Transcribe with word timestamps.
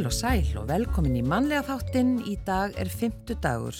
Heil 0.00 0.08
og 0.08 0.14
sæl 0.16 0.46
og 0.56 0.68
velkomin 0.70 1.16
í 1.18 1.20
mannlega 1.20 1.60
þáttinn. 1.66 2.22
Í 2.24 2.38
dag 2.46 2.72
er 2.80 2.88
fymtu 2.88 3.34
dagur, 3.36 3.76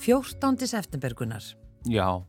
14. 0.00 0.64
septembergunar. 0.64 1.44
Já, 1.84 2.24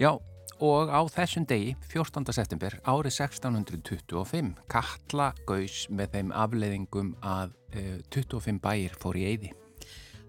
já, 0.00 0.14
og 0.56 0.88
á 0.88 1.04
þessum 1.12 1.44
degi, 1.44 1.74
14. 1.92 2.32
september, 2.32 2.78
árið 2.88 3.12
1625, 3.26 4.54
Katla 4.72 5.26
gaus 5.44 5.82
með 5.92 6.14
þeim 6.14 6.30
afleiðingum 6.32 7.10
að 7.20 7.52
uh, 7.76 7.98
25 8.08 8.62
bæir 8.64 8.94
fór 8.96 9.18
í 9.20 9.26
eyði. 9.34 9.50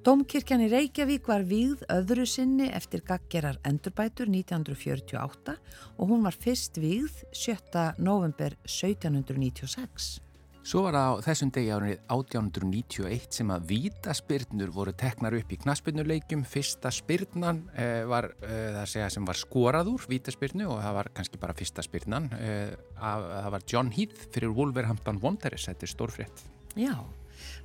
Dómkirkjan 0.04 0.66
í 0.66 0.68
Reykjavík 0.74 1.30
var 1.32 1.46
víð 1.48 1.86
öðru 1.96 2.26
sinni 2.28 2.68
eftir 2.76 3.05
gaggerar 3.08 3.62
endurbætur 3.64 4.28
1948 4.28 5.55
og 5.96 6.12
hún 6.12 6.28
var 6.28 6.36
fyrst 6.36 6.76
víð 6.76 7.24
7. 7.32 7.96
november 8.04 8.60
1796. 8.68 10.20
Svo 10.62 10.84
var 10.86 10.94
það 10.94 11.08
á 11.10 11.14
þessum 11.26 11.52
degi 11.56 11.70
árið 11.74 11.94
1891 12.14 13.24
sem 13.34 13.50
að 13.50 13.64
vítaspyrnur 13.72 14.74
voru 14.76 14.92
teknar 14.94 15.34
upp 15.34 15.50
í 15.50 15.58
knaspyrnuleikum. 15.64 16.44
Fyrsta 16.46 16.92
spyrnan 16.94 17.64
eh, 17.74 18.04
var 18.06 18.30
eh, 18.46 18.70
það 18.76 18.92
segja 18.92 19.08
sem 19.16 19.26
var 19.26 19.40
skoraður 19.42 20.05
vítaspyrnu 20.12 20.68
og 20.70 20.84
það 20.84 20.98
var 21.00 21.10
kannski 21.18 21.42
bara 21.42 21.58
fyrsta 21.58 21.86
spyrnan. 21.88 22.30
Eh, 22.38 22.76
að, 23.02 23.26
það 23.32 23.50
var 23.58 23.66
John 23.74 23.90
Heath 23.96 24.30
fyrir 24.36 24.54
Wolverhampton 24.54 25.24
Wanderers, 25.24 25.66
þetta 25.72 25.88
er 25.88 25.94
stórfrétt. 25.96 26.46
Já, 26.78 26.94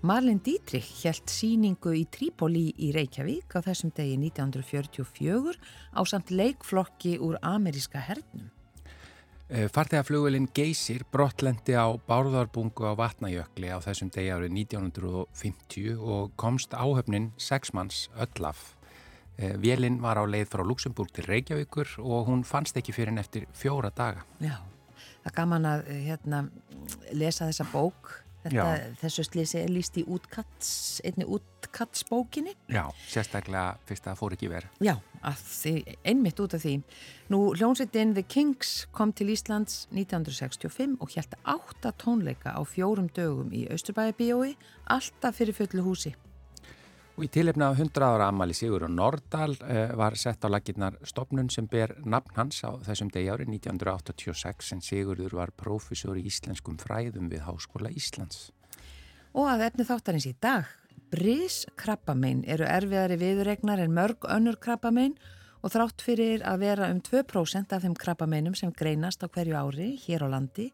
Marlene 0.01 0.41
Dietrich 0.41 0.89
held 1.05 1.29
síningu 1.29 1.93
í 2.01 2.07
Trípoli 2.09 2.71
í 2.81 2.95
Reykjavík 2.97 3.59
á 3.59 3.61
þessum 3.61 3.93
degi 3.93 4.17
1944 4.25 5.53
á 5.93 6.01
samt 6.09 6.33
leikflokki 6.33 7.19
úr 7.21 7.37
ameríska 7.45 8.01
hernum. 8.09 8.49
Eh, 9.49 9.69
Farþegarflugvelin 9.71 10.49
Geysir 10.51 11.05
brottlendi 11.13 11.77
á 11.79 11.87
Bárðarbungu 12.09 12.83
á 12.83 12.99
Vatnajökli 12.99 13.71
á 13.71 13.79
þessum 13.79 14.11
degi 14.11 14.33
árið 14.35 14.57
1950 14.59 16.01
og 16.03 16.33
komst 16.35 16.75
áhöfnin 16.75 17.29
sexmanns 17.39 18.09
öllaf. 18.19 18.75
Eh, 19.39 19.55
Vélinn 19.55 20.01
var 20.03 20.19
á 20.19 20.27
leið 20.27 20.51
frá 20.51 20.67
Luxemburg 20.67 21.15
til 21.15 21.29
Reykjavíkur 21.31 21.95
og 22.03 22.27
hún 22.27 22.43
fannst 22.43 22.75
ekki 22.75 22.91
fyrir 22.91 23.15
henn 23.15 23.23
eftir 23.23 23.47
fjóra 23.55 23.93
daga. 23.95 24.27
Já, 24.43 24.59
það 25.23 25.37
gaman 25.39 25.71
að 25.71 25.87
hérna, 25.95 26.43
lesa 27.15 27.47
þessa 27.47 27.71
bók. 27.71 28.26
Þetta, 28.47 28.97
þessu 29.01 29.25
slísi 29.27 29.61
er 29.61 29.73
líst 29.73 29.97
í 30.01 30.05
útkatts, 30.07 30.71
einni 31.07 31.27
útkattsbókinni. 31.37 32.55
Já, 32.73 32.85
sérstaklega 33.11 33.77
fyrst 33.89 34.07
að 34.07 34.13
það 34.13 34.21
fór 34.21 34.37
ekki 34.37 34.51
verið. 34.53 34.77
Já, 34.87 34.95
því, 35.43 35.75
einmitt 36.13 36.43
út 36.45 36.57
af 36.59 36.65
því. 36.65 36.75
Nú, 37.35 37.41
hljómsveitin 37.59 38.15
The 38.17 38.27
Kings 38.27 38.75
kom 38.97 39.15
til 39.17 39.33
Íslands 39.35 39.87
1965 39.95 40.99
og 41.01 41.17
hjælta 41.17 41.41
átta 41.43 41.95
tónleika 42.03 42.55
á 42.55 42.63
fjórum 42.67 43.11
dögum 43.17 43.51
í 43.55 43.67
Östurbæðabíói, 43.75 44.55
alltaf 44.95 45.41
fyrir 45.41 45.57
fullu 45.57 45.87
húsi. 45.87 46.15
Og 47.17 47.25
í 47.25 47.31
tilefna 47.33 47.71
af 47.73 47.79
100 47.81 48.05
ára 48.05 48.27
ammali 48.29 48.53
Sigur 48.53 48.83
og 48.85 48.91
Nordal 48.93 49.55
eh, 49.65 49.95
var 49.97 50.19
sett 50.21 50.45
á 50.45 50.53
laginnar 50.53 50.99
stopnun 51.09 51.49
sem 51.49 51.65
ber 51.65 51.95
nafn 52.05 52.37
hans 52.37 52.61
á 52.61 52.77
þessum 52.85 53.09
degi 53.09 53.31
ári 53.33 53.47
1986 53.49 54.75
en 54.77 54.85
Sigurður 54.85 55.39
var 55.39 55.55
prófessor 55.57 56.21
í 56.21 56.27
íslenskum 56.29 56.77
fræðum 56.77 57.33
við 57.33 57.47
Háskóla 57.49 57.89
Íslands. 57.89 58.51
Og 59.33 59.49
að 59.49 59.65
efni 59.71 59.89
þáttarins 59.89 60.29
í 60.29 60.35
dag, 60.45 60.69
brís 61.09 61.63
krabbamein 61.81 62.45
eru 62.45 62.69
erfiðari 62.69 63.17
viðregnar 63.25 63.81
en 63.81 63.97
mörg 63.97 64.29
önnur 64.29 64.61
krabbamein 64.61 65.17
og 65.65 65.73
þrátt 65.73 66.05
fyrir 66.05 66.45
að 66.45 66.69
vera 66.69 66.93
um 66.93 67.01
2% 67.01 67.73
af 67.73 67.87
þeim 67.87 67.97
krabbameinum 67.97 68.55
sem 68.61 68.77
greinast 68.77 69.25
á 69.25 69.33
hverju 69.33 69.57
ári 69.57 69.95
hér 70.05 70.29
á 70.29 70.37
landi 70.37 70.69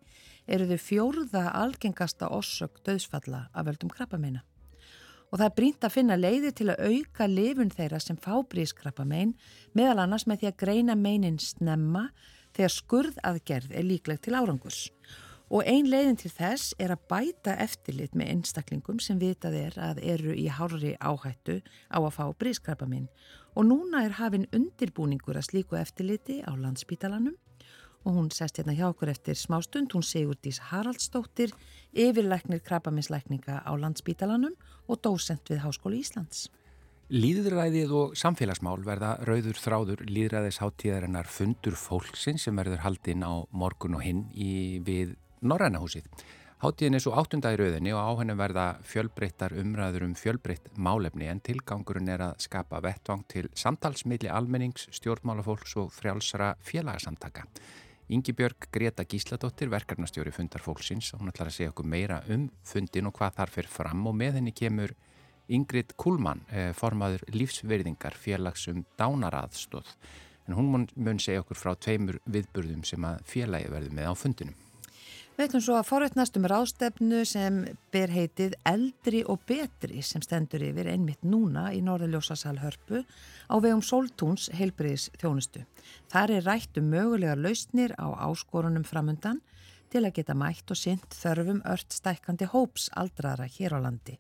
eru 0.51 0.67
þau 0.75 0.79
fjórða 0.91 1.53
algengasta 1.55 2.35
ossök 2.35 2.83
döðsfalla 2.83 3.47
af 3.55 3.71
völdum 3.71 3.95
krabbameina 3.95 4.43
og 5.33 5.41
það 5.41 5.49
er 5.49 5.57
brínt 5.57 5.87
að 5.87 5.95
finna 5.97 6.19
leiði 6.21 6.53
til 6.53 6.69
að 6.71 6.85
auka 6.93 7.27
lifun 7.31 7.73
þeirra 7.73 8.01
sem 8.05 8.21
fá 8.21 8.35
brískrappa 8.45 9.07
megin 9.09 9.33
meðal 9.73 10.05
annars 10.05 10.27
með 10.29 10.43
því 10.43 10.51
að 10.51 10.59
greina 10.61 10.97
meinin 10.99 11.39
snemma 11.41 12.11
þegar 12.53 12.75
skurðaðgerð 12.77 13.73
er 13.73 13.87
líklegt 13.89 14.27
til 14.27 14.37
árangurs. 14.37 14.91
Og 15.53 15.67
ein 15.69 15.89
leiðin 15.89 16.17
til 16.21 16.31
þess 16.33 16.73
er 16.81 16.95
að 16.95 17.05
bæta 17.13 17.57
eftirlit 17.61 18.15
með 18.17 18.31
einstaklingum 18.35 19.01
sem 19.05 19.19
vitað 19.21 19.57
er 19.59 19.75
að 19.81 20.01
eru 20.15 20.37
í 20.37 20.47
hárri 20.49 20.95
áhættu 21.01 21.59
á 21.93 21.99
að 22.01 22.15
fá 22.17 22.25
brískrappa 22.41 22.89
megin. 22.89 23.11
Og 23.57 23.67
núna 23.69 24.05
er 24.07 24.17
hafinn 24.17 24.49
undirbúningur 24.57 25.37
að 25.37 25.51
slíku 25.51 25.77
eftirliti 25.77 26.41
á 26.41 26.53
landsbítalanum 26.57 27.37
og 28.05 28.17
hún 28.17 28.31
sest 28.35 28.59
hérna 28.59 28.75
hjá 28.77 28.89
okkur 28.91 29.13
eftir 29.13 29.39
smástund, 29.39 29.93
hún 29.95 30.07
Sigurdís 30.07 30.59
Haraldsdóttir, 30.71 31.55
yfirleiknir 31.93 32.63
krabbaminsleikninga 32.67 33.63
á 33.63 33.73
landsbítalanum 33.77 34.57
og 34.89 35.01
dósent 35.05 35.49
við 35.49 35.63
Háskóli 35.65 36.03
Íslands. 36.03 36.49
Líðræðið 37.13 37.91
og 37.93 38.13
samfélagsmál 38.17 38.81
verða 38.87 39.17
rauður 39.29 39.59
þráður 39.61 40.05
líðræðisháttíðarinnar 40.09 41.27
fundur 41.29 41.75
fólksinn 41.77 42.39
sem 42.41 42.57
verður 42.57 42.81
haldinn 42.87 43.27
á 43.27 43.45
morgun 43.53 43.99
og 43.99 44.07
hinn 44.07 44.23
í, 44.33 44.81
við 44.81 45.13
Norrænahúsið. 45.45 46.07
Háttíðin 46.63 46.95
er 46.95 47.03
svo 47.03 47.13
áttunda 47.19 47.51
í 47.51 47.57
rauðinni 47.59 47.91
og 47.91 48.01
á 48.01 48.11
henni 48.21 48.37
verða 48.39 48.65
fjölbreyttar 48.87 49.51
umræður 49.59 50.05
um 50.07 50.13
fjölbreytt 50.15 50.69
málefni 50.79 51.27
en 51.27 51.41
tilgangurinn 51.43 52.09
er 52.15 52.23
að 52.29 52.45
skapa 52.45 52.79
vettvang 52.85 53.25
til 53.27 53.49
samtalsmiðli 53.59 54.31
almennings, 54.31 54.87
stjórnmálafólks 54.95 55.75
og 55.83 55.91
frjálsara 55.91 56.53
félagsamtaka. 56.63 57.49
Ingi 58.13 58.35
Björg 58.37 58.67
Greta 58.71 59.07
Gísladóttir, 59.09 59.71
verkarnastjóri 59.73 60.31
fundar 60.37 60.61
fólksins 60.61 61.15
hún 61.17 61.31
ætlar 61.31 61.49
að 61.49 61.55
segja 61.57 61.71
okkur 61.73 61.87
meira 61.89 62.19
um 62.35 62.43
fundin 62.69 63.07
og 63.09 63.15
hvað 63.17 63.39
þar 63.39 63.53
fyrir 63.55 63.73
fram 63.73 64.03
og 64.11 64.19
með 64.19 64.37
henni 64.37 64.53
kemur 64.53 64.93
Ingrid 65.49 65.95
Kuhlmann, 65.97 66.43
eh, 66.53 66.75
formaður 66.77 67.25
lífsverðingar 67.33 68.13
félagsum 68.13 68.85
dánaraðstóð. 69.01 69.89
En 70.47 70.59
hún 70.59 70.87
mun 70.95 71.19
segja 71.19 71.41
okkur 71.41 71.57
frá 71.57 71.73
tveimur 71.73 72.21
viðburðum 72.29 72.85
sem 72.85 73.01
að 73.01 73.25
félagi 73.25 73.73
verður 73.73 73.97
með 73.97 74.13
á 74.13 74.15
fundinum. 74.15 74.61
Við 75.33 75.47
ætlum 75.47 75.63
svo 75.65 75.77
að 75.79 75.87
forveitnast 75.89 76.35
um 76.37 76.45
rástefnu 76.51 77.23
sem 77.25 77.63
ber 77.95 78.11
heitið 78.13 78.53
Eldri 78.69 79.23
og 79.25 79.41
Betri 79.49 80.03
sem 80.05 80.21
stendur 80.21 80.61
yfir 80.67 80.91
einmitt 80.93 81.25
núna 81.25 81.71
í 81.73 81.79
Norðaljósasal 81.87 82.59
hörpu 82.61 83.01
á 83.49 83.57
vegum 83.57 83.81
Soltúns 83.81 84.51
heilbriðis 84.53 85.09
þjónustu. 85.17 85.65
Þar 86.13 86.35
er 86.37 86.47
rætt 86.51 86.77
um 86.77 86.93
mögulegar 86.93 87.41
lausnir 87.41 87.97
á 87.97 88.13
áskorunum 88.29 88.85
framundan 88.85 89.41
til 89.89 90.05
að 90.05 90.19
geta 90.21 90.37
mætt 90.37 90.69
og 90.69 90.77
synt 90.77 91.17
þörfum 91.17 91.65
ört 91.65 91.97
stækandi 91.97 92.51
hóps 92.53 92.91
aldraðra 92.93 93.49
hér 93.57 93.79
á 93.81 93.89
landi. 93.89 94.19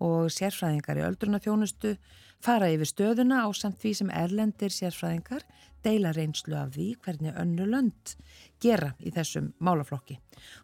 Og 0.00 0.30
sérfræðingar 0.32 1.00
í 1.00 1.06
öldrunarþjónustu 1.06 1.94
fara 2.40 2.70
yfir 2.72 2.88
stöðuna 2.88 3.44
á 3.44 3.48
samt 3.52 3.80
því 3.82 3.92
sem 3.98 4.12
erlendir 4.16 4.72
sérfræðingar 4.72 5.44
deila 5.84 6.12
reynslu 6.16 6.56
af 6.56 6.74
því 6.74 6.88
hvernig 7.04 7.36
önnu 7.40 7.66
lönd 7.68 8.14
gera 8.60 8.94
í 9.00 9.12
þessum 9.14 9.52
málaflokki. 9.60 10.18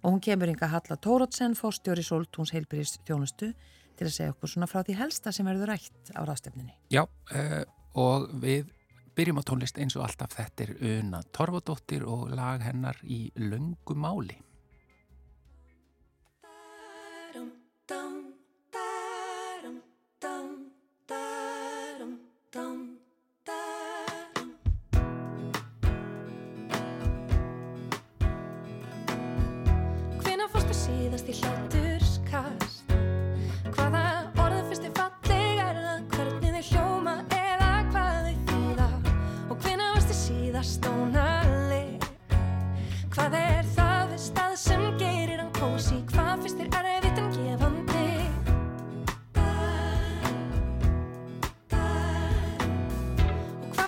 Og 0.05 0.15
hún 0.15 0.23
kemur 0.25 0.53
yngar 0.53 0.73
Halla 0.73 0.97
Tórótsen, 0.97 1.57
fórstjóri 1.57 2.05
Soltúns 2.05 2.53
heilbyrjist 2.57 3.01
þjónustu 3.09 3.53
til 3.97 4.09
að 4.09 4.15
segja 4.15 4.35
okkur 4.35 4.53
svona 4.53 4.69
frá 4.69 4.83
því 4.85 4.99
helsta 5.01 5.33
sem 5.33 5.49
verður 5.49 5.73
rætt 5.73 6.13
á 6.13 6.21
rástefninni. 6.29 6.75
Já, 6.93 7.05
uh, 7.05 7.63
og 7.97 8.29
við 8.43 8.69
byrjum 9.17 9.41
á 9.41 9.49
tónlist 9.49 9.81
eins 9.81 9.97
og 9.97 10.05
alltaf 10.05 10.37
þetta 10.37 10.67
er 10.67 10.75
Una 10.99 11.23
Torfadóttir 11.33 12.05
og 12.05 12.29
lag 12.37 12.61
hennar 12.65 13.01
í 13.05 13.31
Löngu 13.41 13.97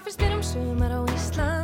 finnst 0.08 0.22
þér 0.24 0.36
um 0.38 0.42
sumar 0.42 0.92
á 0.96 1.00
Íslandi? 1.12 1.57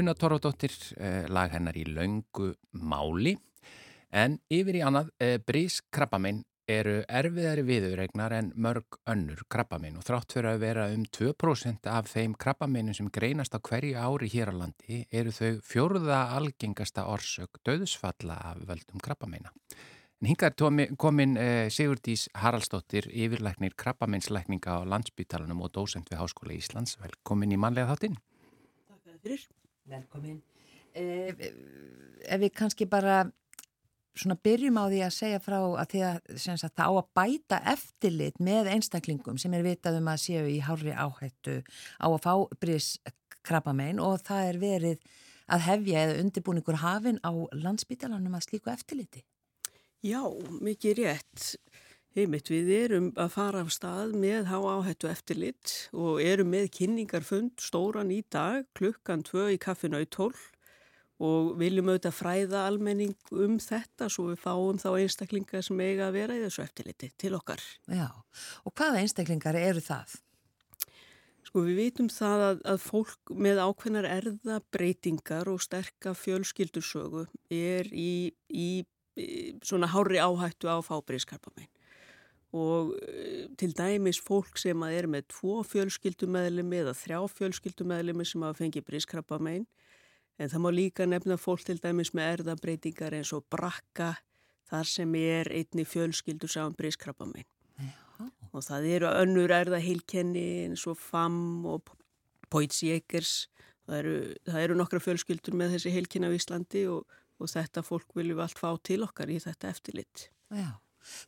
Una 0.00 0.14
Torfadóttir, 0.14 0.72
eh, 0.96 1.26
lag 1.28 1.52
hennar 1.52 1.76
í 1.76 1.82
laungu 1.84 2.54
máli. 2.72 3.34
En 4.10 4.38
yfir 4.48 4.78
í 4.78 4.80
annað, 4.80 5.10
eh, 5.20 5.36
brís 5.36 5.82
krabbamein 5.92 6.42
eru 6.66 7.02
erfiðari 7.04 7.64
viðurregnar 7.68 8.32
en 8.32 8.52
mörg 8.56 8.96
önnur 9.06 9.42
krabbamein 9.52 9.98
og 9.98 10.06
þrátt 10.06 10.32
fyrir 10.32 10.54
að 10.54 10.62
vera 10.62 10.86
um 10.94 11.04
2% 11.04 11.86
af 11.86 12.08
þeim 12.08 12.34
krabbameinu 12.34 12.94
sem 12.94 13.10
greinast 13.10 13.52
á 13.52 13.60
hverju 13.60 13.94
ári 13.94 14.30
hér 14.32 14.48
á 14.48 14.54
landi 14.56 15.06
eru 15.12 15.30
þau 15.30 15.60
fjórða 15.60 16.32
algengasta 16.32 17.04
orsök 17.04 17.60
döðsfalla 17.62 18.40
af 18.40 18.56
völdum 18.64 19.04
krabbameina. 19.04 19.52
En 20.22 20.28
hingar 20.28 20.54
komin 20.96 21.36
eh, 21.36 21.68
Sigurdís 21.68 22.28
Haraldsdóttir, 22.34 23.04
yfirlæknir 23.12 23.76
krabbameinslækninga 23.76 24.80
á 24.80 24.88
landsbytalanum 24.88 25.60
og 25.60 25.72
dósend 25.72 26.08
við 26.08 26.24
Háskóla 26.24 26.56
Íslands. 26.56 26.96
Velkomin 26.96 27.52
í 27.52 27.60
manlega 27.60 27.92
þáttinn. 27.92 28.16
Takk 28.88 29.18
fyrir. 29.20 29.59
Velkomin. 29.88 30.40
Eh, 30.92 31.30
ef 32.26 32.40
við 32.42 32.52
kannski 32.56 32.86
bara 32.90 33.22
svona 34.18 34.36
byrjum 34.42 34.76
á 34.76 34.84
því 34.90 35.00
að 35.06 35.14
segja 35.14 35.40
frá 35.42 35.56
að, 35.60 35.94
að 36.02 36.36
sagt, 36.42 36.76
það 36.76 36.90
á 36.90 36.92
að 36.92 37.10
bæta 37.16 37.60
eftirlit 37.72 38.40
með 38.42 38.72
einstaklingum 38.74 39.38
sem 39.40 39.54
er 39.54 39.64
vitað 39.64 40.00
um 40.00 40.10
að 40.10 40.22
séu 40.24 40.44
í 40.50 40.58
hári 40.64 40.92
áhættu 40.92 41.60
á 42.02 42.06
að 42.10 42.22
fá 42.26 42.34
brís 42.60 42.92
krabbamein 43.46 44.02
og 44.02 44.20
það 44.26 44.48
er 44.50 44.60
verið 44.60 45.10
að 45.50 45.66
hefja 45.66 46.02
eða 46.06 46.18
undirbúningur 46.22 46.80
hafin 46.82 47.20
á 47.26 47.32
landsbytalanum 47.56 48.36
að 48.36 48.46
slíku 48.46 48.72
eftirliti. 48.72 49.24
Já, 50.04 50.22
mikið 50.64 51.02
rétt. 51.02 51.54
Heimitt, 52.10 52.48
við 52.50 52.70
erum 52.74 53.04
að 53.14 53.28
fara 53.36 53.60
af 53.62 53.68
stað 53.70 54.16
með 54.18 54.48
há 54.50 54.56
áhættu 54.58 55.06
eftirlit 55.06 55.74
og 55.94 56.18
erum 56.18 56.48
með 56.50 56.72
kynningarfund 56.74 57.62
stóran 57.62 58.10
í 58.10 58.24
dag 58.34 58.66
klukkan 58.74 59.22
2 59.28 59.44
í 59.54 59.60
kaffinu 59.62 60.00
í 60.02 60.08
12 60.10 60.40
og 61.22 61.52
viljum 61.60 61.92
auðvitað 61.92 62.16
fræða 62.16 62.64
almenning 62.66 63.14
um 63.30 63.60
þetta 63.62 64.10
svo 64.10 64.26
við 64.32 64.42
fáum 64.42 64.82
þá 64.82 64.88
einstaklingar 65.04 65.62
sem 65.62 65.84
eiga 65.84 66.08
að 66.08 66.18
vera 66.18 66.34
í 66.34 66.42
þessu 66.42 66.64
eftirliti 66.64 67.12
til 67.14 67.36
okkar. 67.38 67.62
Já, 67.86 68.08
og 68.66 68.74
hvaða 68.74 69.04
einstaklingar 69.04 69.62
eru 69.62 69.84
það? 69.84 70.18
Sko 71.46 71.62
við 71.68 71.78
vitum 71.84 72.10
það 72.10 72.46
að, 72.48 72.62
að 72.74 72.86
fólk 72.90 73.34
með 73.46 73.64
ákveðnar 73.68 74.14
erðabreitingar 74.16 75.54
og 75.54 75.62
sterka 75.62 76.18
fjölskyldursögu 76.18 77.28
er 77.54 77.86
í, 77.94 78.32
í, 78.50 78.70
í 79.14 79.28
svona 79.62 79.94
hári 79.94 80.18
áhættu 80.18 80.66
á 80.66 80.82
fábrískarpamein 80.82 81.70
og 82.56 82.96
e, 82.98 83.46
til 83.60 83.74
dæmis 83.78 84.18
fólk 84.22 84.58
sem 84.58 84.82
er 84.88 85.06
með 85.10 85.28
tvo 85.30 85.60
fjölskyldumæðlimi 85.68 86.80
eða 86.82 86.96
þrjá 86.98 87.20
fjölskyldumæðlimi 87.36 88.26
sem 88.26 88.42
hafa 88.46 88.58
fengið 88.62 88.88
brískarpamein 88.88 89.68
En 90.40 90.48
það 90.48 90.62
má 90.64 90.70
líka 90.72 91.04
nefna 91.04 91.36
fólk 91.36 91.66
til 91.68 91.76
dæmis 91.82 92.14
með 92.16 92.34
erðabreitingar 92.38 93.12
eins 93.18 93.32
og 93.36 93.44
brakka 93.52 94.14
þar 94.70 94.88
sem 94.88 95.14
er 95.18 95.50
einni 95.52 95.84
fjölskyldu 95.84 96.48
sáum 96.48 96.76
brískrabbamein. 96.78 97.48
Og 98.52 98.64
það 98.64 98.86
eru 98.94 99.10
önnur 99.20 99.52
erðaheilkenni 99.52 100.46
eins 100.64 100.86
og 100.88 100.96
FAM 101.00 101.66
og 101.68 101.92
Poitsjekers. 102.50 103.50
Það 103.84 103.98
eru, 103.98 104.14
það 104.48 104.64
eru 104.64 104.78
nokkra 104.80 105.00
fjölskyldur 105.04 105.56
með 105.60 105.76
þessi 105.76 105.92
heilkenni 105.94 106.32
á 106.32 106.36
Íslandi 106.36 106.86
og, 106.88 107.18
og 107.36 107.52
þetta 107.52 107.84
fólk 107.84 108.16
viljum 108.16 108.40
allt 108.40 108.60
fá 108.60 108.70
til 108.86 109.02
okkar 109.04 109.32
í 109.32 109.36
þetta 109.44 109.74
eftirlitt. 109.74 110.30
Já, 110.56 110.72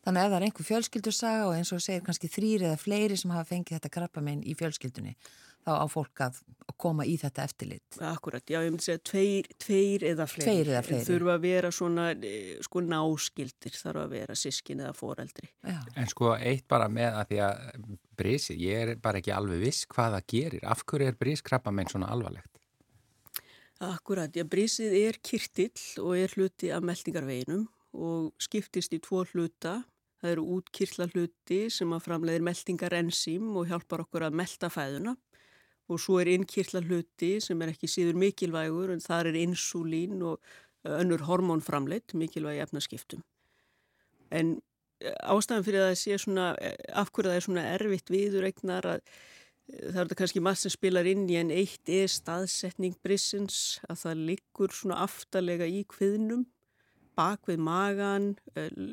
þannig 0.04 0.20
að 0.20 0.26
ef 0.26 0.32
það 0.32 0.38
er 0.38 0.46
einhver 0.48 0.68
fjölskyldusaga 0.70 1.46
og 1.48 1.56
eins 1.56 1.72
og 1.72 1.82
segir 1.84 2.04
kannski 2.06 2.30
þrýr 2.32 2.68
eða 2.68 2.80
fleiri 2.80 3.16
sem 3.20 3.32
hafa 3.34 3.48
fengið 3.52 3.78
þetta 3.78 3.94
krabbamein 3.96 4.44
í 4.44 4.56
fjölskyldunni 4.58 5.16
þá 5.62 5.72
á 5.78 5.86
fólk 5.90 6.22
að 6.24 6.38
koma 6.80 7.04
í 7.06 7.14
þetta 7.20 7.44
eftirlit. 7.46 7.98
Akkurat, 8.02 8.42
já, 8.50 8.58
ég 8.64 8.72
myndi 8.72 8.86
segja 8.86 9.02
tveir, 9.06 9.48
tveir 9.62 10.04
eða 10.10 10.26
fleiri. 10.30 10.46
Tveir 10.48 10.70
eða 10.72 10.82
fleiri. 10.86 11.06
Þurfa 11.06 11.34
að 11.34 11.44
vera 11.44 11.70
svona, 11.74 12.06
eh, 12.10 12.54
sko, 12.66 12.82
náskildir, 12.86 13.76
þarf 13.78 14.02
að 14.02 14.14
vera 14.16 14.34
sískin 14.38 14.82
eða 14.82 14.94
foreldri. 14.98 15.50
Já. 15.62 15.78
En 15.96 16.08
sko, 16.10 16.32
eitt 16.34 16.66
bara 16.68 16.88
með 16.88 17.18
að 17.20 17.28
því 17.28 17.38
að 17.46 17.98
brísið, 18.16 18.58
ég 18.58 18.88
er 18.88 18.96
bara 18.96 19.18
ekki 19.18 19.34
alveg 19.36 19.60
viss 19.60 19.86
hvað 19.86 20.16
það 20.16 20.26
gerir. 20.34 20.64
Af 20.64 20.84
hverju 20.84 21.06
er 21.06 21.20
brískrabbamein 21.20 21.88
svona 21.88 22.10
alvarlegt? 22.10 22.58
Akkurat, 23.82 24.32
já, 24.32 24.44
brísið 24.44 24.92
er 25.08 25.18
kirtill 25.22 26.02
og 26.02 26.16
er 26.16 26.28
hluti 26.34 26.70
af 26.70 26.82
meldingarveginum 26.82 27.68
og 27.92 28.32
skiptist 28.40 28.94
í 28.96 29.00
tvo 29.04 29.24
hluta. 29.32 29.82
Það 30.22 30.34
eru 30.36 30.46
útkirtla 30.56 31.08
hluti 31.10 31.60
sem 31.72 31.92
að 31.92 32.04
framleiðir 32.06 32.44
meldingar 32.46 32.94
enzím 32.94 33.56
og 33.58 33.68
hjálpar 33.70 34.04
okkur 34.04 34.28
að 34.28 34.36
melda 34.38 34.70
fæðuna 34.70 35.16
og 35.90 35.98
svo 36.00 36.20
er 36.22 36.30
innkirtla 36.30 36.80
hluti 36.86 37.34
sem 37.42 37.62
er 37.62 37.72
ekki 37.72 37.90
síður 37.90 38.20
mikilvægur 38.22 38.92
en 38.94 39.02
það 39.02 39.32
er 39.32 39.40
insulín 39.42 40.22
og 40.24 40.38
önnur 40.86 41.24
hormónframleitt 41.26 42.14
mikilvægi 42.18 42.62
efnaskiptum. 42.62 43.24
En 44.30 44.60
ástæðan 45.02 45.66
fyrir 45.66 45.82
að 45.82 45.90
það 45.90 46.00
sé 46.00 46.18
svona, 46.22 46.46
afhverju 47.02 47.30
það 47.30 47.38
er 47.38 47.46
svona 47.46 47.68
erfitt 47.74 48.12
viðuregnar 48.14 48.88
að 48.94 49.04
það 49.72 49.86
er 49.88 49.98
þetta 49.98 50.18
kannski 50.18 50.42
maður 50.42 50.62
sem 50.62 50.74
spilar 50.74 51.08
inn 51.08 51.28
í 51.30 51.38
en 51.38 51.52
eitt 51.54 51.90
er 51.90 52.10
staðsetning 52.10 52.96
brissins 53.04 53.80
að 53.88 54.02
það 54.04 54.24
liggur 54.30 54.74
svona 54.74 55.00
aftalega 55.04 55.68
í 55.68 55.84
kviðnum 55.90 56.46
bak 57.18 57.48
við 57.50 57.62
magan, 57.62 58.32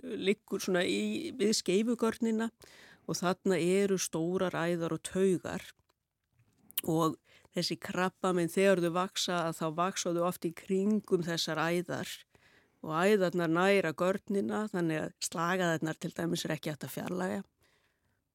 liggur 0.03 0.63
svona 0.63 0.83
í, 0.85 1.31
við 1.37 1.55
skeifugörnina 1.61 2.49
og 3.09 3.17
þarna 3.19 3.57
eru 3.59 3.97
stórar 4.01 4.55
æðar 4.55 4.95
og 4.97 5.03
taugar. 5.07 5.65
Og 6.85 7.17
þessi 7.55 7.79
krabba 7.81 8.33
minn 8.35 8.51
þegar 8.51 8.83
þau 8.85 8.91
vaksa 8.95 9.43
að 9.49 9.59
þá 9.59 9.67
vaksaðu 9.81 10.25
oft 10.27 10.47
í 10.47 10.53
kringum 10.55 11.25
þessar 11.27 11.61
æðar. 11.65 12.11
Og 12.85 12.93
æðarnar 12.95 13.51
næra 13.51 13.91
görnina 13.97 14.65
þannig 14.71 15.01
að 15.03 15.15
slagaðarnar 15.27 15.97
til 15.99 16.13
dæmis 16.15 16.45
er 16.45 16.55
ekki 16.55 16.71
hægt 16.71 16.85
að 16.87 16.93
fjarlæga 16.93 17.41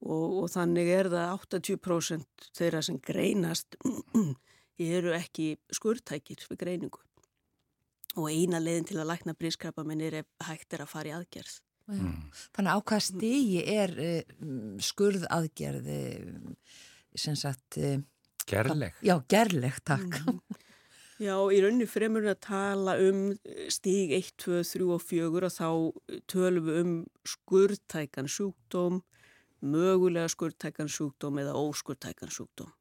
og, 0.04 0.42
og 0.42 0.50
þannig 0.52 0.90
er 0.92 1.08
það 1.12 1.32
80% 1.38 2.48
þeirra 2.56 2.82
sem 2.84 3.00
greinast 3.00 3.78
eru 4.94 5.14
ekki 5.16 5.54
skurtækir 5.72 6.44
við 6.50 6.60
greiningu 6.60 7.02
og 8.14 8.30
eina 8.30 8.60
leiðin 8.62 8.88
til 8.90 8.98
að 9.02 9.10
lækna 9.12 9.36
brískrabba 9.38 9.84
minn 9.86 10.02
er 10.04 10.22
hægt 10.46 10.74
er 10.74 10.84
að 10.84 10.92
fara 10.92 11.10
í 11.10 11.14
aðgerð. 11.18 11.60
Mm. 11.92 12.20
Þannig 12.56 12.72
að 12.72 12.80
á 12.80 12.86
hvað 12.88 13.02
stigi 13.04 13.62
er 13.68 13.94
uh, 14.00 14.34
skurðaðgerð 14.80 15.88
sem 17.14 17.36
sagt 17.36 17.76
uh, 17.76 17.98
Gerleg. 18.48 18.94
Já, 19.00 19.16
gerleg, 19.28 19.80
takk. 19.84 20.20
Mm. 20.26 20.40
Já, 21.22 21.36
í 21.54 21.60
rauninu 21.62 21.86
fremur 21.88 22.26
að 22.26 22.40
tala 22.42 22.96
um 23.00 23.20
stíg 23.72 24.10
1, 24.16 24.32
2, 24.42 24.62
3 24.66 24.88
og 24.96 25.02
4 25.04 25.28
og 25.46 25.52
þá 25.54 25.68
tölum 26.30 26.66
við 26.66 26.80
um 26.80 26.94
skurðtækan 27.30 28.28
sjúkdóm, 28.28 28.98
mögulega 29.62 30.32
skurðtækan 30.32 30.90
sjúkdóm 30.90 31.38
eða 31.40 31.54
óskurðtækan 31.60 32.34
sjúkdóm. 32.34 32.72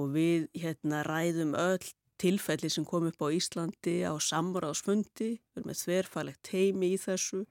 Og 0.00 0.08
við 0.16 0.48
hérna 0.56 1.04
ræðum 1.04 1.52
öll 1.58 1.92
tilfelli 2.20 2.70
sem 2.72 2.84
kom 2.86 3.08
upp 3.08 3.24
á 3.24 3.28
Íslandi 3.32 4.00
á 4.04 4.14
samráðsfundi, 4.20 5.32
við 5.40 5.60
erum 5.60 5.70
með 5.70 5.82
þverfælegt 5.84 6.42
teimi 6.50 6.92
í 6.94 7.00
þessu 7.00 7.44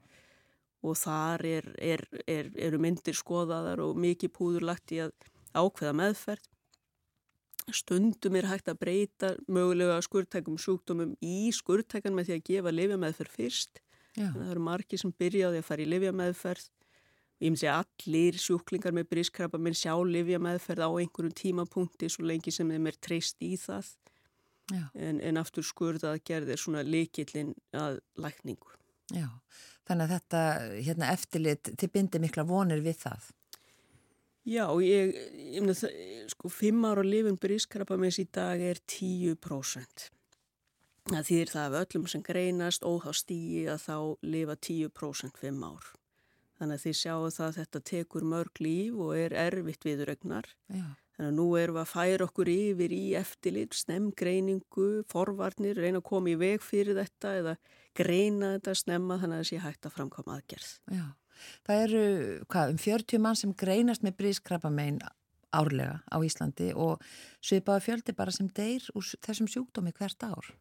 og 0.85 0.95
þar 0.95 1.43
er, 1.45 1.73
er, 1.81 2.05
er, 2.25 2.53
eru 2.55 2.79
myndir 2.79 3.17
skoðaðar 3.17 3.81
og 3.83 3.97
mikið 3.99 4.33
púðurlagt 4.37 4.95
í 4.95 5.01
að 5.03 5.11
ákveða 5.57 5.97
meðferð 5.97 6.47
Stundum 7.75 8.37
er 8.39 8.47
hægt 8.49 8.69
að 8.71 8.79
breyta 8.81 9.29
mögulega 9.51 9.99
skurðtækum 10.05 10.57
sjúkdómum 10.61 11.13
í 11.21 11.51
skurðtækan 11.53 12.15
með 12.17 12.29
því 12.29 12.35
að 12.35 12.45
gefa 12.49 12.73
lifjameðferð 12.73 13.35
fyrst. 13.35 13.81
Það 14.17 14.51
eru 14.51 14.63
margir 14.65 15.01
sem 15.01 15.13
byrjaði 15.21 15.61
að 15.61 15.67
fara 15.67 15.83
í 15.83 15.89
lifjameðferð. 15.93 16.67
Ég 17.39 17.53
myndi 17.53 17.69
að 17.71 17.83
allir 17.85 18.39
sjúklingar 18.41 18.95
með 18.95 19.09
brískrabba 19.13 19.61
minn 19.61 19.77
sjá 19.77 19.93
lifjameðferð 19.95 20.83
á 20.83 20.89
einhverjum 20.89 21.35
tímapunkti 21.39 22.09
svo 22.11 22.25
lengi 22.27 22.51
sem 22.51 22.67
þeim 22.67 22.89
er 22.89 22.97
treyst 22.99 23.37
í 23.45 23.53
það. 23.59 23.93
En, 24.69 25.19
en 25.21 25.41
aftur 25.41 25.65
skurðað 25.65 26.21
gerðir 26.27 26.61
svona 26.61 26.83
likillin 26.85 27.55
að 27.73 27.99
lækningu. 28.21 28.75
Já, 29.15 29.27
þannig 29.89 30.05
að 30.05 30.13
þetta 30.15 30.41
hérna, 30.75 31.11
eftirlit, 31.15 31.71
þið 31.79 31.93
bindir 31.95 32.23
mikla 32.23 32.45
vonir 32.45 32.83
við 32.85 32.99
það. 33.01 33.31
Já, 34.49 34.65
ég, 34.81 35.11
ég 35.53 35.61
myndi 35.61 35.75
að 35.75 36.29
sko 36.31 36.49
fimm 36.53 36.85
ára 36.87 37.03
lifin 37.05 37.37
brískrabbameins 37.37 38.21
í 38.21 38.25
dag 38.33 38.61
er 38.63 38.79
10%. 38.89 40.07
Það 41.09 41.25
þýðir 41.25 41.51
það 41.53 41.75
af 41.75 41.83
öllum 41.83 42.07
sem 42.09 42.23
greinast 42.25 42.85
óhá 42.85 43.11
stíi 43.17 43.65
að 43.69 43.83
þá 43.87 43.97
lifa 44.29 44.55
10% 44.69 45.41
fimm 45.41 45.63
ár. 45.65 45.91
Þannig 46.59 46.75
að 46.75 46.85
þið 46.85 46.97
sjáu 46.99 47.29
það 47.33 47.45
að 47.47 47.59
þetta 47.59 47.81
tekur 47.89 48.25
mörg 48.29 48.61
líf 48.61 48.97
og 48.99 49.13
er 49.17 49.35
erfitt 49.47 49.85
viðrögnar. 49.87 50.49
Þannig 51.19 51.33
að 51.33 51.35
nú 51.35 51.45
erum 51.59 51.75
við 51.75 51.81
að 51.81 51.89
færa 51.91 52.25
okkur 52.29 52.49
yfir 52.53 52.93
í 52.95 53.05
eftirlit, 53.19 53.73
snemgreiningu, 53.75 54.85
forvarnir, 55.11 55.75
reyna 55.75 55.99
að 55.99 56.05
koma 56.07 56.31
í 56.31 56.37
veg 56.39 56.63
fyrir 56.63 56.95
þetta 56.95 57.33
eða 57.41 57.55
greina 57.99 58.53
þetta 58.53 58.75
snemma 58.79 59.17
þannig 59.19 59.35
að 59.35 59.41
það 59.41 59.49
sé 59.49 59.59
hægt 59.65 59.89
að 59.89 59.95
framkoma 59.97 60.37
aðgerð. 60.37 60.69
Já. 60.95 61.03
Það 61.67 61.83
eru 61.89 62.05
hvað, 62.55 62.71
um 62.71 62.79
40 62.85 63.23
mann 63.25 63.39
sem 63.41 63.51
greinast 63.59 64.05
með 64.07 64.15
brískrabbamein 64.21 65.01
árlega 65.59 65.99
á 66.07 66.17
Íslandi 66.23 66.71
og 66.71 67.03
svipaði 67.43 67.85
fjöldi 67.89 68.15
bara 68.15 68.31
sem 68.31 68.47
deyr 68.55 68.87
úr 68.95 69.11
þessum 69.19 69.51
sjúkdómi 69.51 69.91
hvert 69.99 70.23
ár. 70.23 70.53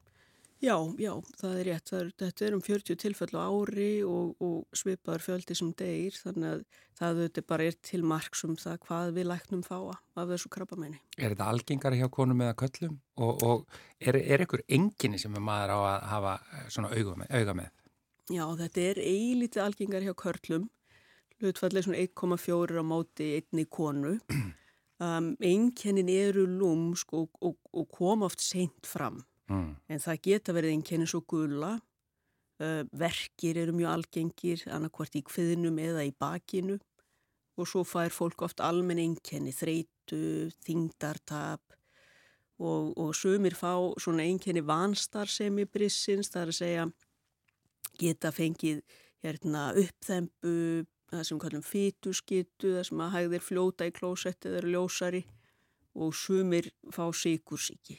Já, 0.58 0.74
já, 0.98 1.12
það 1.38 1.52
er 1.60 1.68
rétt. 1.68 1.86
Það 1.86 2.00
er, 2.00 2.08
þetta 2.18 2.44
er 2.46 2.54
um 2.56 2.62
40 2.66 2.96
tilfell 2.98 3.30
á 3.38 3.46
ári 3.46 3.90
og, 4.02 4.32
og 4.42 4.74
svipaður 4.74 5.22
fjöldi 5.22 5.54
sem 5.54 5.68
deyr 5.78 6.16
þannig 6.18 6.48
að 6.50 6.64
það 6.98 7.20
þetta 7.22 7.44
bara 7.52 7.68
er 7.70 7.76
til 7.86 8.00
marksum 8.10 8.56
það 8.58 8.80
hvað 8.88 9.12
við 9.14 9.28
læknum 9.30 9.62
fáa 9.62 9.94
af 9.94 10.32
þessu 10.32 10.50
krabbamenni. 10.50 10.98
Er 11.14 11.30
þetta 11.30 11.46
algengari 11.52 12.00
hjá 12.00 12.08
konum 12.10 12.42
eða 12.42 12.56
köllum 12.64 12.98
og, 13.22 13.44
og 13.46 13.78
er, 14.02 14.18
er 14.18 14.42
ykkur 14.48 14.64
enginni 14.66 15.22
sem 15.22 15.38
maður 15.38 15.76
á 15.76 15.78
að 15.78 16.08
hafa 16.10 16.34
eh, 16.42 16.66
svona 16.74 16.90
auga 16.90 17.14
með? 17.22 17.30
Auga 17.38 17.56
með? 17.60 17.70
Já, 18.28 18.44
þetta 18.64 18.84
er 18.90 19.02
eilítið 19.06 19.64
algengari 19.68 20.10
hjá 20.10 20.18
körlum 20.26 20.68
hlutfallið 21.38 21.86
svona 21.86 22.02
1,4 22.02 22.82
á 22.82 22.84
móti 22.86 23.34
einni 23.38 23.68
konu. 23.70 24.18
Um, 24.98 25.36
Enginnin 25.38 26.08
eru 26.10 26.42
lúmsk 26.50 27.12
og, 27.14 27.28
og, 27.38 27.52
og 27.70 27.84
kom 27.94 28.24
oft 28.26 28.40
seint 28.42 28.82
fram 28.82 29.20
Mm. 29.48 29.70
En 29.88 30.02
það 30.02 30.20
geta 30.26 30.54
verið 30.56 30.74
einkenni 30.76 31.08
svo 31.08 31.22
gula, 31.28 31.72
uh, 32.62 32.82
verkir 33.00 33.58
eru 33.62 33.74
mjög 33.76 33.94
algengir, 33.94 34.64
annarkvart 34.72 35.16
í 35.18 35.24
kviðnum 35.26 35.80
eða 35.82 36.04
í 36.06 36.12
bakinu. 36.12 36.78
Og 37.58 37.66
svo 37.66 37.82
fær 37.82 38.12
fólk 38.14 38.44
oft 38.46 38.60
almenn 38.62 39.00
einkenni, 39.02 39.50
þreitu, 39.50 40.52
þingdartap 40.62 41.64
og, 42.58 42.92
og 42.98 43.10
sumir 43.18 43.56
fá 43.58 43.72
svona 43.98 44.26
einkenni 44.26 44.62
vanstarðsemi 44.66 45.66
brissins, 45.70 46.30
það 46.30 46.44
er 46.44 46.52
að 46.52 46.58
segja 46.58 46.86
geta 47.98 48.30
fengið 48.34 48.82
hérna, 49.26 49.72
uppþembu, 49.74 50.54
það 51.10 51.24
sem 51.26 51.42
kallum 51.42 51.66
fytuskittu, 51.66 52.76
það 52.76 52.88
sem 52.90 53.02
að 53.02 53.14
hægðir 53.16 53.46
fljóta 53.48 53.88
í 53.90 53.94
klósetti 53.96 54.52
eða 54.52 54.74
ljósari. 54.76 55.24
Og 55.98 56.12
sumir 56.14 56.68
fá 56.94 57.08
síkursíki 57.16 57.96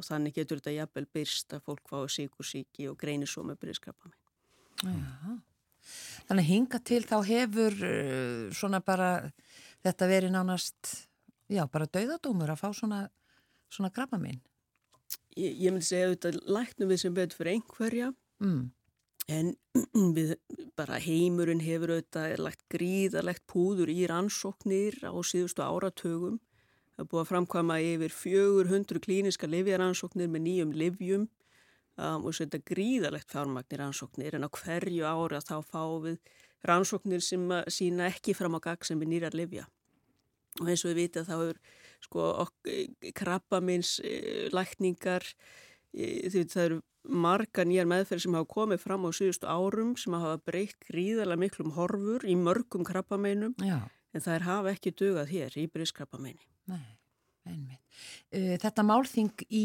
og 0.00 0.06
þannig 0.06 0.36
getur 0.40 0.60
þetta 0.60 0.76
jafnvel 0.78 1.06
byrst 1.14 1.54
að 1.56 1.64
fólk 1.68 1.92
fái 1.92 2.08
síkursíki 2.16 2.88
og 2.88 2.98
greinir 3.00 3.28
svo 3.30 3.44
með 3.46 3.60
byrjaskrappa 3.62 4.10
með. 4.10 5.38
Þannig 6.28 6.48
hinga 6.48 6.80
til 6.86 7.00
þá 7.04 7.16
hefur 7.26 7.76
uh, 7.84 8.50
svona 8.56 8.80
bara 8.84 9.12
þetta 9.84 10.08
verið 10.10 10.34
nánast, 10.34 10.92
já 11.50 11.64
bara 11.72 11.88
dauðadómur 11.90 12.52
að 12.52 12.62
fá 12.62 12.68
svona, 12.76 13.04
svona 13.72 13.92
krabba 13.94 14.20
minn. 14.20 14.40
Ég, 15.38 15.56
ég 15.56 15.72
myndi 15.72 15.88
segja 15.88 16.10
auðvitað 16.10 16.42
læknum 16.50 16.92
við 16.92 17.02
sem 17.02 17.16
betur 17.16 17.40
fyrir 17.40 17.56
einhverja 17.56 18.10
mm. 18.42 18.60
en 19.36 19.50
við 20.16 20.36
bara 20.78 21.00
heimurinn 21.02 21.62
hefur 21.64 21.96
auðvitað 21.96 22.36
lagt 22.44 22.62
gríðarlegt 22.72 23.44
púður 23.50 23.92
í 23.92 24.04
rannsóknir 24.10 25.00
á 25.02 25.14
síðustu 25.26 25.66
áratögum 25.66 26.38
Það 27.00 27.06
er 27.06 27.12
búið 27.14 27.20
að 27.22 27.28
framkvæma 27.30 27.76
yfir 27.80 28.12
400 28.12 29.00
klíniska 29.00 29.48
livjaransóknir 29.48 30.26
með 30.28 30.42
nýjum 30.44 30.72
livjum 30.76 31.22
um, 31.96 32.26
og 32.28 32.34
setja 32.36 32.60
gríðalegt 32.60 33.32
fjármagnir 33.32 33.80
rannsóknir 33.80 34.36
en 34.36 34.44
á 34.44 34.52
hverju 34.52 35.06
ári 35.08 35.38
að 35.38 35.46
þá 35.48 35.54
fáum 35.70 36.02
við 36.04 36.18
rannsóknir 36.68 37.24
sem 37.24 37.46
sína 37.72 38.10
ekki 38.10 38.34
fram 38.36 38.58
á 38.60 38.60
gagg 38.66 38.84
sem 38.84 39.00
er 39.00 39.08
nýrar 39.08 39.32
livja. 39.32 39.64
Og 40.60 40.68
eins 40.68 40.84
og 40.84 40.92
við 40.92 41.00
vita 41.00 41.24
þá 41.24 41.38
er 41.38 41.62
sko, 42.04 42.26
krabbamins 43.16 43.94
e, 44.04 44.52
lækningar, 44.52 45.24
e, 45.96 46.28
það 46.28 46.62
eru 46.66 46.78
marga 47.08 47.64
nýjar 47.64 47.88
meðferð 47.88 48.26
sem 48.26 48.38
hafa 48.42 48.52
komið 48.58 48.84
fram 48.84 49.08
á 49.08 49.10
síðustu 49.16 49.48
árum 49.48 49.96
sem 49.96 50.20
hafa 50.20 50.36
breykt 50.44 50.84
gríðalega 50.92 51.46
miklum 51.46 51.72
horfur 51.80 52.28
í 52.28 52.36
mörgum 52.36 52.84
krabbameinum 52.84 53.56
Já. 53.56 53.88
en 54.12 54.20
það 54.20 54.36
er 54.36 54.48
hafa 54.52 54.76
ekki 54.76 54.96
dugað 55.00 55.32
hér 55.32 55.60
í 55.64 55.64
brískrabbameini. 55.72 56.49
Nei, 56.68 56.98
einmitt. 57.48 57.80
Uh, 58.34 58.56
þetta 58.60 58.84
málþing 58.86 59.46
í 59.48 59.64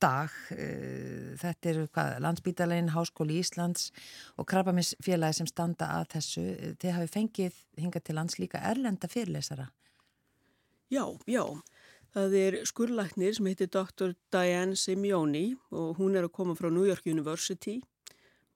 dag, 0.00 0.32
uh, 0.54 1.32
þetta 1.40 1.72
eru 1.72 1.86
landsbítalegin, 2.24 2.92
Háskóli 2.94 3.40
Íslands 3.40 3.90
og 4.36 4.48
Krabbaminsfélagi 4.50 5.40
sem 5.40 5.50
standa 5.50 5.92
að 5.98 6.08
þessu, 6.16 6.46
þið 6.80 6.96
hafi 6.98 7.12
fengið 7.16 7.60
hingað 7.80 8.06
til 8.08 8.18
lands 8.20 8.40
líka 8.42 8.62
erlenda 8.70 9.10
fyrirlesara. 9.10 9.70
Já, 10.90 11.04
já. 11.30 11.44
Það 12.10 12.32
er 12.34 12.56
skurlæknir 12.66 13.36
sem 13.36 13.46
heitir 13.46 13.68
Dr. 13.70 14.16
Diane 14.34 14.74
Simeoni 14.74 15.52
og 15.70 16.00
hún 16.00 16.18
er 16.18 16.26
að 16.26 16.34
koma 16.34 16.56
frá 16.58 16.66
New 16.72 16.82
York 16.88 17.06
University 17.06 17.76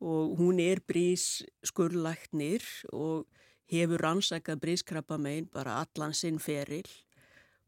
og 0.03 0.35
hún 0.41 0.59
er 0.59 0.83
brís 0.83 1.45
skurlæknir 1.63 2.65
og 2.91 3.29
hefur 3.71 4.03
rannsakað 4.03 4.59
brískrabba 4.65 5.21
megin 5.23 5.47
bara 5.53 5.79
allan 5.85 6.17
sinn 6.17 6.41
feril 6.43 6.91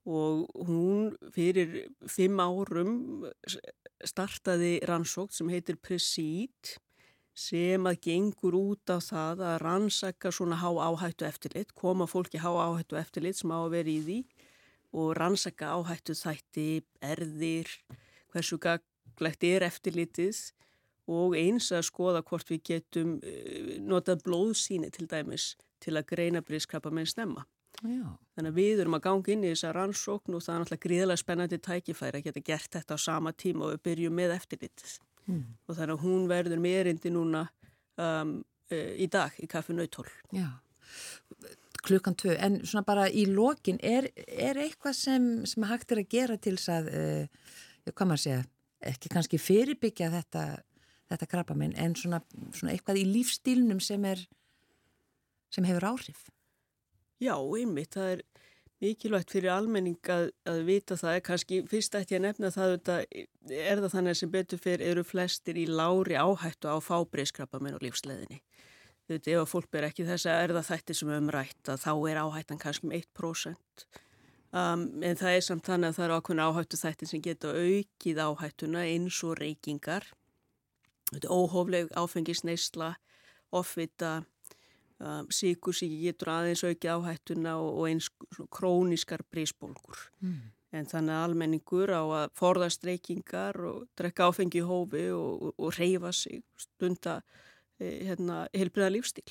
og 0.07 0.47
hún 0.69 1.15
fyrir 1.35 1.89
fimm 2.07 2.39
árum 2.39 3.27
startaði 4.07 4.79
rannsókt 4.87 5.35
sem 5.35 5.51
heitir 5.51 5.79
Presít 5.83 6.77
sem 7.37 7.85
að 7.85 7.99
gengur 8.07 8.55
út 8.57 8.89
á 8.89 9.03
það 9.03 9.43
að 9.45 9.57
rannsaka 9.65 10.31
svona 10.33 10.57
há 10.63 10.71
áhættu 10.71 11.27
eftirlit, 11.29 11.75
koma 11.77 12.07
fólki 12.09 12.41
há 12.41 12.49
áhættu 12.49 12.97
eftirlit 12.97 13.37
sem 13.37 13.53
á 13.53 13.59
að 13.59 13.75
vera 13.75 13.93
í 13.93 13.99
því 14.07 14.21
og 14.97 15.11
rannsaka 15.19 15.75
áhættu 15.77 16.17
þætti, 16.17 16.69
erðir, 17.05 17.69
hversu 18.33 18.57
gaglegt 18.63 19.45
er 19.45 19.67
eftirlitið 19.67 20.39
og 21.13 21.37
eins 21.39 21.69
að 21.75 21.85
skoða 21.91 22.23
hvort 22.27 22.49
við 22.51 22.63
getum 22.71 23.19
eh, 23.23 23.77
notað 23.83 24.25
blóðsíni 24.27 24.89
til 24.95 25.07
dæmis 25.11 25.55
til 25.83 25.99
að 25.99 26.09
greina 26.15 26.43
brískrabba 26.43 26.91
með 26.95 27.13
snemma. 27.13 27.45
Já. 27.83 28.07
Þannig 28.37 28.53
að 28.53 28.59
við 28.61 28.81
erum 28.83 28.97
að 28.97 29.05
ganga 29.07 29.33
inn 29.33 29.45
í 29.45 29.51
þessa 29.53 29.73
rannsókn 29.77 30.37
og 30.37 30.45
það 30.45 30.55
er 30.55 30.63
náttúrulega 30.63 30.85
gríðilega 30.87 31.23
spennandi 31.23 31.59
tækifæri 31.65 32.21
að 32.21 32.29
geta 32.29 32.45
gert 32.47 32.79
þetta 32.79 32.97
á 32.97 32.99
sama 33.01 33.33
tíma 33.37 33.67
og 33.67 33.75
við 33.75 33.83
byrjum 33.89 34.17
með 34.17 34.35
eftirlitið. 34.37 34.95
Mm. 35.27 35.43
Og 35.67 35.79
þannig 35.79 35.97
að 35.97 36.05
hún 36.07 36.29
verður 36.31 36.63
meirindi 36.63 37.13
núna 37.13 37.43
um, 38.01 38.37
e, 38.71 38.81
í 39.03 39.09
dag 39.13 39.35
í 39.43 39.49
kaffi 39.51 39.77
Nautól. 39.77 40.07
Já, 40.35 40.49
klukkan 41.87 42.17
tvö. 42.19 42.37
En 42.43 42.61
svona 42.65 42.87
bara 42.87 43.09
í 43.11 43.27
lokin, 43.31 43.81
er, 43.83 44.09
er 44.27 44.61
eitthvað 44.63 44.97
sem, 44.99 45.29
sem 45.49 45.67
hægt 45.69 45.93
er 45.93 46.03
að 46.03 46.13
gera 46.15 46.39
til 46.39 46.57
þess 46.59 46.73
að, 46.77 46.93
e, 46.93 47.91
hvað 47.93 48.13
maður 48.13 48.25
segja, 48.25 48.47
ekki 48.93 49.13
kannski 49.13 49.41
fyrirbyggja 49.43 50.13
þetta, 50.15 50.47
þetta 51.13 51.31
krabba 51.33 51.59
minn, 51.59 51.75
en 51.81 51.97
svona, 51.99 52.23
svona 52.55 52.75
eitthvað 52.75 53.03
í 53.03 53.07
lífstílnum 53.11 53.83
sem, 53.83 54.05
er, 54.09 54.23
sem 55.53 55.67
hefur 55.67 55.91
áhrif? 55.93 56.27
Já, 57.23 57.35
einmitt, 57.41 57.95
það 57.97 58.11
er 58.17 58.23
mikilvægt 58.85 59.33
fyrir 59.33 59.55
almenning 59.55 60.11
að, 60.13 60.31
að 60.49 60.59
vita 60.69 60.97
það, 61.01 61.21
kannski 61.25 61.61
fyrst 61.71 61.97
ætti 61.97 62.19
að 62.19 62.27
nefna 62.27 62.51
það 62.53 62.73
þetta, 62.75 62.97
er 63.57 63.81
það 63.81 63.95
þannig 63.95 64.19
sem 64.21 64.33
betur 64.35 64.61
fyrir 64.61 64.91
eru 64.91 65.05
flestir 65.07 65.57
í 65.57 65.65
lári 65.71 66.19
áhættu 66.21 66.69
á 66.69 66.77
fábreyðskrapamenn 66.85 67.79
og 67.79 67.87
lífsleðinni. 67.87 68.43
Þú 69.07 69.15
veit, 69.15 69.31
ef 69.31 69.41
að 69.41 69.49
fólk 69.53 69.71
ber 69.73 69.87
ekki 69.87 70.05
þess 70.09 70.29
að 70.29 70.43
erða 70.49 70.65
þætti 70.67 70.99
sem 70.99 71.15
umrætt 71.15 71.71
að 71.73 71.83
þá 71.87 71.93
er 72.11 72.21
áhættan 72.21 72.61
kannski 72.61 72.89
um 72.89 72.95
1%. 72.99 73.89
Um, 74.57 74.87
en 75.05 75.19
það 75.19 75.39
er 75.39 75.45
samt 75.47 75.67
þannig 75.69 75.93
að 75.93 75.97
það 75.97 76.07
eru 76.07 76.21
ákveðin 76.21 76.45
áhættu 76.45 76.81
þætti 76.81 77.09
sem 77.11 77.25
geta 77.25 77.53
aukið 77.57 78.23
áhættuna 78.23 78.85
eins 78.87 79.19
og 79.27 79.37
reykingar, 79.41 80.07
óhófleg 81.25 81.93
áfengisneisla, 81.97 82.97
offvita, 83.55 84.25
Um, 84.97 85.27
síkursíki 85.29 85.99
getur 86.07 86.31
aðeins 86.33 86.63
auki 86.65 86.89
áhættuna 86.89 87.59
og, 87.61 87.83
og 87.83 87.89
eins 87.91 88.07
króniskar 88.49 89.27
brísbólgur. 89.29 90.07
Mm. 90.25 90.39
En 90.77 90.89
þannig 90.89 91.13
að 91.13 91.25
almenningur 91.27 91.93
á 91.93 92.03
að 92.03 92.31
forðast 92.37 92.87
reykingar 92.89 93.59
og 93.69 93.83
drekka 93.99 94.31
áfengi 94.31 94.63
í 94.63 94.65
hófi 94.65 95.05
og, 95.13 95.43
og, 95.51 95.53
og 95.61 95.77
reyfa 95.77 96.15
sig 96.17 96.41
stunda 96.61 97.19
eh, 97.77 98.09
hérna, 98.09 98.47
helbriða 98.57 98.95
lífstíl. 98.95 99.29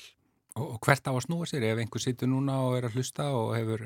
Og 0.56 0.78
hvert 0.86 1.10
á 1.10 1.12
að 1.12 1.24
snúa 1.26 1.48
sér 1.50 1.66
ef 1.68 1.82
einhver 1.82 2.00
situr 2.00 2.30
núna 2.30 2.60
og 2.64 2.78
er 2.78 2.86
að 2.86 2.96
hlusta 2.96 3.26
og 3.34 3.50
hefur 3.58 3.82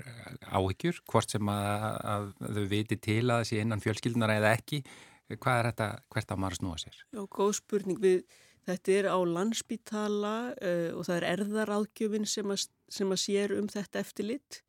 áhyggjur, 0.52 1.00
hvort 1.10 1.32
sem 1.32 1.49
að, 1.50 1.88
að 2.12 2.28
þau 2.44 2.66
viti 2.70 3.00
til 3.00 3.25
að 3.25 3.40
það 3.40 3.49
sé 3.49 3.64
innan 3.64 3.82
fjölskyldunar 3.82 4.34
eða 4.37 4.52
ekki, 4.60 4.84
hvað 5.32 5.56
er 5.56 5.70
þetta, 5.72 5.88
hvert 6.12 6.30
á 6.30 6.37
maður 6.37 6.58
að 6.58 6.60
snúa 6.60 6.78
sér? 6.84 7.02
Já, 7.08 7.22
góð 7.25 7.56
spurning 7.58 8.04
við 8.04 8.22
Þetta 8.69 8.93
er 8.93 9.09
á 9.09 9.19
landsbítala 9.25 10.35
uh, 10.52 10.90
og 10.97 11.07
það 11.09 11.17
er 11.17 11.29
erðaráðgjöfin 11.35 12.29
sem, 12.29 12.52
sem 12.93 13.14
að 13.14 13.23
sér 13.23 13.57
um 13.57 13.71
þetta 13.71 14.02
eftirlitt. 14.05 14.61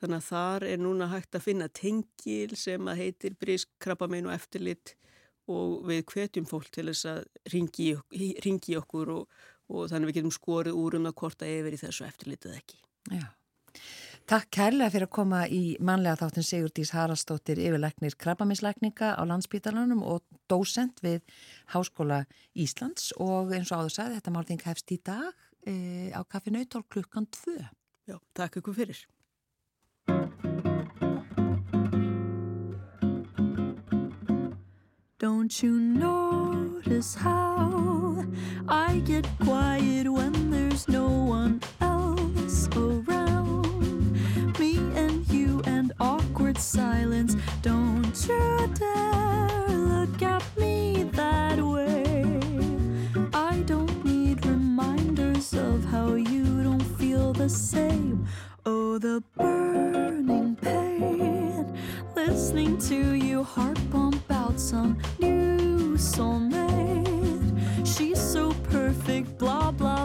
Þannig 0.00 0.16
að 0.16 0.28
þar 0.30 0.66
er 0.70 0.80
núna 0.80 1.10
hægt 1.10 1.36
að 1.36 1.44
finna 1.44 1.68
tengil 1.76 2.56
sem 2.56 2.86
að 2.88 3.02
heitir 3.02 3.34
brískrabbamein 3.40 4.30
og 4.30 4.36
eftirlitt 4.36 4.94
og 5.50 5.82
við 5.88 6.04
hvetjum 6.08 6.46
fólk 6.48 6.70
til 6.72 6.86
þess 6.88 7.08
að 7.10 7.24
ringi, 7.52 7.90
ringi 8.44 8.78
okkur 8.78 9.12
og, 9.18 9.42
og 9.68 9.90
þannig 9.90 10.10
við 10.10 10.20
getum 10.20 10.36
skorið 10.36 10.78
úr 10.78 10.96
um 11.00 11.10
að 11.10 11.16
hvort 11.20 11.44
að 11.44 11.56
yfir 11.58 11.76
í 11.76 11.80
þessu 11.82 12.06
eftirlitið 12.06 12.56
ekki. 12.56 12.80
Já. 13.10 13.26
Takk 14.30 14.46
kærlega 14.54 14.92
fyrir 14.94 15.08
að 15.08 15.10
koma 15.16 15.38
í 15.50 15.72
manlega 15.82 16.20
þáttin 16.20 16.44
Sigurdís 16.46 16.92
Haraldsdóttir 16.94 17.58
yfirleiknir 17.58 18.14
krabbaminsleikninga 18.14 19.08
á 19.18 19.22
landsbítalanum 19.26 20.04
og 20.06 20.22
dósent 20.46 21.02
við 21.02 21.24
Háskóla 21.74 22.20
Íslands 22.54 23.08
og 23.18 23.50
eins 23.50 23.72
og 23.74 23.82
áður 23.82 23.96
sagði 23.96 24.20
þetta 24.20 24.34
málting 24.36 24.62
hefst 24.62 24.94
í 24.94 25.00
dag 25.02 25.34
e, 25.66 26.14
á 26.14 26.22
kaffinautal 26.22 26.84
klukkan 26.86 27.26
2. 27.26 27.56
Já, 28.06 28.20
takk 28.38 28.60
ykkur 28.62 28.78
fyrir. 28.78 29.02
Don't 35.18 35.58
you 35.58 35.74
notice 35.74 37.16
how 37.18 38.22
I 38.68 39.02
get 39.04 39.26
quiet 39.42 40.06
when 40.06 40.54
there's 40.54 40.86
no 40.86 41.08
one 41.10 41.58
else 41.82 42.68
around 42.76 43.19
silence. 46.60 47.36
Don't 47.62 48.14
you 48.28 48.70
dare 48.74 49.68
look 49.68 50.22
at 50.22 50.42
me 50.58 51.04
that 51.12 51.58
way. 51.58 52.40
I 53.32 53.62
don't 53.66 54.04
need 54.04 54.44
reminders 54.44 55.54
of 55.54 55.84
how 55.86 56.14
you 56.14 56.62
don't 56.62 56.88
feel 56.98 57.32
the 57.32 57.48
same. 57.48 58.26
Oh, 58.66 58.98
the 58.98 59.22
burning 59.36 60.56
pain. 60.56 61.78
Listening 62.14 62.76
to 62.88 63.14
you 63.14 63.42
heart 63.42 63.78
pump 63.90 64.30
out 64.30 64.60
some 64.60 64.98
new 65.18 65.96
soulmate. 65.96 67.56
She's 67.86 68.20
so 68.20 68.52
perfect, 68.70 69.38
blah, 69.38 69.70
blah. 69.70 69.99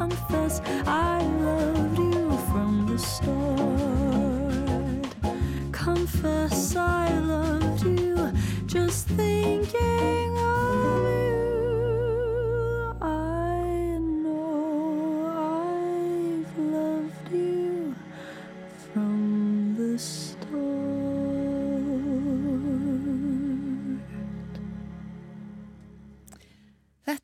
Confess? 0.00 0.60
I 0.86 1.22
loved 1.22 1.98
you 1.98 2.38
from 2.50 2.86
the 2.86 2.98
start? 2.98 3.36
Confess 5.72 6.76
I 6.76 7.18
loved 7.18 7.82
you, 7.82 8.32
just 8.66 9.08
thinking 9.08 10.19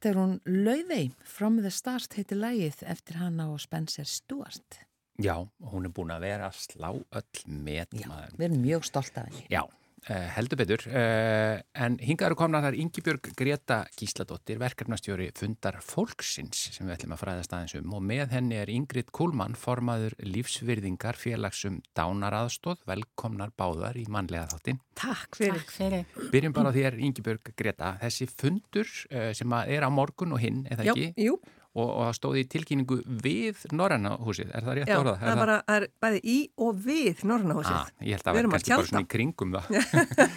Þetta 0.06 0.20
er 0.20 0.22
hún 0.22 0.34
Laufey, 0.46 1.06
From 1.26 1.56
the 1.64 1.70
Start 1.74 2.12
heitir 2.14 2.38
lægið 2.38 2.84
eftir 2.86 3.16
hana 3.18 3.48
og 3.50 3.56
Spencer 3.58 4.06
Stewart. 4.06 4.76
Já, 5.18 5.34
hún 5.72 5.88
er 5.88 5.90
búin 5.96 6.12
að 6.14 6.22
vera 6.28 6.46
að 6.46 6.60
slá 6.62 6.92
öll 6.94 7.40
Já, 8.04 8.06
maður. 8.12 8.36
við 8.36 8.44
erum 8.46 8.60
mjög 8.62 8.86
stolt 8.86 9.18
af 9.18 9.26
henni. 9.26 9.42
Já, 9.50 9.64
heldur 10.36 10.60
betur. 10.60 10.84
Uh, 10.86 11.58
en 11.74 11.96
hingað 11.98 12.30
eru 12.30 12.38
komna 12.38 12.60
þar 12.64 12.76
Ingibjörg 12.78 13.30
Greta 13.38 13.80
Gísladóttir, 13.98 14.60
verkefnastjóri 14.62 15.28
Fundar 15.36 15.80
Fólksins 15.82 16.68
sem 16.76 16.86
við 16.86 16.96
ætlum 16.96 17.16
að 17.16 17.22
fræða 17.24 17.46
staðins 17.46 17.76
um 17.80 17.96
og 17.98 18.04
með 18.06 18.36
henni 18.36 18.60
er 18.60 18.70
Ingrid 18.72 19.10
Kúlmann, 19.16 19.58
formaður 19.58 20.14
lífsvirðingar 20.22 21.18
félagsum 21.18 21.80
dánaraðstóð, 21.98 22.84
velkomnar 22.86 23.54
báðar 23.58 23.98
í 23.98 24.06
mannlega 24.12 24.46
þáttin. 24.54 24.80
Takk 24.96 25.40
fyrir. 25.40 25.60
Takk 25.60 25.74
fyrir. 25.74 26.30
Byrjum 26.32 26.56
bara 26.56 26.74
þér, 26.76 27.00
Ingibjörg 27.08 27.52
Greta, 27.58 27.96
þessi 28.02 28.30
fundur 28.30 28.86
uh, 29.10 29.30
sem 29.36 29.58
að 29.58 29.76
er 29.76 29.86
á 29.86 29.90
morgun 29.90 30.36
og 30.36 30.42
hinn, 30.42 30.64
eða 30.70 30.90
ekki? 30.92 31.10
Jú, 31.26 31.40
Og, 31.76 31.88
og 31.92 32.06
það 32.06 32.14
stóði 32.16 32.40
í 32.40 32.46
tilkynningu 32.54 32.96
við 33.20 33.58
Norræna 33.76 34.14
húsið, 34.24 34.48
er 34.56 34.64
það 34.64 34.76
rétt 34.78 34.88
já, 34.88 34.96
orðað? 34.96 35.18
það 35.20 35.32
er 35.32 35.40
bara 35.42 35.56
það 35.66 35.76
er 35.76 35.86
bæði 36.06 36.20
í 36.32 36.36
og 36.64 36.78
við 36.86 37.24
Norrannahúsið. 37.28 37.76
Ah, 37.76 37.90
ég 38.00 38.16
held 38.16 38.22
að 38.22 38.28
það 38.30 38.36
var 38.38 38.46
að 38.48 38.54
kannski 38.54 38.72
bara 38.72 38.88
svona 38.88 39.02
í 39.04 39.08
kringum 39.12 39.56
það. 39.56 39.66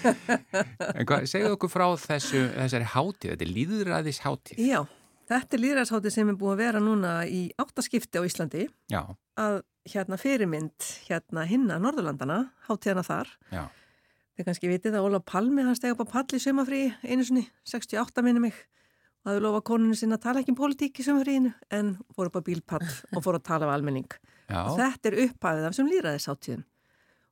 en 0.99 1.07
hvað, 1.07 1.27
segðu 1.31 1.51
okkur 1.55 1.71
frá 1.71 1.85
þessu, 2.03 2.41
þessari 2.57 2.89
hátíð, 2.91 3.31
þetta 3.31 3.47
er 3.47 3.53
líðræðis 3.55 4.19
hátíð. 4.25 4.59
Já, 4.67 4.79
þetta 5.29 5.57
er 5.57 5.63
líðræðsháttið 5.63 6.15
sem 6.15 6.31
er 6.31 6.37
búið 6.39 6.53
að 6.55 6.61
vera 6.63 6.81
núna 6.83 7.13
í 7.29 7.41
áttaskipti 7.61 8.19
á 8.19 8.23
Íslandi 8.27 8.65
Já, 8.91 9.01
að 9.39 9.61
hérna 9.89 10.19
fyrirmynd 10.19 10.87
hérna 11.07 11.45
hinna 11.49 11.77
Norðurlandana, 11.81 12.39
hátíðana 12.67 13.05
þar. 13.07 13.31
já, 13.53 13.63
Þið 14.39 14.47
kannski 14.47 14.71
vitið 14.71 14.95
að 14.95 15.05
Ólaf 15.09 15.23
Palmi 15.27 15.63
hann 15.67 15.75
steg 15.75 15.95
upp 15.95 16.03
á 16.07 16.11
pall 16.15 16.35
í 16.37 16.39
sumafrí 16.39 16.81
einu 17.03 17.25
sinni, 17.27 17.45
68 17.67 18.23
minni 18.23 18.43
mig 18.47 18.59
hafði 19.29 19.45
lofa 19.45 19.61
konunni 19.69 19.95
sinna 19.97 20.17
að 20.19 20.25
tala 20.25 20.41
ekki 20.43 20.53
um 20.53 20.59
politík 20.59 20.99
í 20.99 21.05
sumafríinu 21.05 21.53
en 21.77 21.93
fór 22.15 22.29
upp 22.29 22.41
á 22.41 22.47
bílpall 22.49 22.89
og 23.15 23.23
fór 23.25 23.39
að 23.39 23.47
tala 23.51 23.69
af 23.69 23.77
almenning. 23.77 24.09
já, 24.49 24.59
Og 24.65 24.77
þetta 24.79 25.09
er 25.09 25.17
upphæfið 25.25 25.69
af 25.69 25.77
sem 25.77 25.89
líðræðisháttíðum. 25.89 26.65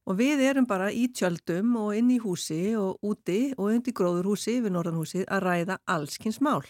Og 0.07 0.15
við 0.15 0.41
erum 0.47 0.67
bara 0.69 0.87
í 0.87 1.09
tjöldum 1.11 1.73
og 1.81 1.95
inn 1.97 2.11
í 2.15 2.19
húsi 2.23 2.77
og 2.79 3.01
úti 3.03 3.51
og 3.57 3.73
undir 3.73 3.95
gróðurhúsi 3.97 4.61
við 4.63 4.71
Norðanhúsið 4.77 5.25
að 5.27 5.43
ræða 5.43 5.79
allskins 5.83 6.39
mál. 6.39 6.63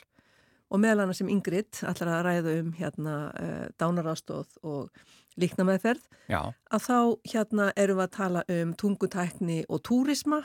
Og 0.73 0.81
meðal 0.81 1.05
annars 1.05 1.21
sem 1.21 1.29
Ingrid 1.31 1.77
ætlar 1.85 2.09
að 2.15 2.23
ræða 2.25 2.55
um 2.63 2.71
hérna 2.75 3.13
uh, 3.29 3.67
dánarástóð 3.79 4.57
og 4.65 4.89
líknameðferð 5.37 6.01
já, 6.27 6.41
að 6.73 6.87
þá 6.87 6.97
hérna 7.29 7.69
erum 7.77 8.01
við 8.01 8.07
að 8.07 8.15
tala 8.17 8.43
um 8.57 8.73
tungutækni 8.81 9.59
og 9.69 9.83
túrisma. 9.85 10.41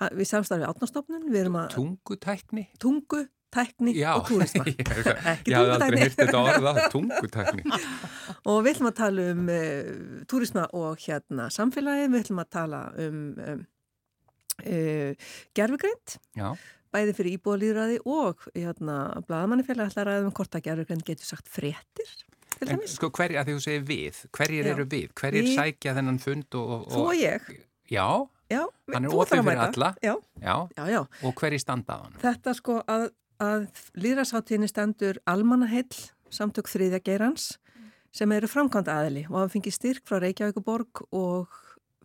Ha, 0.00 0.08
við 0.16 0.30
samstarfið 0.32 0.70
átnastofnun, 0.70 1.28
við 1.28 1.44
erum 1.44 1.60
að 1.60 1.74
tungutækni. 1.76 2.64
tungu, 2.80 3.26
tækni 3.52 3.94
Já, 3.96 4.10
og 4.16 4.26
túrisma. 4.30 4.64
ég 4.70 4.80
Ekki 4.82 5.54
tungutækni. 5.54 6.88
tungutækni. 6.92 7.62
Og 8.50 8.62
við 8.64 8.72
ætlum 8.74 8.88
að 8.90 8.96
tala 8.98 9.26
um 9.34 9.42
uh, 9.52 9.90
túrisma 10.30 10.66
og 10.78 11.02
hérna 11.04 11.48
samfélagi, 11.54 12.08
við 12.10 12.24
ætlum 12.24 12.42
að 12.42 12.50
tala 12.56 12.80
um, 13.04 13.22
um 13.52 13.64
uh, 14.66 15.32
gerfugreint, 15.56 16.16
Já, 16.38 16.52
bæði 16.92 17.14
fyrir 17.16 17.38
íbúðalýðræði 17.38 18.00
og 18.12 18.46
hérna 18.56 18.98
blaðamannifélag 19.28 19.92
ætla 19.92 20.06
að 20.18 20.28
um 20.28 20.36
hvort 20.36 20.58
að 20.58 20.66
gerfugreint 20.68 21.06
getur 21.08 21.28
sagt 21.28 21.48
fréttir. 21.52 22.10
en 22.66 22.82
sko 22.86 23.08
hverjir, 23.10 23.40
að 23.40 23.48
því 23.48 23.54
þú 23.58 23.62
segir 23.64 23.86
við, 23.88 24.24
hverjir 24.36 24.72
eru 24.74 24.84
við? 24.86 25.08
Hverjir 25.18 25.46
Við- 25.48 25.54
sækja 25.58 25.94
þennan 25.98 26.20
fund 26.22 26.58
og... 26.60 26.74
og 26.76 26.90
Þú 26.92 27.04
og 27.06 27.14
ég, 27.20 27.48
Já, 27.92 28.06
já. 28.48 28.62
Hann 28.92 29.04
er 29.04 29.10
ætlar 29.12 29.40
að 29.40 29.48
fyrir 29.48 29.62
alla. 29.66 29.88
Já, 30.02 30.14
já, 30.40 30.54
já, 30.76 30.84
já. 30.94 31.00
og 31.28 31.34
hverjir 31.40 31.60
standa 31.60 31.96
á 31.96 32.00
hann? 32.04 32.14
Þetta 32.22 32.54
sko 32.56 32.78
að, 32.88 33.08
að 33.42 33.66
líðræðsháttíðinni 33.98 34.70
stendur 34.70 35.18
almannaheill 35.28 35.90
samtök 36.32 36.70
þriðja 36.70 37.02
geirans 37.04 37.56
sem 38.14 38.32
eru 38.32 38.48
framkvæmd 38.50 38.90
aðili 38.92 39.24
og 39.28 39.40
hafa 39.40 39.54
fengið 39.56 39.76
styrk 39.76 40.06
frá 40.08 40.20
Reykjavíkuborg 40.22 41.04
og 41.10 41.52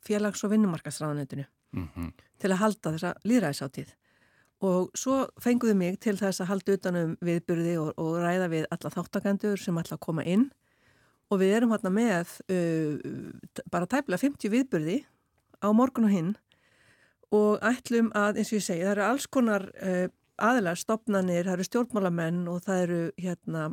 félags- 0.03 0.43
og 0.43 0.55
vinnumarkasráðanetinu 0.55 1.45
Mm 1.75 2.11
til 2.37 2.51
að 2.53 2.61
halda 2.61 2.93
þessa 2.93 3.13
líðræðisháttíð. 3.25 3.93
Og 4.67 4.91
svo 4.97 5.27
fenguðu 5.41 5.75
mig 5.77 5.99
til 5.99 6.15
þess 6.17 6.41
að 6.41 6.49
halda 6.51 6.75
utanum 6.77 7.13
viðburði 7.21 7.75
og, 7.81 7.93
og 7.97 8.17
ræða 8.23 8.47
við 8.49 8.65
alla 8.73 8.91
þáttakandur 8.93 9.61
sem 9.61 9.77
ætla 9.77 9.97
að 9.97 10.05
koma 10.05 10.25
inn. 10.25 10.47
Og 11.29 11.41
við 11.41 11.55
erum 11.57 11.73
hérna 11.75 11.91
með 11.93 12.35
uh, 12.49 13.63
bara 13.73 13.89
tæplega 13.89 14.21
50 14.23 14.53
viðburði 14.53 14.99
á 15.61 15.67
morgun 15.73 16.09
og 16.09 16.13
hinn. 16.13 16.31
Og 17.33 17.57
ætlum 17.65 18.09
að, 18.15 18.39
eins 18.39 18.53
og 18.53 18.59
ég 18.59 18.65
segi, 18.65 18.85
það 18.85 18.93
eru 18.95 19.05
alls 19.09 19.27
konar 19.27 19.67
uh, 19.81 20.07
aðlar, 20.39 20.77
stopnanir, 20.77 21.45
það 21.45 21.53
eru 21.57 21.65
stjórnmálamenn 21.67 22.47
og 22.51 22.61
það 22.65 22.81
eru 22.87 23.01
hérna 23.17 23.67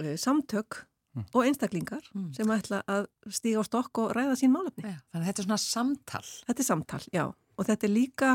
uh, 0.00 0.16
samtök 0.16 0.84
Mm. 1.12 1.26
og 1.34 1.42
einstaklingar 1.44 2.00
Mm. 2.16 2.30
sem 2.32 2.46
ætla 2.48 2.78
að 2.88 3.06
stíga 3.28 3.60
á 3.60 3.64
stokk 3.68 3.98
og 4.00 4.14
ræða 4.16 4.32
sín 4.40 4.48
málefni. 4.54 4.80
Já, 4.88 4.96
þannig 5.12 5.26
að 5.26 5.28
þetta 5.28 5.42
er 5.42 5.44
svona 5.44 5.58
samtal. 5.60 6.22
Þetta 6.48 6.60
er 6.62 6.64
samtal, 6.64 7.00
já. 7.12 7.24
Og 7.58 7.66
þetta 7.68 7.84
er 7.84 7.92
líka, 7.92 8.30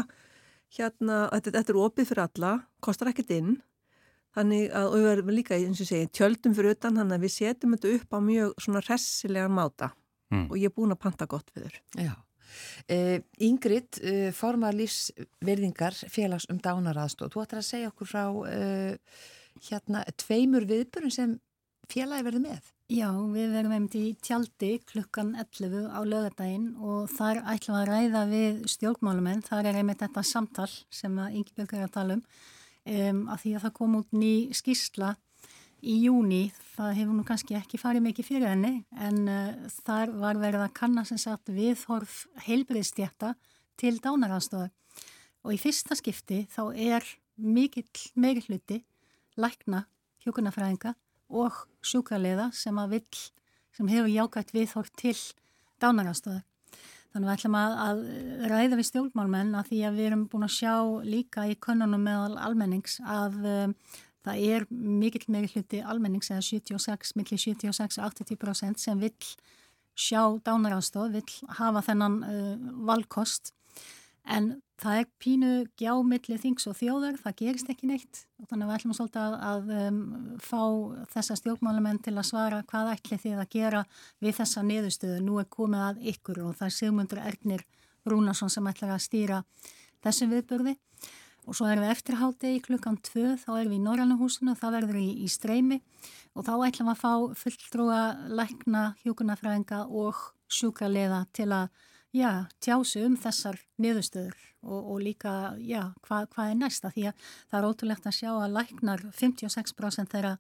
hérna, 0.78 1.18
þetta, 1.34 1.54
þetta 1.56 1.74
er 1.74 1.80
opið 1.82 2.06
fyrir 2.12 2.22
alla, 2.28 2.52
kostar 2.86 3.10
ekkert 3.10 3.32
inn. 3.34 3.56
Þannig 4.38 4.70
að, 4.70 4.86
og 4.92 4.94
við 5.02 5.10
erum 5.16 5.32
líka, 5.34 5.58
eins 5.58 5.82
og 5.82 5.90
segi, 5.90 6.06
tjöldum 6.14 6.54
fyrir 6.54 6.76
utan, 6.76 7.00
þannig 7.02 7.18
að 7.18 7.26
við 7.26 7.34
setjum 7.40 7.74
þetta 7.74 7.96
upp 7.98 8.14
á 8.14 8.20
mjög 8.28 8.54
svona 8.62 8.84
hressilegan 8.86 9.56
máta. 9.58 9.90
Mm. 10.30 10.46
Og 10.52 10.58
ég 10.62 10.70
er 10.70 10.76
búin 10.78 10.94
að 10.94 11.00
panta 11.02 11.26
gott 11.26 11.50
við 11.56 11.66
þurr. 11.66 11.80
Já. 11.98 12.14
Uh, 12.88 13.18
Ingrid, 13.44 14.00
uh, 14.04 14.30
formar 14.36 14.78
lífsvirðingar 14.78 15.98
félags 16.12 16.48
um 16.52 16.62
dánaraðstóð. 16.64 17.34
Þú 17.34 17.44
ættir 17.44 17.62
að 17.62 17.68
segja 17.68 17.92
okkur 17.92 18.12
frá 18.12 18.24
uh, 18.30 19.20
hérna 19.70 20.04
tveimur 20.20 20.68
viðburinn 20.70 21.14
sem 21.14 21.38
félagi 21.92 22.28
verði 22.28 22.44
með. 22.44 22.74
Já, 22.88 23.10
við 23.12 23.52
verum 23.52 23.74
einmitt 23.76 23.96
í 24.00 24.06
tjaldi 24.24 24.78
klukkan 24.88 25.34
11 25.36 25.90
á 25.92 26.00
lögadaginn 26.08 26.70
og 26.80 27.10
þar 27.12 27.42
ætlum 27.52 27.82
að 27.82 27.90
ræða 27.90 28.22
við 28.32 28.62
stjórnmálumenn. 28.72 29.44
Þar 29.44 29.72
er 29.72 29.80
einmitt 29.82 30.04
þetta 30.06 30.24
samtal 30.24 30.70
sem 30.72 31.18
að 31.20 31.40
Ingebjörg 31.42 31.76
er 31.76 31.88
að 31.88 31.96
tala 31.98 32.16
um. 32.16 32.24
um 32.88 33.24
að 33.34 33.42
því 33.44 33.56
að 33.58 33.66
það 33.66 33.76
kom 33.82 33.98
út 34.00 34.16
ný 34.16 34.32
skýrsla 34.56 35.16
í 35.82 35.98
júni. 36.06 36.48
Það 36.76 36.98
hefur 37.02 37.18
nú 37.18 37.26
kannski 37.28 37.58
ekki 37.58 37.80
farið 37.82 38.06
mikið 38.08 38.30
fyrir 38.30 38.52
henni 38.52 38.74
en 38.98 39.22
uh, 39.30 39.70
þar 39.86 40.14
var 40.18 40.42
verið 40.42 40.66
að 40.66 40.76
kanna 40.80 41.06
sem 41.08 41.20
sagt 41.22 41.52
viðhorf 41.54 42.26
heilbriðstjætta 42.48 43.34
til 43.78 43.96
dánaranstóðar. 44.04 44.74
Og 45.46 45.56
í 45.56 45.62
fyrsta 45.62 45.96
skipti 45.98 46.46
þá 46.52 46.64
er 46.74 47.06
mikill 47.38 47.88
meiri 48.18 48.42
hluti 48.48 48.82
lækna 49.38 49.86
hjókunafræðinga 50.26 50.96
og 51.38 51.64
sjúkraliða 51.86 52.50
sem 52.56 52.78
að 52.82 52.98
vill, 52.98 53.24
sem 53.76 53.90
hefur 53.92 54.12
jákvægt 54.12 54.54
viðhort 54.56 54.94
til 55.00 55.18
dánarastöðar. 55.82 56.44
Þannig 57.14 57.30
við 57.30 57.34
ætlum 57.34 57.56
að, 57.58 57.76
að 57.82 58.02
ræða 58.52 58.78
við 58.78 58.88
stjórnmálmenn 58.90 59.56
að 59.58 59.70
því 59.70 59.80
að 59.88 59.96
við 59.98 60.10
erum 60.10 60.26
búin 60.30 60.46
að 60.48 60.56
sjá 60.58 60.74
líka 61.08 61.46
í 61.48 61.56
könnunum 61.64 62.04
meðal 62.04 62.36
almennings 62.44 63.00
að 63.02 63.38
um, 63.48 63.76
það 64.28 64.46
er 64.54 64.66
mikill 64.70 65.28
meiri 65.32 65.50
hluti 65.54 65.82
almennings 65.82 66.32
eða 66.32 66.44
76, 66.46 67.16
millir 67.18 67.42
76-80% 67.42 68.84
sem 68.84 69.02
vill 69.02 69.32
sjá 69.98 70.22
dánarastöð, 70.46 71.18
vill 71.18 71.54
hafa 71.58 71.84
þennan 71.88 72.18
uh, 72.24 72.56
valkost. 72.88 73.54
En 74.28 74.58
það 74.82 75.00
er 75.00 75.06
pínu 75.24 75.52
gjámiðli 75.80 76.38
þings 76.42 76.68
og 76.68 76.76
þjóðar, 76.78 77.16
það 77.22 77.38
gerist 77.40 77.70
ekki 77.72 77.88
neitt. 77.90 78.26
Og 78.42 78.50
þannig 78.50 78.66
að 78.66 78.70
við 78.70 78.78
ætlum 78.78 78.98
svolítið 78.98 79.22
að, 79.24 79.38
að 79.48 79.72
um, 79.78 80.02
fá 80.44 80.64
þessa 81.16 81.38
stjórnmálamenn 81.40 82.02
til 82.04 82.14
að 82.18 82.28
svara 82.28 82.60
hvað 82.68 82.92
ætli 82.98 83.20
þið 83.24 83.40
að 83.40 83.54
gera 83.56 83.86
við 84.24 84.38
þessa 84.42 84.66
niðurstöðu. 84.68 85.22
Nú 85.24 85.40
er 85.42 85.48
komið 85.58 85.86
að 85.88 86.04
ykkur 86.14 86.44
og 86.44 86.60
það 86.60 86.68
er 86.68 86.76
Sigmundur 86.78 87.24
Ernir 87.24 87.64
Rúnarsson 88.08 88.52
sem 88.52 88.70
ætlar 88.70 88.98
að 88.98 89.06
stýra 89.08 89.40
þessum 90.04 90.36
viðbörði 90.36 90.76
og 91.48 91.56
svo 91.56 91.68
erum 91.72 91.86
við 91.86 91.94
eftirhátti 91.96 92.54
í 92.58 92.64
klukkan 92.64 92.98
2, 93.08 93.38
þá 93.40 93.50
erum 93.56 93.72
við 93.72 93.80
í 93.80 93.84
Norrannahúsinu, 93.86 94.56
það 94.60 94.76
verður 94.78 95.00
í, 95.00 95.10
í 95.24 95.28
streymi. 95.32 95.80
Og 96.36 96.44
þá 96.44 96.54
ætlum 96.68 96.90
við 96.90 96.94
að 96.94 97.04
fá 97.04 97.12
fulltrúa 97.42 98.02
lækna, 98.28 98.82
hjókunafræðinga 99.06 99.86
og 99.88 100.20
sjúkraliða 100.52 101.24
til 101.36 101.48
að 101.56 101.70
já, 102.16 102.32
tjásu 102.64 103.06
um 103.08 103.16
þessar 103.20 103.60
niðurstöður. 103.80 104.36
Og, 104.68 104.80
og 104.82 105.00
líka, 105.06 105.32
já, 105.64 105.94
hvað, 106.04 106.28
hvað 106.34 106.52
er 106.52 106.60
næsta? 106.60 106.92
Því 106.92 107.08
að 107.12 107.30
það 107.32 107.60
er 107.60 107.70
ótrúlegt 107.70 108.10
að 108.10 108.18
sjá 108.20 108.32
að 108.34 108.58
læknar 108.58 109.06
56% 109.16 110.12
þeirra 110.12 110.34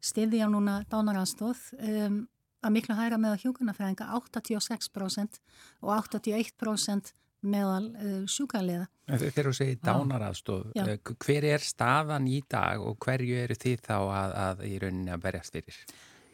stiðja 0.00 0.48
núna 0.50 0.80
dánaranstóð 0.90 1.62
um, 1.80 2.20
að 2.60 2.74
miklu 2.76 2.96
hæra 2.98 3.16
með 3.20 3.40
hjókunafræðinga 3.44 4.10
86% 4.18 5.40
og 5.80 5.94
81% 5.96 7.14
meðal 7.40 7.88
uh, 7.94 8.20
sjúkaliða. 8.30 8.86
Þegar 9.10 9.48
þú 9.48 9.54
segir 9.56 9.80
dánaraðstof, 9.84 10.68
Já. 10.76 10.84
uh, 10.86 11.16
hver 11.24 11.48
er 11.54 11.64
staðan 11.64 12.28
í 12.30 12.42
dag 12.50 12.82
og 12.84 12.98
hverju 13.02 13.42
eru 13.46 13.56
þið 13.58 13.82
þá 13.88 13.96
að, 13.98 14.38
að 14.44 14.64
í 14.68 14.76
rauninni 14.84 15.14
að 15.14 15.26
berjast 15.26 15.56
fyrir? 15.56 15.82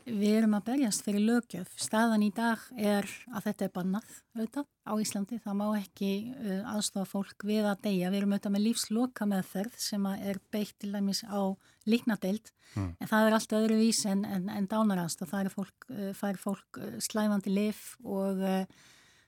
Við 0.06 0.36
erum 0.38 0.52
að 0.54 0.68
berjast 0.68 1.02
fyrir 1.02 1.24
lögjöf. 1.26 1.70
Staðan 1.82 2.22
í 2.22 2.28
dag 2.34 2.62
er 2.78 3.08
að 3.32 3.48
þetta 3.48 3.64
er 3.66 3.72
bannað 3.74 4.10
auðvitað 4.36 4.68
á 4.86 4.92
Íslandi. 5.02 5.38
Það 5.42 5.56
má 5.58 5.64
ekki 5.80 6.10
uh, 6.30 6.60
aðstofa 6.76 7.10
fólk 7.10 7.46
við 7.48 7.66
að 7.66 7.80
deyja. 7.88 8.12
Við 8.12 8.20
erum 8.20 8.36
auðvitað 8.36 8.54
með 8.54 8.64
lífsloka 8.68 9.26
meðferð 9.26 9.80
sem 9.82 10.06
er 10.14 10.38
beitt 10.54 10.76
til 10.78 10.92
dæmis 10.94 11.24
á 11.26 11.42
líknadeild. 11.90 12.52
Mm. 12.76 12.92
En 13.02 13.10
það 13.10 13.26
er 13.26 13.38
allt 13.40 13.56
öðru 13.58 13.80
vís 13.80 14.04
en, 14.06 14.22
en, 14.30 14.46
en 14.52 14.70
dánarast 14.70 15.26
og 15.26 15.32
það 15.32 15.42
er 15.42 15.54
fólk, 15.56 15.88
uh, 15.90 16.12
fær 16.14 16.38
fólk 16.38 16.80
slæfandi 17.02 17.56
lif 17.56 17.88
og 18.06 18.46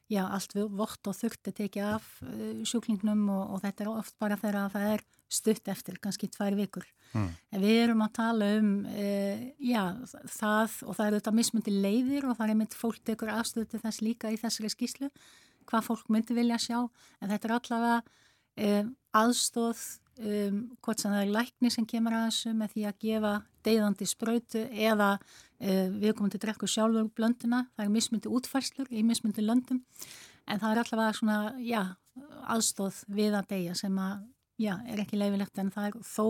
já, 0.08 0.22
allt 0.24 0.54
við 0.56 0.68
vort 0.78 1.10
og 1.10 1.16
þurfti 1.16 1.52
tekið 1.62 1.88
af 1.92 2.06
uh, 2.24 2.60
sjúklingnum 2.68 3.26
og, 3.32 3.54
og 3.54 3.62
þetta 3.64 3.84
er 3.84 3.90
oft 3.92 4.16
bara 4.20 4.38
þegar 4.40 4.72
það 4.74 4.86
er 4.94 5.04
stutt 5.28 5.68
eftir, 5.68 5.98
kannski 6.00 6.30
tvær 6.32 6.56
vikur. 6.56 6.86
Mm. 7.12 7.28
En 7.52 7.62
við 7.64 7.80
erum 7.82 8.04
að 8.04 8.14
tala 8.16 8.48
um, 8.58 8.70
uh, 8.88 9.42
já, 9.60 9.82
það 10.38 10.78
og 10.86 10.96
það 10.96 11.04
eru 11.06 11.20
þetta 11.20 11.36
mismundi 11.36 11.76
leiðir 11.76 12.28
og 12.28 12.38
það 12.38 12.46
er 12.46 12.54
einmitt 12.54 12.78
fólk 12.78 13.02
tekur 13.04 13.32
afstöðu 13.34 13.68
til 13.72 13.82
þess 13.84 14.04
líka 14.04 14.32
í 14.32 14.40
þessari 14.40 14.72
skýslu, 14.72 15.10
hvað 15.68 15.88
fólk 15.90 16.12
myndi 16.12 16.36
vilja 16.36 16.60
sjá, 16.62 16.78
en 17.20 17.32
þetta 17.34 17.50
er 17.50 17.56
allavega 17.58 18.00
um, 18.68 18.92
aðstóð, 19.22 19.84
um, 20.18 20.58
hvort 20.84 21.00
sem 21.00 21.12
það 21.12 21.22
er 21.24 21.32
lækni 21.36 21.70
sem 21.70 21.86
kemur 21.88 22.16
að 22.16 22.26
þessu 22.28 22.54
með 22.58 22.72
því 22.74 22.84
að 22.88 22.98
gefa 23.04 23.32
deyðandi 23.68 24.08
sprautu 24.08 24.64
eða 24.68 25.10
uh, 25.18 25.88
við 25.94 26.14
komum 26.18 26.30
til 26.32 26.40
að 26.40 26.46
drekka 26.46 26.70
sjálfur 26.70 27.10
blönduna, 27.16 27.64
það 27.76 27.84
er 27.84 27.94
mismundi 27.94 28.32
útfærslur 28.38 28.90
í 28.90 29.04
mismundi 29.06 29.44
löndum, 29.44 29.82
en 30.48 30.62
það 30.62 30.70
er 30.74 30.82
allavega 30.84 31.18
svona, 31.18 31.38
já, 31.62 31.82
aðstóð 32.48 33.02
við 33.14 33.36
að 33.38 33.50
deyja 33.52 33.74
sem 33.78 33.98
að, 34.02 34.24
já, 34.58 34.74
er 34.88 35.04
ekki 35.04 35.20
leifilegt 35.20 35.58
en 35.62 35.70
það 35.74 35.90
er 35.90 36.00
þó 36.02 36.24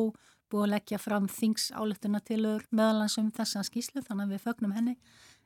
búið 0.48 0.64
að 0.64 0.72
leggja 0.72 0.98
fram 0.98 1.29
þings 1.29 1.70
álektuna 1.77 2.20
tilur 2.24 2.64
meðalans 2.72 3.18
um 3.20 3.31
þessa 3.37 3.61
skýslu 3.68 4.01
þannig 4.07 4.27
að 4.27 4.35
við 4.35 4.44
fögnum 4.46 4.72
henni 4.77 4.94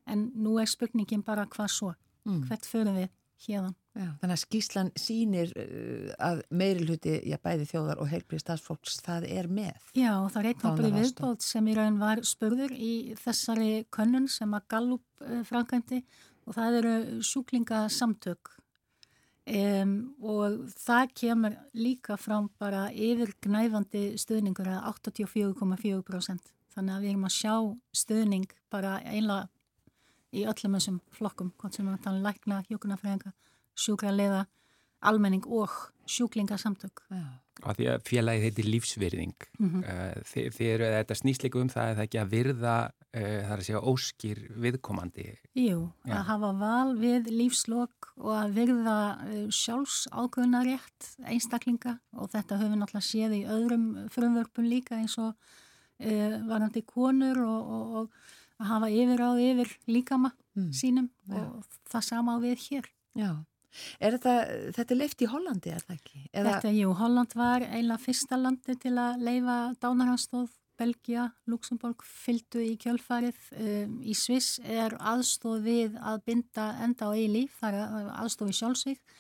en 0.07 0.29
nú 0.35 0.57
er 0.63 0.71
spurningin 0.71 1.23
bara 1.27 1.47
hvað 1.47 1.71
svo, 1.75 1.95
Mm. 2.23 2.45
hvert 2.47 2.67
förum 2.71 2.95
við 2.95 3.09
hérðan. 3.49 3.75
Já, 3.93 4.07
þannig 4.23 4.33
að 4.33 4.41
skýslan 4.41 4.91
sínir 4.97 5.51
uh, 5.61 6.13
að 6.29 6.41
meiri 6.49 6.87
hluti, 6.87 7.19
já, 7.29 7.37
bæði 7.45 7.67
þjóðar 7.69 8.01
og 8.01 8.09
heilbrið 8.09 8.41
stafsfólks, 8.41 8.97
það 9.05 9.27
er 9.29 9.51
með. 9.53 9.91
Já, 9.99 10.13
það 10.33 10.39
er 10.41 10.49
einn 10.49 10.63
hópur 10.63 10.89
í 10.89 10.93
viðbót 10.97 11.45
sem 11.45 11.69
í 11.69 11.77
raun 11.77 11.99
var 12.01 12.23
spurður 12.25 12.73
í 12.73 12.93
þessari 13.21 13.71
könnun 13.93 14.31
sem 14.33 14.57
að 14.57 14.67
Gallup 14.73 15.27
uh, 15.27 15.43
framkvæmdi 15.49 16.01
og 16.47 16.57
það 16.57 16.79
eru 16.81 16.97
sjúklingasamtök. 17.29 18.57
Um, 19.43 19.95
og 20.23 20.69
það 20.79 21.13
kemur 21.19 21.55
líka 21.75 22.15
fram 22.15 22.47
bara 22.63 22.87
yfir 22.95 23.33
gnæfandi 23.43 24.13
stuðningur 24.23 24.71
að 24.71 24.85
84,4% 25.03 26.53
þannig 26.73 26.95
að 26.95 27.03
við 27.03 27.13
erum 27.13 27.27
að 27.27 27.35
sjá 27.37 27.55
stuðning 28.03 28.53
bara 28.73 29.01
einlega 29.03 29.49
í 30.33 30.47
öllum 30.49 30.77
þessum 30.79 31.01
flokkum, 31.13 31.51
hvort 31.61 31.77
sem 31.77 31.89
við 31.89 31.99
tala 32.05 32.21
um 32.21 32.25
lækna, 32.25 32.63
hjókunafræðinga, 32.71 33.33
sjúkraliða, 33.77 34.47
almenning 35.03 35.45
og 35.47 35.71
sjúklingasamtök. 36.07 37.05
Já. 37.11 37.23
Af 37.63 37.77
því 37.77 37.87
að 37.93 38.03
félagið 38.09 38.45
heitir 38.47 38.67
lífsvirðing. 38.73 39.45
Mm 39.61 39.83
Uh, 39.83 40.15
þið, 40.27 40.47
þið 40.57 40.69
eru, 40.73 40.87
þetta 40.97 41.15
snýst 41.19 41.43
líka 41.45 41.61
um 41.61 41.69
það 41.71 41.89
að 41.91 41.97
það 41.99 42.05
ekki 42.07 42.21
að 42.23 42.31
virða, 42.33 42.75
uh, 42.89 43.39
það 43.43 43.53
er 43.53 43.61
að 43.61 43.67
segja 43.67 43.83
óskir 43.93 44.41
viðkomandi. 44.65 45.27
Jú, 45.55 45.79
Já. 46.09 46.15
að 46.17 46.25
hafa 46.31 46.51
val 46.63 46.93
við 46.99 47.29
lífslokk 47.31 48.09
og 48.17 48.33
að 48.39 48.55
virða 48.57 48.97
uh, 49.27 49.47
sjálfs 49.53 49.99
ákveðunarétt 50.11 51.11
einstaklinga 51.29 51.99
og 52.17 52.31
þetta 52.33 52.59
höfum 52.59 52.73
við 52.75 52.81
náttúrulega 52.83 53.11
séð 53.11 53.37
í 53.37 53.43
öðrum 53.47 53.87
frumvörpun 54.15 54.69
líka 54.71 54.97
eins 54.99 55.19
og 55.21 55.35
uh, 55.37 56.37
varandi 56.49 56.83
konur 56.89 57.39
og, 57.45 57.73
og, 57.77 57.97
og 58.03 58.63
að 58.63 58.71
hafa 58.73 58.91
yfirráð 58.91 59.45
yfir 59.51 59.77
líkama 59.87 60.33
Mm. 60.53 60.69
sínum 60.77 61.07
Já. 61.33 61.47
og 61.49 61.65
það 61.89 62.03
sama 62.05 62.35
á 62.37 62.39
við 62.45 62.59
hér. 62.69 62.85
Já. 63.17 63.31
Er 64.01 64.17
þetta, 64.17 64.35
þetta 64.77 64.99
leift 64.99 65.23
í 65.25 65.29
Hollandi, 65.31 65.73
er 65.73 65.85
það 65.85 65.95
ekki? 65.99 66.25
Eða, 66.31 66.57
Þetta, 66.57 66.73
jú, 66.77 66.95
Holland 66.99 67.37
var 67.39 67.67
eiginlega 67.67 68.05
fyrsta 68.05 68.39
landi 68.41 68.77
til 68.83 68.95
að 69.01 69.23
leifa 69.29 69.59
dánarhanstóð, 69.83 70.51
Belgia, 70.83 71.29
Luxemburg 71.47 72.01
fylgdu 72.03 72.63
í 72.65 72.73
kjölfarið. 72.81 73.39
Um, 73.61 73.99
í 74.03 74.17
Sviss 74.19 74.57
er 74.65 74.97
aðstóð 74.99 75.67
við 75.69 75.99
að 76.01 76.25
binda 76.27 76.73
enda 76.83 77.07
á 77.07 77.15
eigi 77.15 77.29
líf, 77.31 77.59
það 77.61 77.79
er 77.79 78.11
aðstóð 78.25 78.51
í 78.51 78.57
sjálfsvík. 78.59 79.17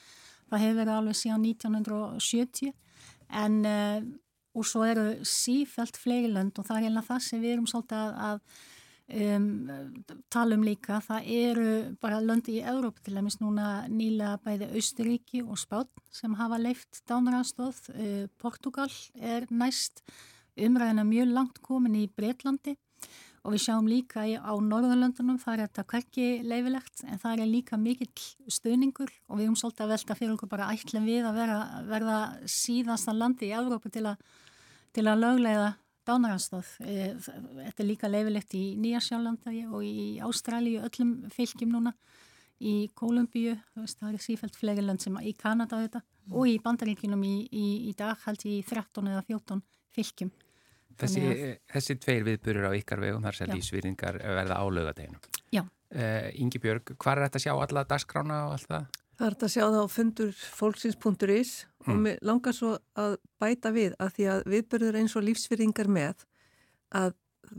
Það 0.50 0.64
hefur 0.64 0.80
verið 0.80 0.96
alveg 0.96 1.18
síðan 1.20 1.46
1970 1.52 2.72
en 3.42 3.60
uh, 3.68 4.00
og 4.52 4.68
svo 4.68 4.84
eru 4.84 5.06
sífælt 5.24 5.96
fleiri 6.00 6.30
lönd 6.32 6.58
og 6.60 6.66
það 6.68 6.78
er 6.78 6.88
einlega 6.90 7.08
það 7.08 7.22
sem 7.26 7.42
við 7.42 7.54
erum 7.54 7.68
svolítið 7.70 8.00
að, 8.02 8.16
að 8.28 8.40
um, 9.08 9.46
tala 10.32 10.56
um 10.56 10.64
líka. 10.66 11.00
Það 11.04 11.30
eru 11.36 11.72
bara 12.02 12.20
löndi 12.22 12.58
í 12.58 12.66
Európa 12.74 13.02
til 13.02 13.16
dæmis 13.18 13.40
núna 13.40 13.86
nýlega 13.90 14.38
bæði 14.44 14.70
Austuríki 14.76 15.42
og 15.42 15.58
Spán 15.60 15.90
sem 16.12 16.34
hafa 16.38 16.60
leift 16.60 17.02
dánaranstóð. 17.10 17.82
Uh, 17.94 18.24
Portugal 18.38 18.92
er 19.20 19.48
næst 19.50 20.04
umræðina 20.58 21.04
mjög 21.08 21.32
langt 21.32 21.62
komin 21.64 21.96
í 22.02 22.08
Breitlandi 22.12 22.76
og 23.42 23.56
við 23.56 23.62
sjáum 23.64 23.88
líka 23.90 24.22
á 24.22 24.52
Norðurlöndunum 24.54 25.40
það 25.42 25.54
er 25.54 25.62
þetta 25.64 25.84
hverki 25.90 26.26
leifilegt 26.46 27.02
en 27.08 27.18
það 27.18 27.40
er 27.42 27.50
líka 27.50 27.78
mikill 27.80 28.12
stöningur 28.46 29.10
og 29.26 29.40
við 29.40 29.48
erum 29.48 29.56
svolítið 29.58 29.86
að 29.86 29.94
velta 29.96 30.16
fyrir 30.18 30.34
okkur 30.36 30.52
bara 30.52 30.68
ætlum 30.70 31.08
við 31.08 31.26
að 31.26 31.40
vera, 31.40 31.58
verða 31.88 32.18
síðasta 32.46 33.16
landi 33.16 33.48
í 33.48 33.56
Európa 33.56 33.90
til 33.90 34.06
að 34.12 34.22
til 34.92 35.08
að 35.08 35.22
löglega 35.24 35.70
dánaranstóð. 36.08 36.68
E, 36.84 37.12
þetta 37.18 37.82
er 37.84 37.88
líka 37.88 38.10
leifilegt 38.10 38.54
í 38.58 38.62
Nýjarsjálflanda 38.82 39.54
og 39.72 39.86
í 39.86 40.06
Ástralíu, 40.24 40.82
öllum 40.86 41.14
fylgjum 41.34 41.74
núna, 41.76 41.94
í 42.62 42.74
Kolumbíu, 42.94 43.56
það 43.74 44.12
er 44.12 44.22
sífælt 44.22 44.56
fleiri 44.58 44.84
lönd 44.84 45.02
sem 45.02 45.16
í 45.18 45.34
Kanada 45.38 45.80
þetta 45.82 46.02
mm. 46.02 46.36
og 46.38 46.48
í 46.50 46.56
Bandaríkinum 46.62 47.22
í, 47.26 47.34
í, 47.50 47.66
í 47.90 47.92
dag 47.98 48.20
held 48.26 48.44
í 48.46 48.60
13 48.68 49.10
eða 49.10 49.24
14 49.26 49.62
fylgjum. 49.96 50.32
Þessi, 51.02 51.22
þessi 51.72 51.96
tveir 51.98 52.26
viðburur 52.26 52.68
á 52.68 52.72
ykkar 52.76 53.00
vegum 53.02 53.24
þar 53.24 53.38
sem 53.38 53.50
lífsviðingar 53.50 54.18
verða 54.22 54.58
álögadeginum. 54.60 55.22
Já. 55.54 55.64
Uh, 55.92 56.28
Ingi 56.40 56.60
Björg, 56.62 56.94
hvað 57.00 57.18
er 57.18 57.26
þetta 57.26 57.40
að 57.40 57.46
sjá 57.46 57.52
alla 57.54 57.84
dagskrána 57.88 58.36
og 58.46 58.54
allt 58.56 58.68
það? 58.70 59.01
Það 59.22 59.28
er 59.28 59.34
þetta 59.36 59.46
að 59.46 59.52
sjá 59.52 59.62
það 59.62 59.84
á 59.86 59.94
fundur 59.94 60.30
fólksins.is 60.58 61.50
mm. 61.62 61.90
og 61.92 61.98
mér 62.02 62.16
langar 62.26 62.54
svo 62.56 62.72
að 62.98 63.12
bæta 63.38 63.70
við 63.70 63.92
að 64.02 64.16
því 64.16 64.24
að 64.32 64.40
viðbörður 64.50 64.96
eins 64.98 65.12
og 65.14 65.22
lífsfyrringar 65.28 65.90
með 65.94 66.24
að 66.98 67.12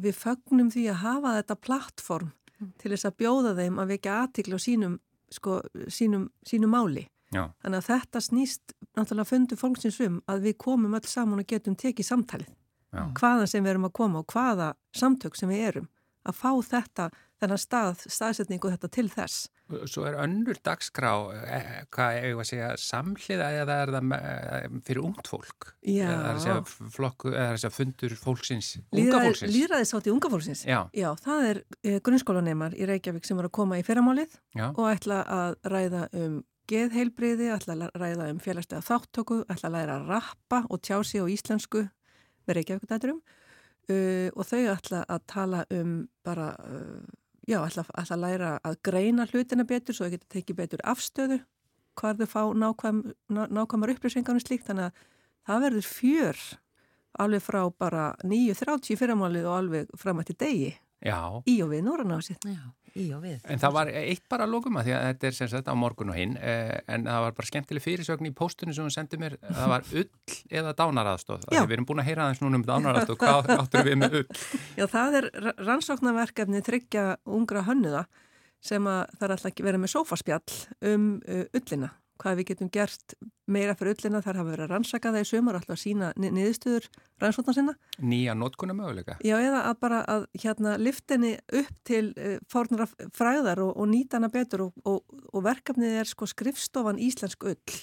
við 0.04 0.17
fagnum 0.19 0.71
því 0.73 0.84
að 0.91 0.99
hafa 1.06 1.32
þetta 1.38 1.58
plattform 1.63 2.34
mm. 2.60 2.73
til 2.84 2.91
þess 2.91 3.08
að 3.08 3.15
bjóða 3.23 3.56
þeim 3.62 3.80
að 3.80 3.93
vekja 3.93 4.17
aðtikla 4.26 4.60
á 4.60 4.65
sínum, 4.65 4.99
sko, 5.32 5.62
sínum, 5.88 6.28
sínum 6.43 6.76
máli. 6.76 7.06
Já. 7.32 7.45
Þannig 7.63 7.80
að 7.80 7.88
þetta 7.93 8.23
snýst 8.28 8.76
náttúrulega 8.97 9.32
fundur 9.32 9.63
fólksins 9.63 10.04
um 10.04 10.19
að 10.28 10.49
við 10.49 10.60
komum 10.67 10.99
öll 10.99 11.08
saman 11.08 11.45
og 11.45 11.47
getum 11.47 11.80
tekið 11.80 12.10
samtalið. 12.12 12.52
Já. 12.91 13.06
Hvaðan 13.23 13.49
sem 13.56 13.63
við 13.63 13.78
erum 13.78 13.88
að 13.88 13.97
koma 14.04 14.19
og 14.19 14.36
hvaða 14.36 14.73
samtök 14.99 15.39
sem 15.39 15.56
við 15.56 15.63
erum 15.71 15.88
að 16.28 16.41
fá 16.43 16.52
þetta, 16.76 17.08
þennan 17.41 17.60
stað, 17.62 18.04
staðsetningu 18.12 18.72
þetta 18.74 18.89
til 18.93 19.06
þess. 19.12 19.48
Svo 19.89 20.06
er 20.06 20.17
önnur 20.22 20.60
dagskrá, 20.63 21.12
eh, 21.48 21.69
hvað 21.93 22.17
er 22.19 22.28
það 22.28 22.41
að 22.43 22.50
segja, 22.50 22.69
samhliða 22.84 23.50
eða 23.62 23.78
er 23.82 23.91
það 23.96 24.15
eh, 24.17 24.65
fyrir 24.86 25.02
ungt 25.08 25.30
fólk? 25.32 25.69
Já. 25.82 26.08
Eða 26.12 26.30
er 26.30 26.41
það 26.43 26.60
að, 26.60 26.74
flokku, 26.98 27.34
eða 27.34 27.46
er 27.48 27.60
það 27.60 27.69
að 27.69 27.78
fundur 27.80 28.15
fólksins, 28.22 28.72
unga 28.91 29.22
fólksins? 29.26 29.56
Lýraðisátti 29.56 30.13
unga 30.13 30.34
fólksins? 30.34 30.63
Já. 30.69 30.80
Já, 30.93 31.10
það 31.26 31.50
er 31.50 31.62
eh, 31.82 32.00
grunnskólaneymar 32.06 32.78
í 32.78 32.89
Reykjavík 32.91 33.28
sem 33.28 33.39
er 33.41 33.50
að 33.50 33.56
koma 33.60 33.80
í 33.82 33.86
fyrramálið 33.88 34.39
Já. 34.54 34.67
og 34.69 34.86
ætla 34.91 35.24
að 35.26 35.58
ræða 35.74 36.08
um 36.22 36.41
geðheilbriði, 36.69 37.50
ætla 37.56 37.76
að 37.76 37.98
ræða 38.00 38.30
um 38.32 38.43
félagslega 38.43 38.86
þáttöku, 38.86 39.41
ætla 39.52 39.72
að 39.72 39.80
læra 39.80 39.98
að 40.00 40.12
rappa 40.13 40.63
og 40.69 40.84
tjási 40.86 41.19
á 41.19 41.28
íslensku 41.28 41.88
með 42.48 42.60
Reykjavík 42.60 43.24
Uh, 43.91 44.30
og 44.39 44.48
þau 44.48 44.62
ætla 44.72 45.02
að 45.12 45.24
tala 45.28 45.65
um 45.76 45.96
bara, 46.24 46.54
uh, 46.56 47.02
já, 47.47 47.60
ætla 47.63 47.86
að 48.03 48.21
læra 48.23 48.51
að 48.63 48.77
greina 48.88 49.27
hlutina 49.29 49.65
betur 49.67 49.95
svo 49.95 50.08
þau 50.08 50.15
getur 50.15 50.32
tekið 50.38 50.60
betur 50.60 50.84
afstöðu 50.84 51.39
hvað 51.99 52.23
þau 52.23 52.29
fá 52.32 52.43
nákvæm, 52.58 53.01
ná, 53.29 53.41
nákvæmar 53.53 53.93
upplýsingar 53.93 54.38
um 54.38 54.41
slíkt, 54.41 54.65
þannig 54.69 54.89
að 54.89 55.01
það 55.47 55.65
verður 55.67 55.89
fjör 55.89 56.43
alveg 57.23 57.43
frá 57.45 57.62
bara 57.77 58.06
9.30 58.25 58.97
fyrramálið 58.97 59.49
og 59.49 59.58
alveg 59.58 59.91
fram 59.99 60.21
eftir 60.23 60.39
degi 60.41 60.71
já. 61.04 61.20
í 61.50 61.60
og 61.66 61.74
við 61.74 61.86
Norranásið. 61.89 62.50
Já 62.54 62.63
í 63.00 63.08
og 63.16 63.24
við. 63.24 63.39
En 63.50 63.62
það 63.62 63.76
var 63.78 63.89
eitt 63.98 64.26
bara 64.30 64.46
að 64.46 64.54
lókum 64.54 64.78
að 64.78 64.88
því 64.88 64.94
að 64.96 65.06
þetta 65.08 65.28
er 65.28 65.38
sem 65.38 65.50
sagt 65.52 65.70
á 65.70 65.76
morgun 65.78 66.12
og 66.13 66.18
hinn 66.18 66.36
eh, 66.38 66.74
en 66.94 67.08
það 67.08 67.24
var 67.26 67.36
bara 67.39 67.50
skemmtileg 67.50 67.84
fyrirsögn 67.84 68.30
í 68.30 68.34
póstunum 68.38 68.76
sem 68.78 68.86
hún 68.86 68.94
sendið 68.94 69.24
mér, 69.24 69.38
það 69.48 69.72
var 69.72 69.88
ull 70.02 70.38
eða 70.62 70.76
dánaraðstóð. 70.82 71.48
Við 71.54 71.76
erum 71.78 71.88
búin 71.89 72.04
að 72.04 72.10
heyra 72.12 72.28
aðeins 72.28 72.44
núna 72.44 72.60
um 72.60 72.68
dánaraðstóð, 72.68 73.20
hvað 73.24 73.52
áttur 73.63 73.88
við 73.89 73.98
með 74.04 74.20
ull? 74.22 74.28
Já, 74.78 74.86
það 74.94 75.20
er 75.20 75.30
rannsóknarverkefni 75.58 76.63
tryggja 76.66 77.08
ungra 77.26 77.66
hönnuða 77.70 78.06
sem 78.63 78.86
að 78.88 79.02
það 79.18 79.28
er 79.28 79.36
alltaf 79.36 79.52
ekki 79.52 79.68
verið 79.68 79.84
með 79.84 79.96
sófaspjall 79.98 80.62
um 80.94 81.10
uh, 81.26 81.46
ullina 81.58 81.89
hvað 82.21 82.39
við 82.39 82.47
getum 82.52 82.69
gert 82.73 83.15
meira 83.49 83.76
fyrir 83.78 83.95
öllina 83.97 84.21
þar 84.23 84.39
hafa 84.39 84.52
verið 84.52 84.65
að 84.65 84.71
rannsaka 84.71 85.12
það 85.13 85.26
í 85.26 85.30
sömur 85.30 85.58
alltaf 85.58 85.76
að 85.76 85.82
sína 85.82 86.10
niðurstöður 86.19 86.88
rannsóknar 87.21 87.58
sinna. 87.58 87.73
Nýja 87.99 88.36
nótkunna 88.38 88.76
möguleika? 88.78 89.17
Já, 89.26 89.36
eða 89.39 89.63
að 89.69 89.80
bara 89.84 90.02
að 90.13 90.28
hérna 90.43 90.76
liftinni 90.80 91.34
upp 91.62 91.73
til 91.88 92.04
uh, 92.13 92.38
fórnara 92.52 92.88
fræðar 93.15 93.63
og, 93.65 93.73
og 93.76 93.89
nýta 93.91 94.19
hana 94.19 94.32
betur 94.34 94.67
og, 94.67 94.78
og, 94.88 95.17
og 95.34 95.45
verkefnið 95.47 95.99
er 96.04 96.12
sko 96.12 96.30
skrifstofan 96.30 97.02
Íslensk 97.02 97.47
ull. 97.49 97.82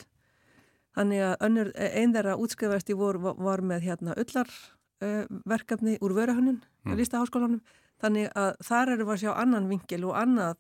Þannig 0.97 1.23
að 1.23 1.37
önnur, 1.47 1.75
einn 1.77 2.15
þeirra 2.17 2.39
útskrifaðist 2.41 2.91
í 2.91 2.99
vor 2.99 3.21
var 3.23 3.63
með 3.63 3.87
hérna 3.87 4.17
ullarverkefni 4.19 5.99
uh, 5.99 6.03
úr 6.07 6.17
vörahönnun 6.17 6.63
mm. 6.87 7.61
Þannig 8.01 8.31
að 8.33 8.55
þar 8.65 8.95
eru 8.95 9.05
við 9.05 9.13
að 9.13 9.19
sjá 9.21 9.33
annan 9.37 9.67
vingil 9.69 10.05
og 10.09 10.15
annað 10.17 10.57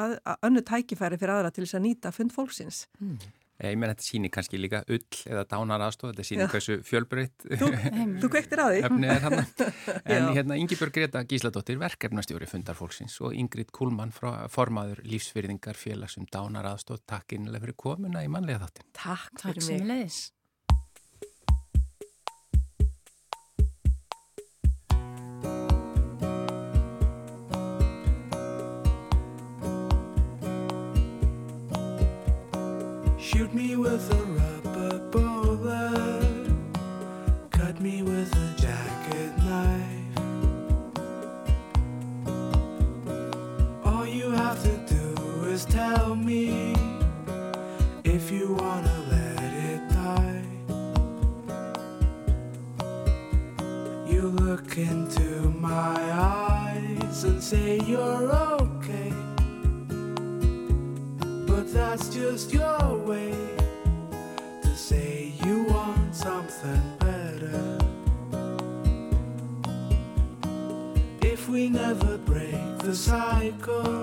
að, 0.00 0.16
að 0.32 0.48
önnu 0.48 0.64
tækifæri 0.70 1.20
fyrir 1.20 1.36
aðra 1.36 1.52
til 1.54 1.66
þess 1.66 1.78
að 1.78 1.86
nýta 1.86 2.14
fund 2.14 2.34
fólksins. 2.34 2.86
Mm. 3.00 3.20
Ég 3.60 3.76
menn 3.76 3.90
þetta 3.92 4.04
síni 4.06 4.30
kannski 4.32 4.56
líka 4.56 4.80
ull 4.88 5.18
eða 5.28 5.42
dánar 5.50 5.82
aðstof, 5.84 6.14
þetta 6.14 6.24
síni 6.24 6.46
hversu 6.48 6.78
fjölbreytt 6.86 7.44
Þú, 7.60 7.68
þú 8.22 8.30
kvektir 8.32 8.62
að 8.64 8.76
því. 8.78 9.42
En 10.16 10.30
hérna 10.32 10.56
Ingebjörg 10.56 10.96
Greta 10.96 11.24
Gísladóttir 11.28 11.76
verkefnastjóri 11.82 12.48
fundar 12.48 12.78
fólksins 12.78 13.18
og 13.20 13.36
Ingrid 13.36 13.68
Kullmann 13.76 14.14
frá 14.16 14.48
formaður 14.52 15.04
lífsfyrðingar 15.04 15.76
félagsum 15.76 16.28
dánar 16.32 16.72
aðstof 16.72 17.04
Takk 17.04 17.36
innlega 17.36 17.66
fyrir 17.66 17.80
komuna 17.84 18.24
í 18.24 18.32
manlega 18.32 18.64
þáttin 18.64 18.92
Takk 18.96 19.44
fyrir 19.44 19.66
mig 19.68 20.30
Shoot 33.40 33.54
me 33.54 33.74
with 33.74 34.12
a 34.12 34.22
rubber 34.22 34.98
bullet. 35.10 36.50
Cut 37.50 37.80
me 37.80 38.02
with 38.02 38.30
a 38.36 38.54
jacket 38.60 39.32
knife. 39.38 40.18
All 43.82 44.06
you 44.06 44.30
have 44.30 44.62
to 44.62 44.76
do 44.94 45.14
is 45.48 45.64
tell 45.64 46.14
me 46.14 46.74
if 48.04 48.30
you 48.30 48.52
wanna 48.60 49.06
let 49.08 49.42
it 49.70 49.88
die. 49.88 50.44
You 54.06 54.28
look 54.44 54.76
into 54.76 55.48
my 55.48 55.96
eyes 56.12 57.24
and 57.24 57.42
say 57.42 57.80
you're 57.86 58.34
okay 58.60 59.14
but 61.46 61.72
that's 61.72 62.08
just 62.08 62.52
your 62.52 62.79
cycle, 73.10 73.99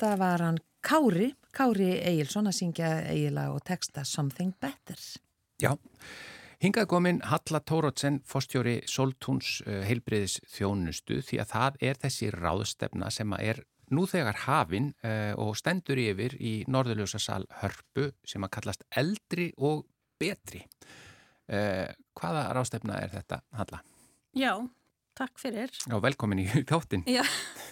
þetta 0.00 0.16
var 0.16 0.40
hann 0.40 0.58
Kári, 0.80 1.26
Kári 1.52 1.90
Egilson 1.98 2.48
að 2.48 2.56
syngja 2.56 2.90
eiginlega 3.10 3.52
og 3.52 3.64
texta 3.68 4.00
Something 4.08 4.54
Better. 4.56 4.96
Já, 5.60 5.74
hingað 6.62 6.86
komin 6.88 7.20
Halla 7.28 7.60
Tórótsen, 7.60 8.22
fórstjóri 8.24 8.78
Soltúns 8.88 9.58
uh, 9.66 9.82
heilbriðis 9.84 10.38
þjónustu 10.54 11.20
því 11.26 11.42
að 11.42 11.52
það 11.52 11.78
er 11.90 12.00
þessi 12.00 12.30
ráðstefna 12.32 13.12
sem 13.12 13.36
að 13.36 13.44
er 13.52 13.62
nú 13.92 14.06
þegar 14.08 14.40
hafin 14.46 14.88
uh, 15.04 15.36
og 15.36 15.52
stendur 15.60 16.00
yfir 16.00 16.38
í 16.40 16.54
Norðurljósasal 16.70 17.44
Hörpu 17.60 18.08
sem 18.24 18.46
að 18.46 18.54
kallast 18.56 18.88
eldri 18.96 19.50
og 19.58 19.84
betri. 20.20 20.64
Uh, 21.50 21.92
hvaða 22.16 22.48
ráðstefna 22.56 23.02
er 23.04 23.12
þetta, 23.18 23.42
Halla? 23.58 23.84
Já, 24.32 24.54
takk 25.20 25.40
fyrir. 25.40 25.72
Já, 25.84 25.96
velkomin 26.02 26.40
í 26.42 26.46
þáttin. 26.70 27.04
Já, 27.10 27.22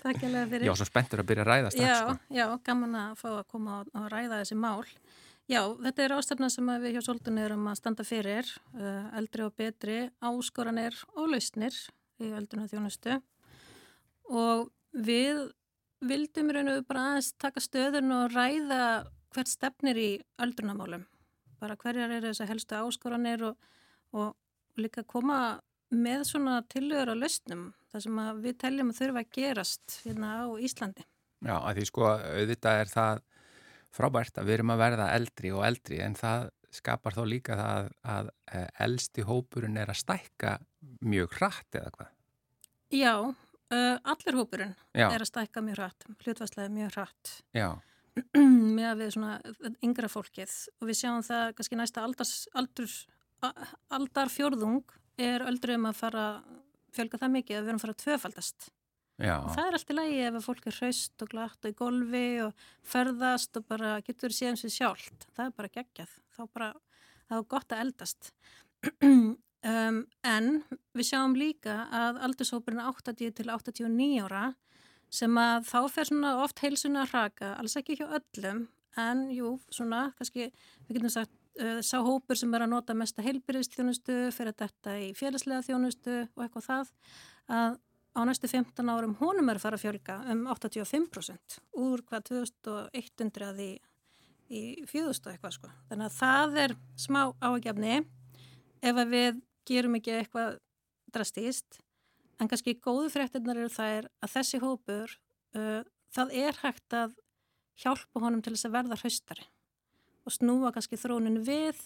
takk 0.03 0.25
alveg 0.29 0.51
fyrir. 0.55 0.69
Já, 0.69 0.75
svo 0.79 0.89
spenntur 0.89 1.23
að 1.25 1.31
byrja 1.33 1.47
að 1.47 1.51
ræða 1.53 1.73
strax. 1.75 1.89
já, 1.89 1.97
Sko. 2.03 2.37
já, 2.39 2.45
gaman 2.69 2.99
að 3.03 3.15
fá 3.23 3.29
að 3.33 3.47
koma 3.55 3.81
og, 3.87 4.07
ræða 4.13 4.43
þessi 4.43 4.59
mál. 4.61 4.85
Já, 5.49 5.63
þetta 5.81 6.05
er 6.05 6.13
ástefna 6.19 6.51
sem 6.53 6.67
að 6.69 6.83
við 6.85 6.99
hjá 6.99 7.03
Soltun 7.07 7.39
erum 7.41 7.69
að 7.71 7.79
standa 7.81 8.05
fyrir, 8.05 8.51
uh, 8.77 9.07
eldri 9.17 9.47
og 9.47 9.55
betri, 9.57 10.01
áskoranir 10.21 10.99
og 11.17 11.31
lausnir 11.33 11.77
í 12.21 12.29
eldruna 12.37 12.69
þjónustu 12.69 13.15
og 14.29 14.67
við 14.93 15.47
vildum 16.05 16.51
raun 16.55 16.69
og 16.75 16.85
bara 16.91 17.07
aðeins 17.15 17.31
taka 17.41 17.63
stöðun 17.65 18.13
og 18.19 18.35
ræða 18.35 18.81
hvert 19.35 19.51
stefnir 19.51 19.99
í 20.03 20.11
eldrunamálum. 20.43 21.07
Bara 21.63 21.79
hverjar 21.81 22.13
eru 22.19 22.29
þessar 22.31 22.53
helstu 22.53 22.77
áskoranir 22.79 23.43
og, 23.49 23.57
og 24.13 24.37
líka 24.79 25.03
koma 25.09 25.59
með 25.95 26.25
svona 26.29 26.59
tillögur 26.69 27.15
á 27.15 27.17
lausnum, 27.17 27.65
það 27.93 28.05
sem 28.05 28.21
við 28.45 28.59
teljum 28.61 28.93
að 28.93 28.99
þurfa 29.01 29.23
að 29.25 29.33
gerast 29.39 29.97
hérna 30.05 30.33
á 30.45 30.47
Íslandi. 30.61 31.07
Já, 31.47 31.55
að 31.57 31.79
því 31.79 31.87
sko 31.89 32.07
auðvitað 32.13 32.81
er 32.83 32.93
það 32.93 33.21
frábært 33.99 34.39
að 34.41 34.49
við 34.51 34.57
erum 34.59 34.73
að 34.75 34.83
verða 34.83 35.11
eldri 35.17 35.53
og 35.55 35.65
eldri 35.69 36.01
en 36.05 36.17
það 36.19 36.49
skapar 36.79 37.15
þó 37.17 37.23
líka 37.25 37.57
það 37.57 37.87
að 38.15 38.31
eh, 38.53 38.67
elsti 38.85 39.25
hópurinn 39.25 39.79
er 39.81 39.89
að 39.89 40.01
stækka 40.03 40.57
mjög 41.09 41.37
hratt 41.39 41.79
eða 41.81 41.93
hvað. 41.97 42.11
Já, 42.93 43.13
uh, 43.25 43.97
allir 44.13 44.37
hópurinn 44.39 44.75
Já. 44.97 45.07
er 45.09 45.23
að 45.25 45.31
stækka 45.31 45.63
mjög 45.65 45.79
hratt, 45.81 46.07
hlutværslega 46.25 46.73
mjög 46.73 46.93
hratt 46.97 47.33
Já, 47.57 47.69
með 48.77 48.87
að 48.91 49.03
við 49.03 49.11
svona 49.17 49.35
yngra 49.85 50.09
fólkið 50.13 50.55
og 50.81 50.89
við 50.91 51.01
sjáum 51.01 51.25
það 51.27 51.53
kannski 51.59 51.79
næsta 51.81 52.05
aldars, 52.05 52.35
aldurs, 52.57 52.97
a- 53.45 53.55
aldarfjórðung 53.99 54.83
er 55.19 55.45
öldrum 55.49 55.89
að 55.91 56.01
fara 56.01 56.27
fjölga 56.95 57.21
það 57.21 57.35
mikið 57.37 57.57
að 57.59 57.63
við 57.63 57.71
erum 57.71 57.81
að 57.81 57.85
fara 57.85 57.97
að 57.97 58.05
tvöfaldast. 58.05 58.69
Já, 59.19 59.35
og 59.43 59.51
það 59.51 59.65
er 59.65 59.77
allt 59.77 59.89
í 59.91 59.97
lagi 59.97 60.19
ef 60.23 60.37
að 60.39 60.45
fólk 60.47 60.67
er 60.71 60.77
hraust 60.79 61.25
og 61.25 61.31
glatt 61.33 61.67
og 61.67 61.73
í 61.73 61.77
golfi 61.79 62.27
og 62.45 62.67
ferðast 62.87 63.59
og 63.59 63.67
bara 63.67 63.97
getur 64.07 64.35
um 64.51 64.59
sig 64.61 64.75
sjálft. 64.77 65.27
Það 65.35 65.45
er 65.49 65.57
bara 65.59 65.75
geggjað, 65.75 66.13
þá 66.37 66.43
bara 66.55 66.69
það 67.27 67.37
er 67.41 67.49
gott 67.55 67.75
að 67.75 67.85
eldast. 67.87 68.33
Um, 69.67 70.05
en 70.23 70.61
við 70.95 71.09
sjáum 71.09 71.33
líka 71.35 71.89
að 71.91 72.21
aldurshópurinn 72.29 72.79
80 72.79 73.33
til 73.35 73.49
89 73.51 74.21
ára 74.23 74.43
sem 75.11 75.35
að 75.35 75.65
þá 75.67 75.79
fer 75.91 76.07
svona 76.07 76.31
oft 76.45 76.63
heilsuna 76.63 77.03
að 77.03 77.15
raka, 77.17 77.49
alls 77.59 77.75
ekki 77.81 77.97
hjá 77.99 78.07
öllum 78.07 78.69
en 79.03 79.25
jú, 79.35 79.57
svona, 79.75 80.13
kannski 80.15 80.47
við 80.87 81.01
getum 81.01 81.11
sagt, 81.11 81.35
sá 81.83 81.99
hópur 82.05 82.39
sem 82.39 82.53
er 82.55 82.65
að 82.65 82.73
nota 82.73 82.95
mesta 82.95 83.25
heilbyrðistjónustu 83.27 84.19
fyrir 84.35 84.57
þetta 84.59 84.97
í 85.03 85.11
félagslega 85.19 85.65
þjónustu 85.67 86.17
og 86.23 86.45
eitthvað 86.45 86.67
það 86.69 86.93
að 87.59 87.79
á 88.19 88.21
næstu 88.27 88.51
15 88.51 88.91
árum 88.91 89.17
honum 89.21 89.51
er 89.51 89.59
að 89.59 89.65
fara 89.65 89.79
að 89.79 89.85
fjölga 89.85 90.17
um 90.33 90.47
85% 90.51 91.59
úr 91.79 92.03
hvað 92.07 92.25
2100 92.31 93.51
í, 93.63 93.71
í 94.51 94.63
4000 94.89 95.35
eitthvað 95.35 95.55
sko. 95.59 95.71
Þannig 95.91 96.09
að 96.09 96.17
það 96.19 96.59
er 96.65 96.75
smá 96.99 97.21
áhugjafni 97.39 98.01
ef 98.83 98.95
að 98.95 99.15
við 99.15 99.45
gerum 99.69 99.99
ekki 99.99 100.17
eitthvað 100.17 100.59
drastíst 101.15 101.81
en 102.39 102.51
kannski 102.51 102.79
góðu 102.83 103.11
fréttinnar 103.13 103.59
eru 103.59 103.71
er 103.85 104.11
að 104.23 104.35
þessi 104.37 104.61
hópur 104.63 105.15
uh, 105.59 105.83
það 106.15 106.35
er 106.47 106.61
hægt 106.63 106.97
að 106.97 107.15
hjálpa 107.79 108.23
honum 108.23 108.43
til 108.43 108.55
þess 108.55 108.69
að 108.69 108.77
verða 108.79 109.01
hraustari 109.03 109.47
og 110.29 110.35
snúa 110.35 110.75
kannski 110.75 111.01
þróninu 111.01 111.43
við 111.47 111.81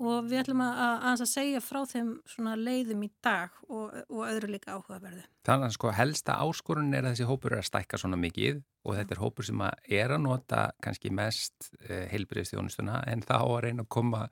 og 0.00 0.30
við 0.30 0.40
ætlum 0.40 0.62
að, 0.64 0.78
að, 0.80 1.02
að 1.10 1.28
segja 1.28 1.60
frá 1.60 1.80
þeim 1.88 2.12
svona 2.28 2.54
leiðum 2.56 3.02
í 3.04 3.10
dag 3.24 3.56
og, 3.68 3.92
og 4.08 4.22
öðru 4.24 4.54
líka 4.54 4.76
áhugaverðu. 4.76 5.26
þannig 5.44 5.68
að 5.68 5.76
sko 5.76 5.92
helsta 5.96 6.38
áskorun 6.40 6.94
er 6.96 7.04
að 7.04 7.14
þessi 7.14 7.28
hópur 7.28 7.54
er 7.54 7.60
að 7.60 7.68
stækka 7.68 8.00
svona 8.00 8.20
mikið 8.20 8.62
og 8.86 8.96
þetta 8.96 9.16
er 9.16 9.20
hópur 9.20 9.48
sem 9.50 9.64
að 9.66 9.92
er 10.00 10.14
að 10.16 10.24
nota 10.24 10.62
kannski 10.80 11.12
mest 11.12 11.70
uh, 11.84 12.06
heilbriðstjónustuna 12.14 13.02
en 13.12 13.24
þá 13.26 13.36
að 13.42 13.60
reyna 13.66 13.84
að 13.84 13.92
koma 13.92 14.24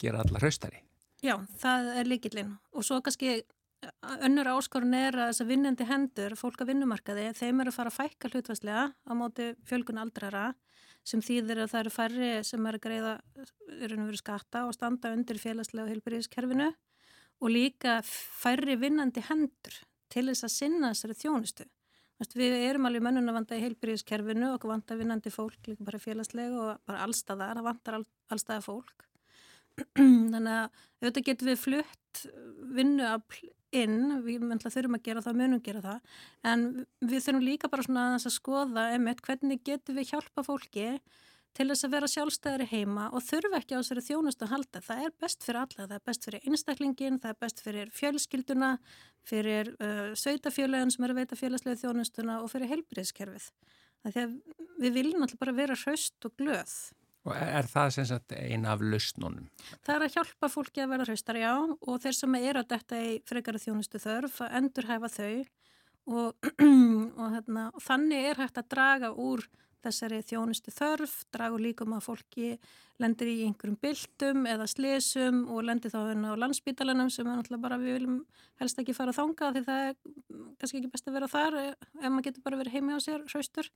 gera 0.00 0.24
alla 0.24 0.40
hraustari. 0.40 0.82
Já, 1.24 1.36
það 1.60 1.92
er 2.00 2.08
líkillinn 2.08 2.56
og 2.72 2.86
svo 2.86 3.02
kannski 3.04 3.42
önnur 4.24 4.48
áskorun 4.56 4.96
er 4.96 5.14
að 5.14 5.32
þess 5.32 5.44
að 5.44 5.50
vinnandi 5.52 5.86
hendur, 5.86 6.34
fólk 6.38 6.62
að 6.62 6.72
vinnumarkaði, 6.72 7.28
þeim 7.38 7.60
er 7.62 7.70
að 7.70 7.76
fara 7.76 7.92
að 7.92 7.98
fækka 7.98 8.30
hlutværslega 8.32 8.86
á 8.90 9.12
móti 9.18 9.52
fjölgun 9.68 10.00
aldrara 10.02 10.48
sem 11.08 11.22
þýðir 11.24 11.64
að 11.64 11.72
það 11.72 11.80
eru 11.80 11.92
færri 11.94 12.28
sem 12.44 12.68
er 12.68 12.76
að 12.76 12.84
greiða 12.84 13.14
verið 13.78 14.20
skatta 14.20 14.66
og 14.68 14.76
standa 14.76 15.12
undir 15.16 15.40
félagslega 15.40 15.88
heilbyrðiskerfinu 15.92 16.68
og 17.38 17.52
líka 17.54 17.98
færri 18.04 18.76
vinnandi 18.80 19.22
hendur 19.28 19.80
til 20.12 20.26
þess 20.28 20.46
að 20.46 20.54
sinna 20.54 20.92
þessari 20.92 21.18
þjónustu. 21.22 21.66
Við 22.34 22.56
erum 22.66 22.88
alveg 22.88 23.04
mönnun 23.06 23.30
að 23.30 23.36
vanda 23.36 23.58
í 23.58 23.62
heilbyrðiskerfinu 23.62 24.48
og 24.50 24.64
vanda 24.66 24.96
vinnandi 24.98 25.30
fólk 25.30 25.68
líka 25.68 25.86
bara 25.86 26.00
félagslega 26.02 26.64
og 26.64 26.80
bara 26.88 27.04
allstaðar, 27.06 27.60
það 27.60 27.68
vantar 27.68 27.98
all, 28.00 28.06
allstaðar 28.34 28.64
fólk. 28.66 29.04
Þannig 29.94 30.50
að 30.50 30.80
auðvitað 30.98 31.28
getum 31.28 31.50
við 31.52 31.60
flutt 31.62 32.24
vinnuafl 32.74 33.52
inn, 33.76 34.18
við 34.24 34.44
myndla 34.44 34.72
þurfum 34.72 34.98
að 34.98 35.06
gera 35.08 35.22
það, 35.24 35.38
munum 35.40 35.62
gera 35.64 35.84
það, 35.84 36.18
en 36.52 36.66
við 37.00 37.24
þurfum 37.24 37.44
líka 37.44 37.70
bara 37.72 37.86
svona 37.86 38.04
að 38.18 38.34
skoða 38.34 38.84
einmitt 38.94 39.24
hvernig 39.26 39.64
getum 39.66 39.98
við 39.98 40.12
hjálpa 40.12 40.44
fólki 40.46 40.90
til 41.56 41.66
þess 41.72 41.86
að 41.86 41.94
vera 41.96 42.10
sjálfstæðari 42.12 42.66
heima 42.70 43.08
og 43.10 43.24
þurfa 43.26 43.58
ekki 43.58 43.74
á 43.74 43.80
þessari 43.80 44.04
þjónustu 44.06 44.46
að 44.46 44.52
halda. 44.52 44.82
Það 44.84 45.00
er 45.04 45.14
best 45.24 45.46
fyrir 45.46 45.60
alla, 45.62 45.86
það 45.88 45.96
er 45.96 46.04
best 46.10 46.28
fyrir 46.28 46.46
einstaklingin, 46.46 47.18
það 47.22 47.32
er 47.32 47.40
best 47.42 47.62
fyrir 47.64 47.90
fjölskylduna, 47.98 48.70
fyrir 49.26 49.72
uh, 49.82 50.12
sveitafjölegin 50.18 50.94
sem 50.94 51.06
er 51.06 51.14
að 51.14 51.20
veita 51.22 51.40
félagslega 51.40 51.80
þjónustuna 51.82 52.38
og 52.44 52.52
fyrir 52.52 52.70
heilbyrðiskerfið. 52.74 53.50
Þegar 54.06 54.36
við 54.78 54.94
viljum 55.00 55.24
alltaf 55.26 55.42
bara 55.42 55.56
vera 55.56 55.78
hraust 55.82 56.28
og 56.28 56.36
glöð. 56.38 56.76
Og 57.28 57.36
er 57.36 57.68
það 57.68 57.94
sem 57.98 58.08
sagt 58.08 58.32
eina 58.32 58.72
af 58.72 58.82
lausnunum? 58.84 59.48
Það 59.84 59.94
er 59.94 60.06
að 60.06 60.14
hjálpa 60.16 60.48
fólki 60.52 60.82
að 60.82 60.92
vera 60.94 61.06
hraustar, 61.08 61.40
já, 61.42 61.52
og 61.60 62.02
þeir 62.02 62.16
sem 62.16 62.36
eru 62.40 62.62
að 62.62 62.70
detta 62.72 63.00
í 63.04 63.14
frekara 63.28 63.60
þjónustu 63.60 64.00
þörf 64.00 64.42
að 64.46 64.58
endurhæfa 64.62 65.10
þau 65.12 65.32
og, 66.08 66.50
og, 67.20 67.26
hérna, 67.34 67.70
þannig 67.84 68.30
er 68.30 68.40
hægt 68.40 68.60
að 68.62 68.70
draga 68.72 69.12
úr 69.12 69.44
þessari 69.84 70.22
þjónustu 70.26 70.72
þörf, 70.74 71.12
dragur 71.34 71.62
líkum 71.62 71.92
að 71.94 72.06
fólki 72.08 72.48
lendir 72.98 73.28
í 73.30 73.36
einhverjum 73.46 73.76
byltum 73.78 74.48
eða 74.50 74.66
slesum 74.66 75.44
og 75.52 75.62
lendir 75.68 75.92
þá 75.92 76.00
hérna 76.00 76.32
á 76.34 76.40
landsbítalanum 76.42 77.12
sem 77.14 77.28
er 77.28 77.38
náttúrulega 77.38 77.62
bara 77.62 77.78
við 77.78 78.00
viljum 78.00 78.16
helst 78.58 78.80
ekki 78.82 78.96
fara 78.96 79.14
að 79.14 79.20
þanga 79.20 79.52
því 79.54 79.62
það 79.68 79.84
er 79.84 79.94
kannski 80.58 80.80
ekki 80.80 80.90
best 80.96 81.10
að 81.10 81.18
vera 81.20 81.30
þar 81.30 81.58
ef 81.62 82.08
maður 82.08 82.26
getur 82.26 82.46
bara 82.48 82.58
verið 82.64 82.74
heimi 82.74 82.98
á 82.98 83.00
sér 83.04 83.22
hraustur. 83.30 83.70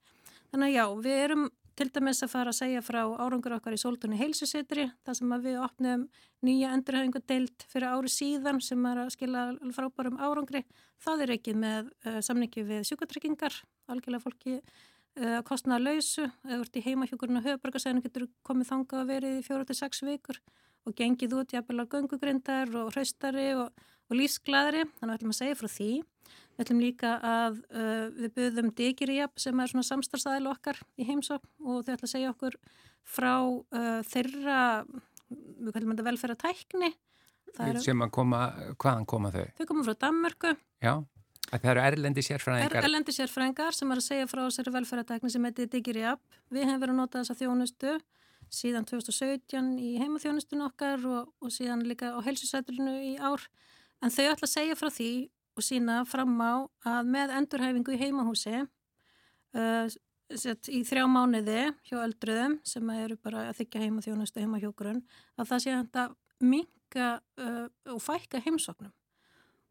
Þannig 0.50 0.72
að 0.72 0.74
já, 0.74 0.84
við 1.06 1.22
erum 1.28 1.46
til 1.78 1.88
dæmis 1.92 2.22
að 2.24 2.32
fara 2.32 2.52
að 2.52 2.58
segja 2.58 2.82
frá 2.84 3.00
árangur 3.02 3.56
okkar 3.56 3.76
í 3.76 3.80
Sóltunni 3.80 4.18
heilsusetri, 4.20 4.88
það 5.06 5.18
sem 5.18 5.34
að 5.34 5.46
við 5.48 5.58
opnum 5.64 6.06
nýja 6.44 6.72
endurhæfingadeild 6.76 7.66
fyrir 7.70 7.94
ári 7.94 8.12
síðan 8.12 8.60
sem 8.64 8.86
er 8.90 9.02
að 9.04 9.12
skila 9.14 9.44
frábærum 9.76 10.18
árangri. 10.20 10.64
Það 11.02 11.24
er 11.24 11.34
ekki 11.36 11.54
með 11.58 11.92
uh, 12.06 12.18
samningi 12.24 12.66
við 12.68 12.88
sjúkatryggingar, 12.90 13.56
algjörlega 13.92 14.24
fólki 14.26 14.58
uh, 14.58 15.40
kostnaða 15.48 15.86
lausu, 15.88 16.26
eða 16.48 16.60
vart 16.64 16.76
í 16.76 16.84
heimahjókurinn 16.88 17.40
á 17.40 17.46
höfbrukarsæðinu 17.48 18.04
getur 18.04 18.28
komið 18.46 18.72
þanga 18.74 19.00
að 19.00 19.14
verið 19.14 19.40
í 19.40 19.46
fjóru 19.46 19.68
til 19.68 19.78
sex 19.78 20.04
vikur 20.04 20.42
og 20.82 20.96
gengið 20.98 21.36
út 21.38 21.54
jafnvel 21.54 21.84
á 21.86 21.90
göngugrindar 21.90 22.72
og 22.80 22.92
hraustari 22.92 23.52
og, 23.54 23.70
og 24.12 24.18
lífsglæðri, 24.20 24.86
þannig 24.98 25.08
að 25.08 25.12
við 25.12 25.20
ætlum 25.20 25.34
að 25.34 25.38
segja 25.38 25.58
frá 25.58 25.70
því. 25.72 25.92
Við 26.52 26.64
ætlum 26.66 26.82
líka 26.82 27.12
að 27.24 27.60
uh, 27.72 28.08
við 28.18 28.34
buðum 28.36 28.72
Digirijab 28.76 29.40
sem 29.40 29.62
er 29.62 29.70
svona 29.72 29.86
samstarfsæðil 29.88 30.50
okkar 30.52 30.82
í 31.00 31.06
heimsók 31.08 31.46
og 31.64 31.86
þau 31.86 31.94
ætla 31.94 32.08
að 32.08 32.12
segja 32.12 32.32
okkur 32.34 32.58
frá 33.08 33.32
uh, 33.40 34.02
þeirra, 34.10 34.58
við 35.32 35.72
kallum 35.72 35.94
þetta 35.94 36.06
velferðartækni. 36.10 36.92
Sem 37.84 38.04
að 38.04 38.12
koma, 38.14 38.44
hvaðan 38.80 39.08
koma 39.08 39.32
þau? 39.32 39.46
Þau 39.58 39.66
koma 39.68 39.86
frá 39.88 39.96
Danmörku. 40.06 40.52
Já, 40.84 40.94
það 41.50 41.68
eru 41.72 41.84
erlendi 41.88 42.24
sérfræðingar. 42.24 42.78
Er, 42.78 42.86
erlendi 42.88 43.16
sérfræðingar 43.16 43.76
sem 43.76 43.92
er 43.92 44.00
að 44.00 44.06
segja 44.06 44.28
frá 44.30 44.42
þessari 44.44 44.76
velferðartækni 44.76 45.32
sem 45.32 45.48
heitir 45.48 45.72
Digirijab. 45.72 46.22
Við 46.52 46.68
hefum 46.68 46.84
verið 46.84 46.94
að 46.94 47.00
nota 47.00 47.20
þessa 47.20 47.38
þjónustu 47.40 47.96
síðan 48.52 48.86
2017 48.88 49.76
í 49.80 49.92
heimaþjónustun 50.00 50.64
okkar 50.66 51.04
og, 51.08 51.32
og 51.40 51.52
síðan 51.52 51.84
líka 51.88 52.12
á 52.12 52.20
helsusætlunu 52.24 52.96
í 53.00 53.14
ár. 53.16 53.44
En 54.02 54.10
þau 54.10 54.24
ætla 54.32 54.48
að 54.48 54.54
segja 54.56 54.78
frá 54.78 54.90
því 54.90 55.12
og 55.56 55.64
sína 55.64 56.00
fram 56.08 56.34
á 56.42 56.66
að 56.90 57.10
með 57.12 57.34
endurhæfingu 57.38 57.94
í 57.94 58.00
heimahúsi 58.00 58.54
uh, 58.62 59.86
í 60.72 60.80
þrjá 60.88 61.04
mánuði 61.12 61.66
hjá 61.86 61.98
öldruðum 62.00 62.56
sem 62.66 62.90
eru 62.96 63.18
bara 63.20 63.48
að 63.50 63.60
þykja 63.60 63.82
heima 63.84 64.04
þjónustu 64.04 64.42
heima 64.42 64.60
hjókurun 64.62 65.02
að 65.36 65.50
það 65.50 65.62
sé 65.64 65.76
að 65.76 66.16
minga 66.42 67.10
uh, 67.38 67.66
og 67.92 68.00
fækka 68.02 68.40
heimsóknum. 68.42 68.94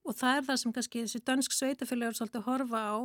Og 0.07 0.15
það 0.17 0.37
er 0.37 0.45
það 0.47 0.61
sem 0.61 0.75
kannski 0.77 1.03
þessi 1.05 1.23
dönsk 1.27 1.55
sveitafélagur 1.55 2.17
svolítið 2.17 2.45
horfa 2.47 2.81
á 2.81 2.95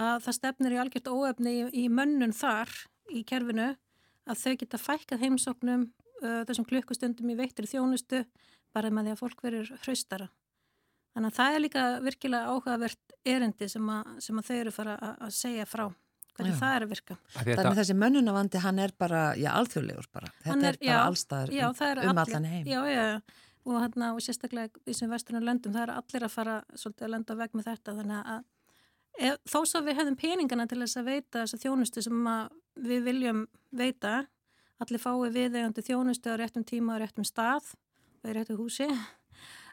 að 0.00 0.26
það 0.26 0.36
stefnir 0.36 0.74
í 0.74 0.82
algjört 0.82 1.10
óefni 1.10 1.54
í, 1.54 1.62
í 1.82 1.86
mönnun 1.90 2.34
þar 2.36 2.70
í 3.10 3.24
kerfinu 3.26 3.72
að 4.30 4.42
þau 4.42 4.52
geta 4.60 4.82
fækkað 4.82 5.24
heimsóknum 5.24 5.88
uh, 5.88 6.42
þessum 6.46 6.68
klukkustundum 6.68 7.32
í 7.32 7.38
veittir 7.38 7.70
þjónustu 7.70 8.26
bara 8.74 8.92
með 8.92 9.08
því 9.08 9.16
að 9.16 9.22
fólk 9.24 9.42
verir 9.46 9.72
hraustara 9.86 10.28
Þannig 11.10 11.32
að 11.32 11.38
það 11.40 11.56
er 11.56 11.64
líka 11.64 11.86
virkilega 12.04 12.52
áhugavert 12.54 13.16
erindi 13.26 13.68
sem 13.68 13.90
að, 13.90 14.14
sem 14.22 14.38
að 14.38 14.48
þau 14.48 14.56
eru 14.60 14.72
fara 14.74 14.94
að, 14.96 15.14
að 15.26 15.34
segja 15.34 15.66
frá 15.66 15.84
hvernig 16.36 16.54
já. 16.54 16.58
það 16.60 16.74
er 16.76 16.86
að 16.86 16.92
virka. 16.94 17.16
Þannig 17.34 17.70
að 17.70 17.80
þessi 17.80 17.96
mönnunavandi 17.98 18.62
hann 18.64 18.80
er 18.80 18.94
bara, 18.98 19.22
já, 19.38 19.50
alþjóðlegur 19.58 20.08
bara. 20.14 20.30
Þetta 20.44 20.56
er, 20.56 20.78
er 20.78 20.80
bara 20.80 20.92
já, 20.92 20.98
allstaðar 21.02 22.02
um, 22.04 22.12
um 22.12 22.22
allan 22.22 22.48
heim. 22.48 22.70
Já, 22.70 22.80
já, 22.88 23.06
og, 23.66 23.76
hana, 23.82 24.12
og 24.14 24.24
sérstaklega 24.24 24.82
í 24.88 24.96
sem 24.96 25.10
vesturinn 25.10 25.46
löndum 25.46 25.74
það 25.74 25.86
er 25.86 25.94
allir 25.98 26.26
að 26.26 26.34
fara 26.34 26.56
svolítið 26.74 27.06
að 27.06 27.14
lenda 27.16 27.38
veg 27.42 27.56
með 27.58 27.70
þetta 27.70 27.96
þannig 27.98 28.32
að 28.34 28.42
ef, 29.28 29.38
þó 29.52 29.58
svo 29.68 29.84
við 29.86 30.00
hefðum 30.00 30.18
peningana 30.20 30.68
til 30.70 30.80
þess 30.82 31.00
að 31.00 31.10
veita 31.10 31.42
þessa 31.42 31.62
þjónustu 31.64 32.04
sem 32.06 32.32
við 32.80 33.06
viljum 33.10 33.46
veita, 33.76 34.16
allir 34.80 35.02
fái 35.02 35.30
viðegandi 35.36 35.84
þjónustu 35.84 36.32
á 36.32 36.40
réttum 36.40 36.66
tíma 36.66 36.96
og 36.96 37.02
réttum 37.04 37.26
stað 37.28 37.74
og 38.22 38.30
í 38.30 38.36
réttu 38.36 38.56
húsi 38.58 38.88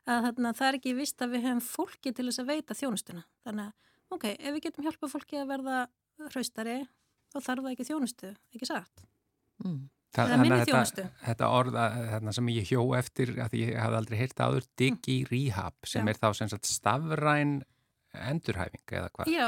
að 0.07 0.23
þarna, 0.27 0.53
það 0.57 0.69
er 0.69 0.79
ekki 0.79 0.95
vist 0.97 1.21
að 1.23 1.35
við 1.35 1.45
hefum 1.47 1.61
fólki 1.65 2.13
til 2.15 2.27
þess 2.29 2.41
að 2.43 2.49
veita 2.53 2.77
þjónustuna. 2.77 3.25
Þannig 3.47 3.67
að, 3.67 3.93
ok, 4.15 4.25
ef 4.33 4.55
við 4.55 4.63
getum 4.67 4.87
hjálpa 4.87 5.11
fólki 5.11 5.39
að 5.41 5.51
verða 5.51 5.77
hraustari, 6.31 6.79
þá 7.33 7.37
þarf 7.37 7.63
það 7.67 7.71
ekki 7.73 7.87
þjónustu, 7.91 8.33
ekki 8.55 8.69
sagt. 8.69 9.07
Mm. 9.63 9.79
Það 10.17 10.33
er 10.33 10.41
minni 10.41 10.59
þjónustu. 10.65 11.03
Þetta, 11.03 11.23
þetta 11.27 11.49
orða 11.53 11.87
þarna, 12.13 12.35
sem 12.37 12.51
ég 12.55 12.69
hjó 12.71 12.83
eftir, 12.97 13.33
að 13.43 13.57
ég 13.59 13.73
hafði 13.77 13.99
aldrei 14.01 14.19
heilt 14.21 14.45
aður, 14.45 14.69
Digi 14.79 15.17
mm. 15.23 15.31
Rehab, 15.33 15.77
sem 15.85 16.07
Já. 16.07 16.13
er 16.13 16.21
þá 16.21 16.29
sem 16.39 16.53
sagt 16.53 16.69
stafræn 16.71 17.57
endurhæfing 18.17 18.95
eða 18.97 19.11
hvað? 19.13 19.29
Já, 19.29 19.47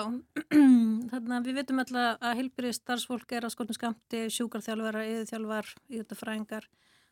þannig 1.14 1.36
að 1.38 1.47
við 1.47 1.60
veitum 1.62 1.82
alltaf 1.82 2.20
að 2.28 2.36
heilbyrði 2.41 2.74
starfsfólk 2.76 3.34
er 3.38 3.47
á 3.47 3.49
skortum 3.49 3.78
skamti, 3.78 4.26
sjúkarþjálfara, 4.36 5.05
yðurþjálfar, 5.07 5.72
yðurþjálfræðingar 5.89 6.68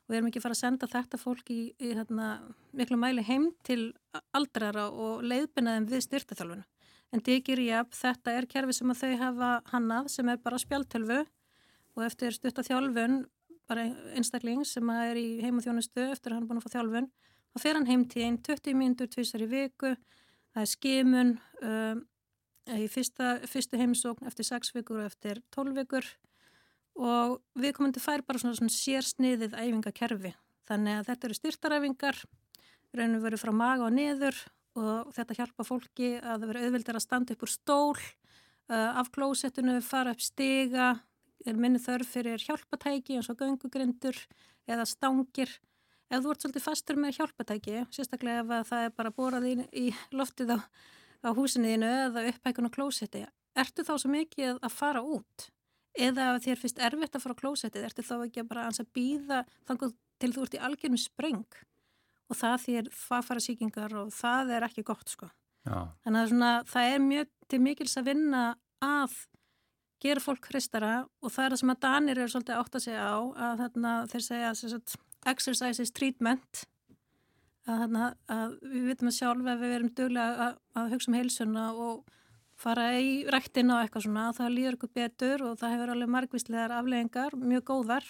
og 0.08 0.14
við 0.14 0.18
erum 0.22 0.30
ekki 0.30 0.39
að 0.39 0.45
fara 0.45 0.55
að 0.55 0.62
senda 0.62 0.88
þetta 0.88 1.20
fólk 1.20 1.49
í, 1.51 1.62
í 1.84 1.91
hérna, 1.91 2.28
miklu 2.80 2.97
mæli 2.99 3.26
heim 3.28 3.49
til 3.68 3.91
aldrara 4.32 4.88
og 4.88 5.26
leiðbinaðum 5.28 5.88
við 5.91 6.05
styrtaþjálfuna. 6.05 6.64
En 7.12 7.24
Digirjab, 7.24 7.91
þetta 7.95 8.36
er 8.39 8.47
kerfi 8.47 8.76
sem 8.76 8.91
að 8.91 9.01
þau 9.01 9.20
hafa 9.22 9.49
hannað 9.74 10.10
sem 10.16 10.32
er 10.32 10.39
bara 10.43 10.60
spjaltölfu 10.60 11.22
og 11.97 12.03
eftir 12.05 12.36
styrtaþjálfun, 12.36 13.22
bara 13.68 13.88
einstakling 14.16 14.64
sem 14.68 14.89
er 14.95 15.20
í 15.20 15.28
heimaþjónustu 15.43 16.05
eftir 16.08 16.32
að 16.32 16.38
hann 16.38 16.45
er 16.45 16.51
búin 16.51 16.62
að 16.62 16.68
fá 16.68 16.76
þjálfun, 16.78 17.10
þá 17.51 17.64
fer 17.64 17.80
hann 17.80 17.89
heim 17.89 18.05
til 18.08 18.24
einn 18.24 18.39
20 18.47 18.80
mínutur 18.80 19.12
tvísar 19.12 19.43
í 19.43 19.49
viku, 19.51 19.91
það 20.55 20.64
er 20.64 20.72
skimun 20.72 21.34
um, 21.68 22.05
í 22.80 22.88
fyrsta, 22.91 23.38
fyrstu 23.47 23.80
heimsókn 23.80 24.28
eftir 24.28 24.47
6 24.47 24.72
vikur 24.76 25.01
og 25.01 25.12
eftir 25.12 25.43
12 25.55 25.76
vikur 25.82 26.08
og 26.98 27.38
við 27.58 27.78
að 27.78 28.02
færa 28.02 28.26
bara 28.26 28.41
svona, 28.41 28.58
svona 28.58 28.74
sérsniðið 28.74 29.56
æfingakerfi. 29.56 30.34
Þannig 30.68 31.00
að 31.00 31.10
þetta 31.12 31.28
eru 31.28 31.38
styrtaræfingar, 31.38 32.22
raunum 32.98 33.24
verið 33.24 33.43
frá 33.43 33.54
maga 33.56 33.86
og 33.88 33.93
niður 33.95 34.39
og 34.78 35.14
þetta 35.16 35.38
hjálpa 35.38 35.66
fólki 35.66 36.10
að 36.18 36.41
það 36.41 36.50
verið 36.52 36.66
auðvildir 36.68 36.98
að 36.98 37.06
standa 37.06 37.34
upp 37.34 37.45
úr 37.45 37.52
stól, 37.52 38.02
uh, 38.70 39.00
af 39.00 39.12
klósettinu, 39.14 39.78
fara 39.86 40.14
upp 40.14 40.22
stiga, 40.22 40.89
er 41.45 41.58
minni 41.58 41.82
þörf 41.82 42.12
fyrir 42.18 42.43
hjálpatæki 42.43 43.18
eins 43.18 43.30
og 43.32 43.39
göngugrindur 43.41 44.20
eða 44.68 44.86
stangir. 44.89 45.52
Ef 46.08 46.24
þú 46.24 46.32
ert 46.32 46.43
svolítið 46.43 46.66
fastur 46.66 47.00
með 47.00 47.18
hjálpatæki, 47.20 47.82
sérstaklega 47.93 48.62
ef 48.62 48.70
það 48.70 48.86
er 48.88 48.95
bara 48.95 49.14
borað 49.16 49.50
í, 49.50 49.56
í 49.72 49.88
loftið 50.16 50.56
á, 50.56 50.60
á 51.28 51.30
húsinniðinu 51.36 51.89
eða 52.08 52.26
upphækun 52.32 52.70
og 52.70 52.76
klósetti, 52.76 53.26
ertu 53.58 53.84
þá 53.88 53.93
svo 53.98 54.14
mikið 54.14 54.62
að 54.62 54.76
fara 54.78 55.04
út? 55.04 55.50
Eða 55.98 56.28
þér 56.43 56.62
finnst 56.62 56.84
erfitt 56.89 57.18
að 57.18 57.24
fara 57.24 57.38
á 57.38 57.41
klósettið 57.41 57.88
ertu 57.88 58.06
þá 58.06 58.16
ekki 58.20 58.43
að 58.43 58.52
bara 58.52 58.68
að 58.70 58.93
býða 58.93 59.41
þannig 59.68 59.98
til 60.18 60.32
þú 60.36 60.45
ert 60.45 60.58
í 60.58 60.62
algjörnum 60.68 61.02
spreng? 61.02 61.60
Og 62.28 62.36
það 62.36 62.56
þér 62.66 62.88
fara 62.93 63.43
síkingar 63.43 63.93
og 64.02 64.14
það 64.16 64.56
er 64.58 64.68
ekki 64.68 64.84
gott 64.88 65.12
sko. 65.12 65.30
Já. 65.68 65.82
þannig 66.06 66.22
að 66.22 66.30
svona, 66.32 66.52
það 66.68 66.93
er 66.93 67.02
mjög 67.04 67.32
til 67.52 67.60
mikils 67.60 67.98
að 68.00 68.08
vinna 68.08 68.43
að 68.84 69.16
gera 70.04 70.24
fólk 70.24 70.48
hristara 70.52 70.93
og 71.04 71.34
það 71.34 71.43
er 71.43 71.54
það 71.54 71.62
sem 71.62 71.74
að 71.74 71.82
Danir 71.84 72.22
er 72.22 72.32
svolítið 72.32 72.62
átt 72.62 72.78
að 72.78 72.86
segja 72.86 73.08
á 73.10 73.18
að 73.48 73.64
þarna, 73.64 73.93
þeir 74.12 74.26
segja 74.28 74.52
að 74.54 74.98
exercise 75.28 75.84
is 75.84 75.91
treatment. 75.91 76.64
Að, 77.68 77.82
þarna, 77.82 78.10
að 78.32 78.54
við 78.64 78.86
vitum 78.91 79.10
að 79.10 79.18
sjálf 79.18 79.50
að 79.52 79.64
við 79.64 79.74
verum 79.74 79.93
dögulega 79.98 80.45
að, 80.45 80.60
að 80.80 80.93
hugsa 80.93 81.12
um 81.12 81.18
heilsuna 81.18 81.66
og 81.74 82.14
fara 82.62 82.88
í 82.99 83.12
rættin 83.30 83.74
á 83.74 83.82
eitthvað 83.82 84.08
svona, 84.08 84.30
það 84.36 84.55
líður 84.55 84.78
ykkur 84.78 84.93
betur 84.97 85.43
og 85.47 85.60
það 85.60 85.76
hefur 85.76 85.93
alveg 85.93 86.14
margvíslegar 86.16 86.74
afleggingar, 86.78 87.38
mjög 87.38 87.68
góðar. 87.70 88.08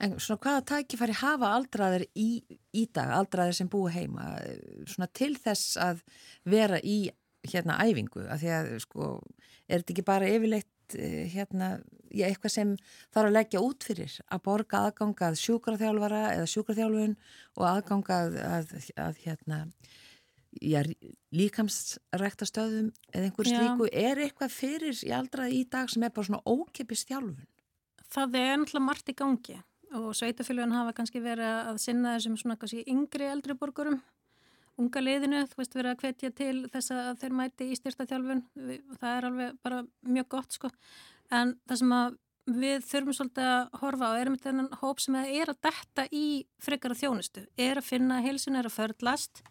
En 0.00 0.16
svona 0.22 0.40
hvaða 0.44 0.62
tækifæri 0.70 1.16
hafa 1.20 1.50
aldraðir 1.56 2.06
í, 2.14 2.28
í 2.76 2.86
dag, 2.94 3.12
aldraðir 3.16 3.56
sem 3.58 3.70
búi 3.72 3.90
heima, 3.94 4.36
svona 4.88 5.08
til 5.16 5.34
þess 5.40 5.76
að 5.82 6.02
vera 6.46 6.80
í 6.84 7.06
hérna 7.46 7.78
æfingu, 7.82 8.24
af 8.30 8.40
því 8.42 8.54
að 8.54 8.72
sko, 8.82 9.10
er 9.66 9.82
þetta 9.82 9.94
ekki 9.94 10.06
bara 10.06 10.30
yfirleitt 10.30 10.96
eh, 10.98 11.26
hérna, 11.32 11.76
já, 12.10 12.26
eitthvað 12.28 12.54
sem 12.54 12.72
þarf 13.14 13.28
að 13.28 13.36
leggja 13.36 13.62
út 13.62 13.86
fyrir, 13.86 14.16
að 14.30 14.42
borga 14.46 14.82
aðgangað 14.88 15.38
sjúkraþjálfara 15.42 16.22
eða 16.34 16.50
sjúkraþjálfun 16.52 17.16
og 17.56 17.68
aðgangað 17.70 18.38
að, 18.42 18.74
að, 18.80 18.90
að 19.06 19.22
hérna 19.26 19.60
líkamsræktastöðum 21.36 22.90
eða 23.12 23.28
einhver 23.28 23.50
slíku, 23.50 23.88
er 23.92 24.22
eitthvað 24.24 24.54
fyrir 24.54 24.98
í 25.06 25.12
aldraði 25.14 25.60
í 25.60 25.68
dag 25.70 25.90
sem 25.92 26.04
er 26.06 26.14
bara 26.14 26.28
svona 26.28 26.42
ókipist 26.46 27.08
þjálfun? 27.10 27.46
Það 28.06 28.38
er 28.40 28.52
náttúrulega 28.60 28.86
margt 28.86 29.10
í 29.10 29.16
gangi 29.18 29.56
og 29.96 30.10
sveitafélagin 30.18 30.74
hafa 30.74 30.94
kannski 30.96 31.22
verið 31.22 31.70
að 31.70 31.80
sinna 31.82 32.16
þessum 32.16 32.36
svona 32.40 32.58
kannski 32.60 32.84
yngri 32.90 33.28
eldri 33.30 33.56
borgurum 33.58 34.00
unga 34.80 35.00
liðinu, 35.00 35.42
þú 35.48 35.60
veist 35.60 35.76
verið 35.76 35.94
að 35.94 36.02
hvetja 36.04 36.30
til 36.36 36.54
þess 36.72 36.92
að 36.92 37.10
þeir 37.22 37.34
mæti 37.38 37.68
í 37.70 37.78
styrta 37.78 38.06
þjálfun 38.10 38.42
það 39.00 39.10
er 39.12 39.28
alveg 39.30 39.58
bara 39.64 39.82
mjög 40.04 40.28
gott 40.36 40.56
sko, 40.56 40.70
en 41.32 41.54
það 41.64 41.80
sem 41.82 41.94
að 41.96 42.18
við 42.56 42.84
þurfum 42.86 43.16
svolítið 43.18 43.48
að 43.50 43.78
horfa 43.80 44.10
á 44.12 44.18
erum 44.20 44.36
þetta 44.38 44.80
hóp 44.82 45.02
sem 45.02 45.16
er 45.22 45.50
að 45.50 45.62
detta 45.66 46.06
í 46.14 46.26
frekara 46.62 46.98
þjónustu, 46.98 47.46
er 47.58 47.80
að 47.80 47.88
finna 47.88 48.20
heilsin 48.22 48.58
er 48.58 48.68
að 48.68 48.76
förðlast 48.76 49.42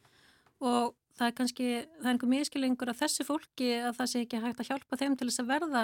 og 0.65 0.95
það 1.15 1.27
er 1.27 1.35
kannski, 1.37 1.67
það 1.99 2.07
er 2.07 2.13
einhver 2.13 2.31
miskilengur 2.31 2.91
að 2.91 3.01
þessi 3.03 3.25
fólki 3.27 3.69
að 3.79 3.99
það 3.99 4.11
sé 4.11 4.23
ekki 4.25 4.41
hægt 4.43 4.63
að 4.63 4.71
hjálpa 4.71 4.99
þeim 4.99 5.17
til 5.19 5.29
þess 5.29 5.43
að 5.43 5.51
verða 5.53 5.83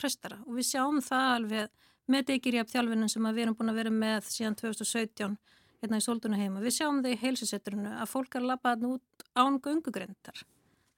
hraustara 0.00 0.38
og 0.46 0.58
við 0.58 0.68
sjáum 0.68 1.00
það 1.04 1.30
alveg 1.36 1.88
með 2.12 2.28
degirjaf 2.30 2.70
þjálfinum 2.72 3.10
sem 3.10 3.26
við 3.28 3.42
erum 3.44 3.56
búin 3.58 3.72
að 3.72 3.80
vera 3.80 3.94
með 3.94 4.28
síðan 4.30 4.58
2017 4.58 5.36
hérna 5.82 5.98
í 5.98 6.04
Sólduna 6.04 6.38
heima. 6.38 6.62
Við 6.62 6.76
sjáum 6.78 7.02
það 7.02 7.14
í 7.14 7.20
heilsusetturinu 7.22 7.92
að 7.98 8.10
fólk 8.10 8.36
er 8.36 8.44
að 8.44 8.50
lappa 8.52 8.74
hann 8.74 8.88
út 8.92 9.26
án 9.34 9.58
gungugrindar 9.62 10.42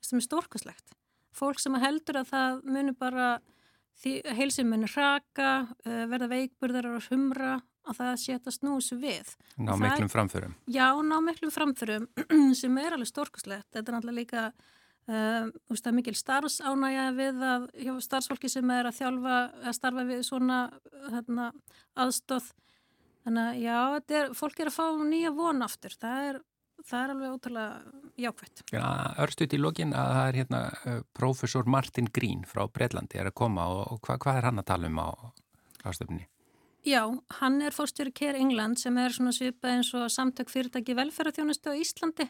sem 0.04 0.20
er 0.20 0.26
stórkoslegt. 0.26 0.96
Fólk 1.34 1.60
sem 1.60 1.76
heldur 1.80 2.20
að 2.20 2.30
það 2.32 2.64
munir 2.68 2.96
bara 2.98 3.28
heilsin 4.04 4.68
munir 4.68 4.92
raka, 4.96 5.68
uh, 5.86 6.04
verða 6.10 6.30
veikburðar 6.34 6.90
og 6.92 7.08
humra 7.08 7.58
að 7.84 7.98
það 8.00 8.14
setja 8.22 8.54
snús 8.54 8.92
við. 8.96 9.34
Ná 9.60 9.74
miklum 9.80 10.12
framförum. 10.12 10.54
Já, 10.66 10.88
ná 11.04 11.18
miklum 11.24 11.52
framförum 11.54 12.08
sem 12.60 12.80
er 12.80 12.96
alveg 12.96 13.10
stórkoslegt. 13.10 13.68
Þetta 13.72 13.84
er 13.84 13.98
náttúrulega 13.98 14.20
líka 14.20 14.46
Um, 15.04 15.50
það 15.68 15.88
er 15.90 15.92
mikil 15.98 16.12
starfsánægja 16.16 17.02
við 17.12 17.42
að 17.44 17.64
starfsfólki 18.00 18.48
sem 18.48 18.70
er 18.72 18.86
að 18.88 19.02
þjálfa 19.02 19.34
að 19.68 19.74
starfa 19.76 20.04
við 20.08 20.22
svona 20.24 20.60
hérna, 21.12 21.50
aðstóð 22.00 22.46
þannig 23.26 23.42
að 23.50 23.58
já, 23.60 23.76
er, 24.16 24.32
fólk 24.38 24.62
er 24.62 24.70
að 24.70 24.78
fá 24.78 24.86
nýja 25.04 25.34
von 25.36 25.60
aftur, 25.66 25.92
það 26.00 26.30
er, 26.30 26.38
það 26.88 27.02
er 27.02 27.12
alveg 27.14 27.36
ótrúlega 27.36 28.00
jákvæmt 28.24 28.64
ja, 28.72 28.88
Örstuðt 29.26 29.58
í 29.58 29.60
lokin 29.60 29.92
að 29.92 30.16
það 30.16 30.30
er 30.30 30.40
hérna 30.40 30.62
uh, 30.72 30.98
profesor 31.20 31.68
Martin 31.76 32.08
Green 32.08 32.48
frá 32.48 32.64
Breitlandi 32.64 33.20
er 33.20 33.28
að 33.28 33.36
koma 33.44 33.68
og, 33.74 33.84
og 33.92 34.08
hva, 34.08 34.16
hvað 34.24 34.40
er 34.40 34.48
hann 34.48 34.64
að 34.64 34.70
tala 34.72 34.88
um 34.88 35.02
á 35.04 35.08
ástöfni? 35.84 36.24
Já, 36.84 37.08
hann 37.40 37.62
er 37.64 37.72
fórstjóri 37.72 38.12
Care 38.12 38.36
England 38.36 38.76
sem 38.76 38.96
er 39.00 39.12
svona 39.16 39.30
svipað 39.32 39.78
eins 39.78 39.90
og 39.96 40.10
samtök 40.12 40.50
fyrirtæki 40.52 40.92
velferðarþjónustu 40.98 41.72
á 41.72 41.80
Íslandi. 41.80 42.26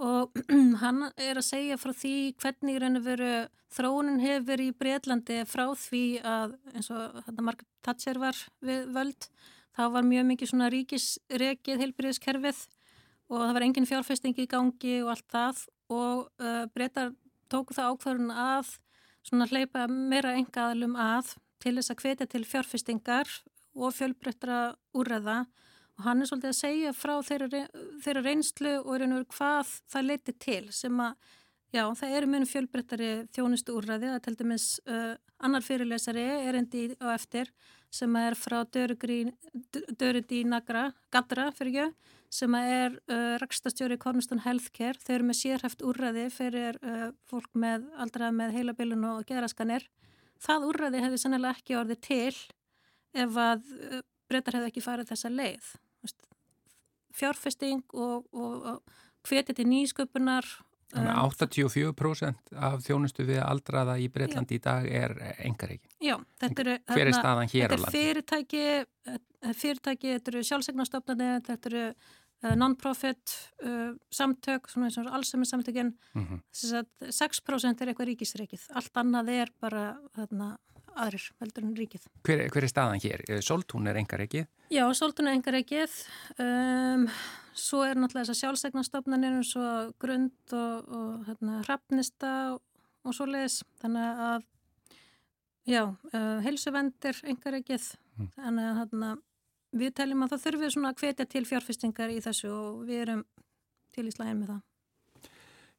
Og 0.00 0.32
hann 0.82 1.02
er 1.12 1.36
að 1.36 1.44
segja 1.44 1.76
frá 1.76 1.92
því 1.92 2.14
hvernig 2.40 2.78
og 2.80 3.02
veru 3.04 3.32
þróunin 3.76 4.22
hefur 4.22 4.62
í 4.64 4.70
Breitlandi 4.72 5.42
frá 5.44 5.66
því 5.76 6.00
að 6.24 6.54
eins 6.72 6.88
og 6.88 7.18
þetta 7.26 7.44
Margaret 7.44 7.68
Thatcher 7.84 8.20
var 8.22 8.38
við 8.64 8.86
völd 8.96 9.26
þá 9.76 9.82
var 9.92 10.08
mjög 10.08 10.24
mikið 10.30 10.50
svona 10.50 10.68
ríkisrekið 10.72 11.82
heilbyrðiskerfið 11.82 12.62
og 13.28 13.42
það 13.42 13.52
var 13.58 13.66
engin 13.66 13.88
fjárfesting 13.90 14.38
í 14.40 14.46
gangi 14.48 14.94
og 15.02 15.10
allt 15.12 15.26
það. 15.34 15.60
Og 15.92 16.22
uh, 16.40 16.64
breytar 16.72 17.12
tóku 17.52 17.76
það 17.76 17.92
ákvarðun 17.92 18.32
að 18.32 18.72
svona 19.20 19.50
hleypa 19.52 19.84
meira 19.90 20.32
engaðalum 20.40 20.96
að 20.96 21.34
til 21.60 21.74
þess 21.76 21.92
að 21.92 22.02
hvetja 22.06 22.28
til 22.30 22.42
fjárfestingar 22.48 23.36
og 23.76 23.94
fjölbreyttra 23.94 24.60
úrreða 24.96 25.44
og 25.96 26.04
hann 26.04 26.20
er 26.20 26.28
svolítið 26.28 26.52
að 26.52 26.58
segja 26.58 26.92
frá 26.96 27.14
þeirra, 27.24 27.64
þeirra 28.04 28.22
reynslu 28.24 28.74
og 28.82 28.98
reynur 29.00 29.24
hvað 29.32 29.72
það 29.92 30.08
leiti 30.10 30.34
til 30.44 30.62
sem 30.74 31.00
að, 31.00 31.14
já, 31.72 31.84
það 32.00 32.16
eru 32.18 32.32
mjög 32.32 32.50
fjölbrettari 32.50 33.10
þjónustu 33.36 33.76
úrræði, 33.76 34.10
það 34.10 34.18
er 34.18 34.26
til 34.26 34.36
dæmis 34.42 34.66
uh, 34.84 35.14
annar 35.46 35.64
fyrirlesari 35.64 36.26
erendi 36.48 36.90
á 37.00 37.06
eftir 37.14 37.52
sem 37.92 38.16
er 38.20 38.36
frá 38.36 38.58
Dörrindi 38.68 40.42
Nagra, 40.44 40.90
Gadra 41.12 41.48
fyrir 41.56 41.86
ekki, 41.86 42.12
sem 42.36 42.56
er 42.58 42.98
uh, 43.08 43.36
rakstastjóri 43.40 43.96
Cornerstone 44.02 44.44
Healthcare, 44.44 45.00
þau 45.00 45.14
eru 45.14 45.28
með 45.30 45.40
sérhæft 45.40 45.84
úrræði 45.86 46.26
fyrir 46.34 46.76
uh, 46.82 47.08
fólk 47.30 47.54
með 47.56 47.86
aldrað 48.02 48.36
með 48.36 48.56
heilabilun 48.58 49.08
og 49.14 49.24
geraskanir. 49.28 49.86
Það 50.42 50.66
úrræði 50.68 51.02
hefði 51.06 51.22
sannilega 51.22 51.56
ekki 51.56 51.78
orðið 51.78 52.02
til 52.04 52.34
ef 53.24 53.40
að 53.40 53.66
uh, 53.80 54.00
breytar 54.28 54.58
hefði 54.58 54.72
ekki 54.72 54.84
farið 54.84 55.12
þessa 55.12 55.32
leið 55.32 55.74
fjárfesting 57.16 57.82
og, 57.94 58.26
og, 58.32 58.66
og 58.72 59.28
hvetja 59.28 59.56
til 59.56 59.68
nýsköpunar. 59.70 60.48
Um, 60.94 61.08
84% 61.26 62.52
af 62.62 62.84
þjónustu 62.84 63.24
við 63.26 63.40
aldraða 63.42 63.96
í 63.98 64.06
Breitlandi 64.12 64.60
í 64.60 64.62
dag 64.62 64.86
er 64.86 65.16
engareikin. 65.44 65.90
Já, 65.98 66.14
þetta 66.40 66.62
eru... 66.62 66.76
Hver 66.92 67.10
er 67.10 67.16
staðan 67.16 67.50
hér 67.50 67.66
á 67.66 67.74
landi? 67.74 67.80
Þetta 67.80 67.88
er 67.88 67.96
fyrirtæki, 67.96 68.62
eh, 69.10 69.56
fyrirtæki, 69.62 70.12
þetta 70.14 70.32
eru 70.32 70.44
sjálfsegnastofnarnir, 70.46 71.42
þetta 71.48 71.72
eru 71.72 71.82
uh, 71.90 72.54
non-profit 72.62 73.34
uh, 73.66 73.90
samtök, 74.14 74.70
svona 74.70 74.88
eins 74.88 75.00
og 75.02 75.10
allsumir 75.18 75.50
samtökinn. 75.50 75.90
Mm 76.14 76.28
-hmm. 76.28 76.44
Þess 76.54 76.78
að 76.78 77.10
6% 77.18 77.82
er 77.82 77.92
eitthvað 77.92 78.12
ríkisreikið. 78.12 78.70
Allt 78.78 79.02
annað 79.02 79.34
er 79.40 79.52
bara 79.60 79.88
þarna 80.14 80.54
aðrir 81.02 81.24
veldur 81.40 81.66
en 81.66 81.74
ríkið. 81.76 82.06
Hver, 82.26 82.42
hver 82.52 82.66
er 82.66 82.72
staðan 82.72 83.02
hér? 83.02 83.24
Soltún 83.44 83.88
er 83.90 83.98
engareikið? 84.00 84.46
Já, 84.72 84.84
Soltún 84.96 85.30
er 85.30 85.36
engareikið. 85.36 85.94
Um, 86.42 87.06
svo 87.56 87.82
er 87.86 87.98
náttúrulega 87.98 88.26
þess 88.26 88.34
að 88.34 88.40
sjálfsegnastofnanir 88.42 89.38
eins 89.38 89.52
og 89.60 89.94
grund 90.02 90.56
og, 90.56 90.90
og 90.98 91.28
hérna, 91.28 91.60
hrappnista 91.68 92.32
og, 92.54 92.60
og 93.06 93.16
svo 93.16 93.28
leiðis. 93.30 93.60
Þannig 93.82 94.22
að, 94.26 94.46
já, 95.68 95.82
uh, 95.86 96.36
heilsuvendir 96.46 97.22
engareikið. 97.34 97.90
Mm. 98.16 98.30
Þannig 98.38 98.70
að 98.70 98.80
hérna, 98.82 99.10
við 99.76 99.98
teljum 100.00 100.24
að 100.24 100.34
það 100.34 100.46
þurfið 100.46 100.76
svona 100.76 100.94
að 100.94 101.04
hvetja 101.04 101.28
til 101.34 101.44
fjárfestingar 101.48 102.14
í 102.14 102.22
þessu 102.24 102.52
og 102.52 102.86
við 102.88 103.04
erum 103.06 103.26
til 103.96 104.08
í 104.08 104.14
slæðin 104.14 104.42
með 104.42 104.54
það. 104.54 104.64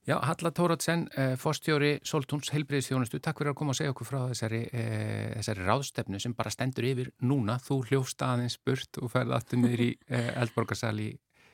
Já, 0.07 0.21
Halla 0.23 0.51
Tóratsen, 0.51 1.09
eh, 1.17 1.35
fórstjóri 1.35 1.99
Soltúns 1.99 2.47
heilbreyðisþjónustu, 2.53 3.19
takk 3.19 3.41
fyrir 3.41 3.51
að 3.51 3.57
koma 3.59 3.73
og 3.73 3.75
segja 3.75 3.91
okkur 3.91 4.07
frá 4.07 4.19
þessari, 4.31 4.61
eh, 4.71 5.33
þessari 5.35 5.65
ráðstefnu 5.67 6.21
sem 6.21 6.33
bara 6.33 6.49
stendur 6.49 6.85
yfir 6.87 7.11
núna. 7.21 7.59
Þú 7.59 7.83
hljófst 7.89 8.23
aðeins 8.23 8.57
burt 8.63 8.97
og 9.01 9.11
ferði 9.11 9.35
aftur 9.35 9.59
niður 9.59 9.83
í 9.83 9.97
eh, 10.09 10.31
Eldborgarsal 10.39 10.95
í, 10.95 11.09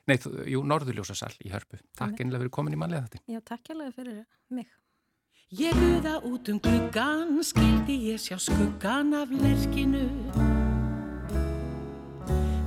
nei, 0.05 0.17
jú, 0.45 0.61
Norðurljósasal 0.61 1.33
í 1.41 1.49
Hörpu. 1.49 1.81
Takk 1.97 2.21
einlega 2.21 2.43
fyrir 2.43 2.51
komin 2.51 2.73
í 2.73 2.77
manlega 2.77 3.09
þetta. 3.09 3.23
Já, 3.25 3.41
takk 3.41 3.73
einlega 3.73 3.91
fyrir 3.97 4.23
mig. 4.51 4.67
Ég 5.49 5.73
buða 5.73 6.21
út 6.21 6.49
um 6.49 6.59
gluggan, 6.59 7.41
skildi 7.41 8.13
ég 8.13 8.21
sjá 8.21 8.37
skuggan 8.37 9.13
af 9.17 9.29
lerkinu 9.33 10.05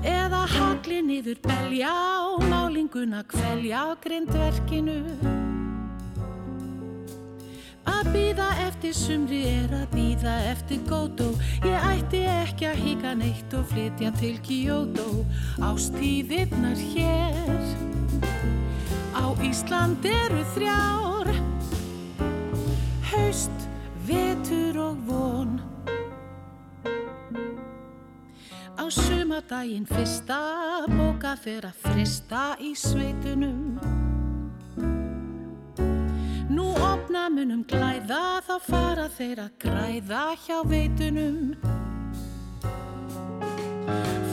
Eða 0.02 0.46
hagli 0.50 1.00
niður 1.02 1.38
belja 1.42 1.94
og 2.26 2.42
málinguna 2.50 3.22
kvelja 3.26 3.86
á 3.86 3.94
grindverkinu 4.02 5.45
Að 7.86 8.10
býða 8.14 8.48
eftir 8.66 8.94
sumri 8.96 9.42
er 9.48 9.74
að 9.82 9.86
býða 9.94 10.34
eftir 10.52 10.80
gótó 10.88 11.28
Ég 11.64 11.88
ætti 11.92 12.22
ekki 12.30 12.70
að 12.70 12.82
híka 12.82 13.14
neitt 13.18 13.54
og 13.56 13.66
flytja 13.70 14.12
til 14.18 14.36
Kyoto. 14.46 15.24
Ástíðirnar 15.62 16.80
hér 16.94 17.96
Á 19.16 19.24
Ísland 19.40 20.04
eru 20.04 20.42
þrjár. 20.54 21.30
Haust, 23.10 23.68
vetur 24.06 24.76
og 24.78 24.96
von. 25.08 25.56
Á 28.76 28.84
sumadaginn 28.92 29.88
fyrsta 29.88 30.38
fyrir 31.42 31.70
að 31.70 31.78
frista 31.82 32.42
í 32.60 32.74
sveitunum 32.76 34.05
Nú 36.56 36.70
opna 36.80 37.26
munum 37.28 37.60
glæða 37.68 38.40
þá 38.46 38.54
fara 38.64 39.06
þeir 39.12 39.42
að 39.42 39.50
græða 39.60 40.22
hjá 40.46 40.60
veitunum. 40.70 41.52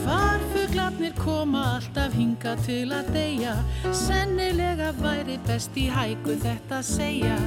Farfuglarnir 0.05 1.17
koma 1.19 1.65
alltaf 1.73 2.15
hinga 2.15 2.55
til 2.63 2.95
að 2.95 3.11
deyja. 3.17 3.57
Sennilega 3.91 4.93
væri 5.01 5.35
best 5.49 5.75
í 5.75 5.89
hæku 5.91 6.37
þetta 6.45 6.79
að 6.79 6.89
segja. 6.93 7.37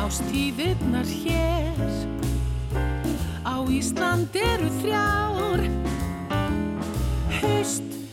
Ástíðirnar 0.00 1.10
hér 1.20 1.84
Á 3.44 3.60
Ísland 3.68 4.32
eru 4.40 4.70
þrjár. 4.80 5.60
Haust, 7.42 8.03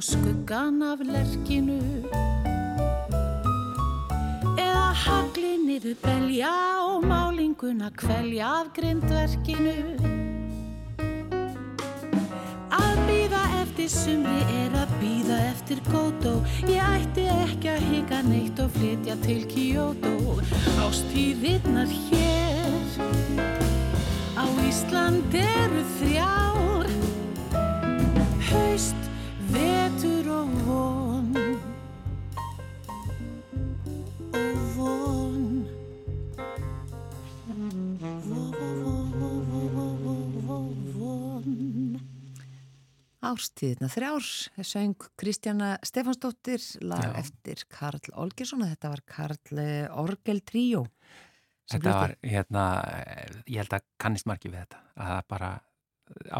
skuggan 0.00 0.82
af 0.82 0.98
lerkinu 1.06 1.97
Árstíðina 43.28 43.88
þrjár, 43.92 44.26
söng 44.64 45.06
Kristjana 45.20 45.70
Stefansdóttir, 45.86 46.62
lag 46.88 47.04
Já. 47.04 47.12
eftir 47.22 47.64
Karl 47.72 48.12
Olgersson 48.16 48.64
þetta 48.66 48.92
var 48.94 49.02
Karl 49.08 49.58
eh, 49.62 49.88
Orgel 50.00 50.40
sem 51.68 51.78
Þetta 51.78 51.82
flutti. 51.82 51.98
var, 52.00 52.14
hérna, 52.24 52.62
ég 53.44 53.58
held 53.60 53.74
að 53.76 53.82
kannist 54.00 54.28
margi 54.30 54.48
við 54.48 54.62
þetta, 54.62 54.78
að 54.96 55.18
bara 55.28 55.50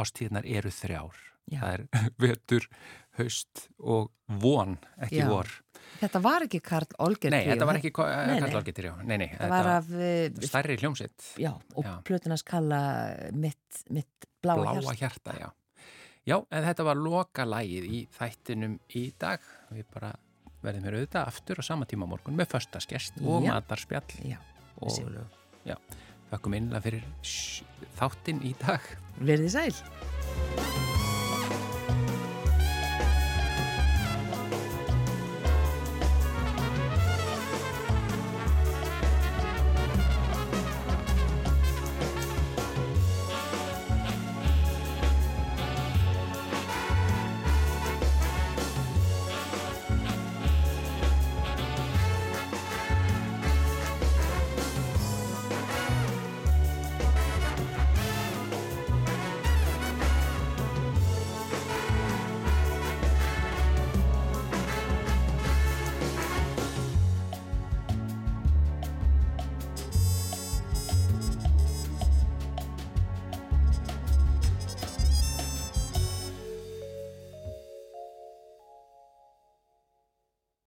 ástíðnar 0.00 0.46
eru 0.48 0.70
þrjár. 0.72 1.18
Já. 1.48 1.60
Það 1.60 1.74
er 1.74 1.82
vetur, 2.24 2.66
haust 3.18 3.62
og 3.80 4.10
von, 4.40 4.76
ekki 5.04 5.20
Já. 5.20 5.28
vor. 5.28 5.52
Þetta 5.98 6.20
var 6.24 6.44
ekki 6.44 6.60
Karl 6.64 6.96
Olger 7.04 7.32
Nei, 7.32 7.42
þetta 7.48 7.68
var 7.68 7.78
ekki. 7.80 7.92
Karl 7.96 8.88
já. 8.88 8.94
Nei, 9.04 9.16
nei, 9.22 9.28
Þetta 9.32 9.48
var 9.52 9.70
af, 9.76 9.92
eh, 9.96 10.40
stærri 10.48 10.76
hljómsitt. 10.80 11.30
já, 11.40 11.52
og 11.76 11.86
plötunars 12.08 12.44
kalla 12.44 12.80
mitt, 13.32 13.84
mitt 13.90 14.28
bláa, 14.44 14.60
Bláa 14.60 14.74
hjarta. 14.80 14.98
hjarta, 15.00 15.38
já. 16.28 16.36
En 16.52 16.66
þetta 16.68 16.86
var 16.90 17.00
loka 17.00 17.46
lægið 17.48 17.86
í 17.98 18.00
þættinum 18.18 18.78
í 19.00 19.04
dag. 19.20 19.44
Við 19.74 19.86
bara 19.94 20.12
verðum 20.64 20.88
hér 20.88 20.98
auðvitað 20.98 21.30
aftur 21.32 21.62
á 21.62 21.68
sama 21.68 21.86
tíma 21.88 22.08
morgun 22.10 22.36
með 22.38 22.52
föstaskest 22.56 23.20
og 23.22 23.46
Já. 23.46 23.52
matarspjall. 23.54 24.08
Já, 24.26 24.38
og, 24.82 24.90
Sigurlaug. 24.90 25.38
já, 25.68 25.76
þakkum 26.32 26.58
innlega 26.58 26.84
fyrir 26.88 27.08
þáttinn 28.00 28.42
í 28.44 28.54
dag. 28.64 28.80
Verðið 29.22 29.54
sæl. 29.54 30.87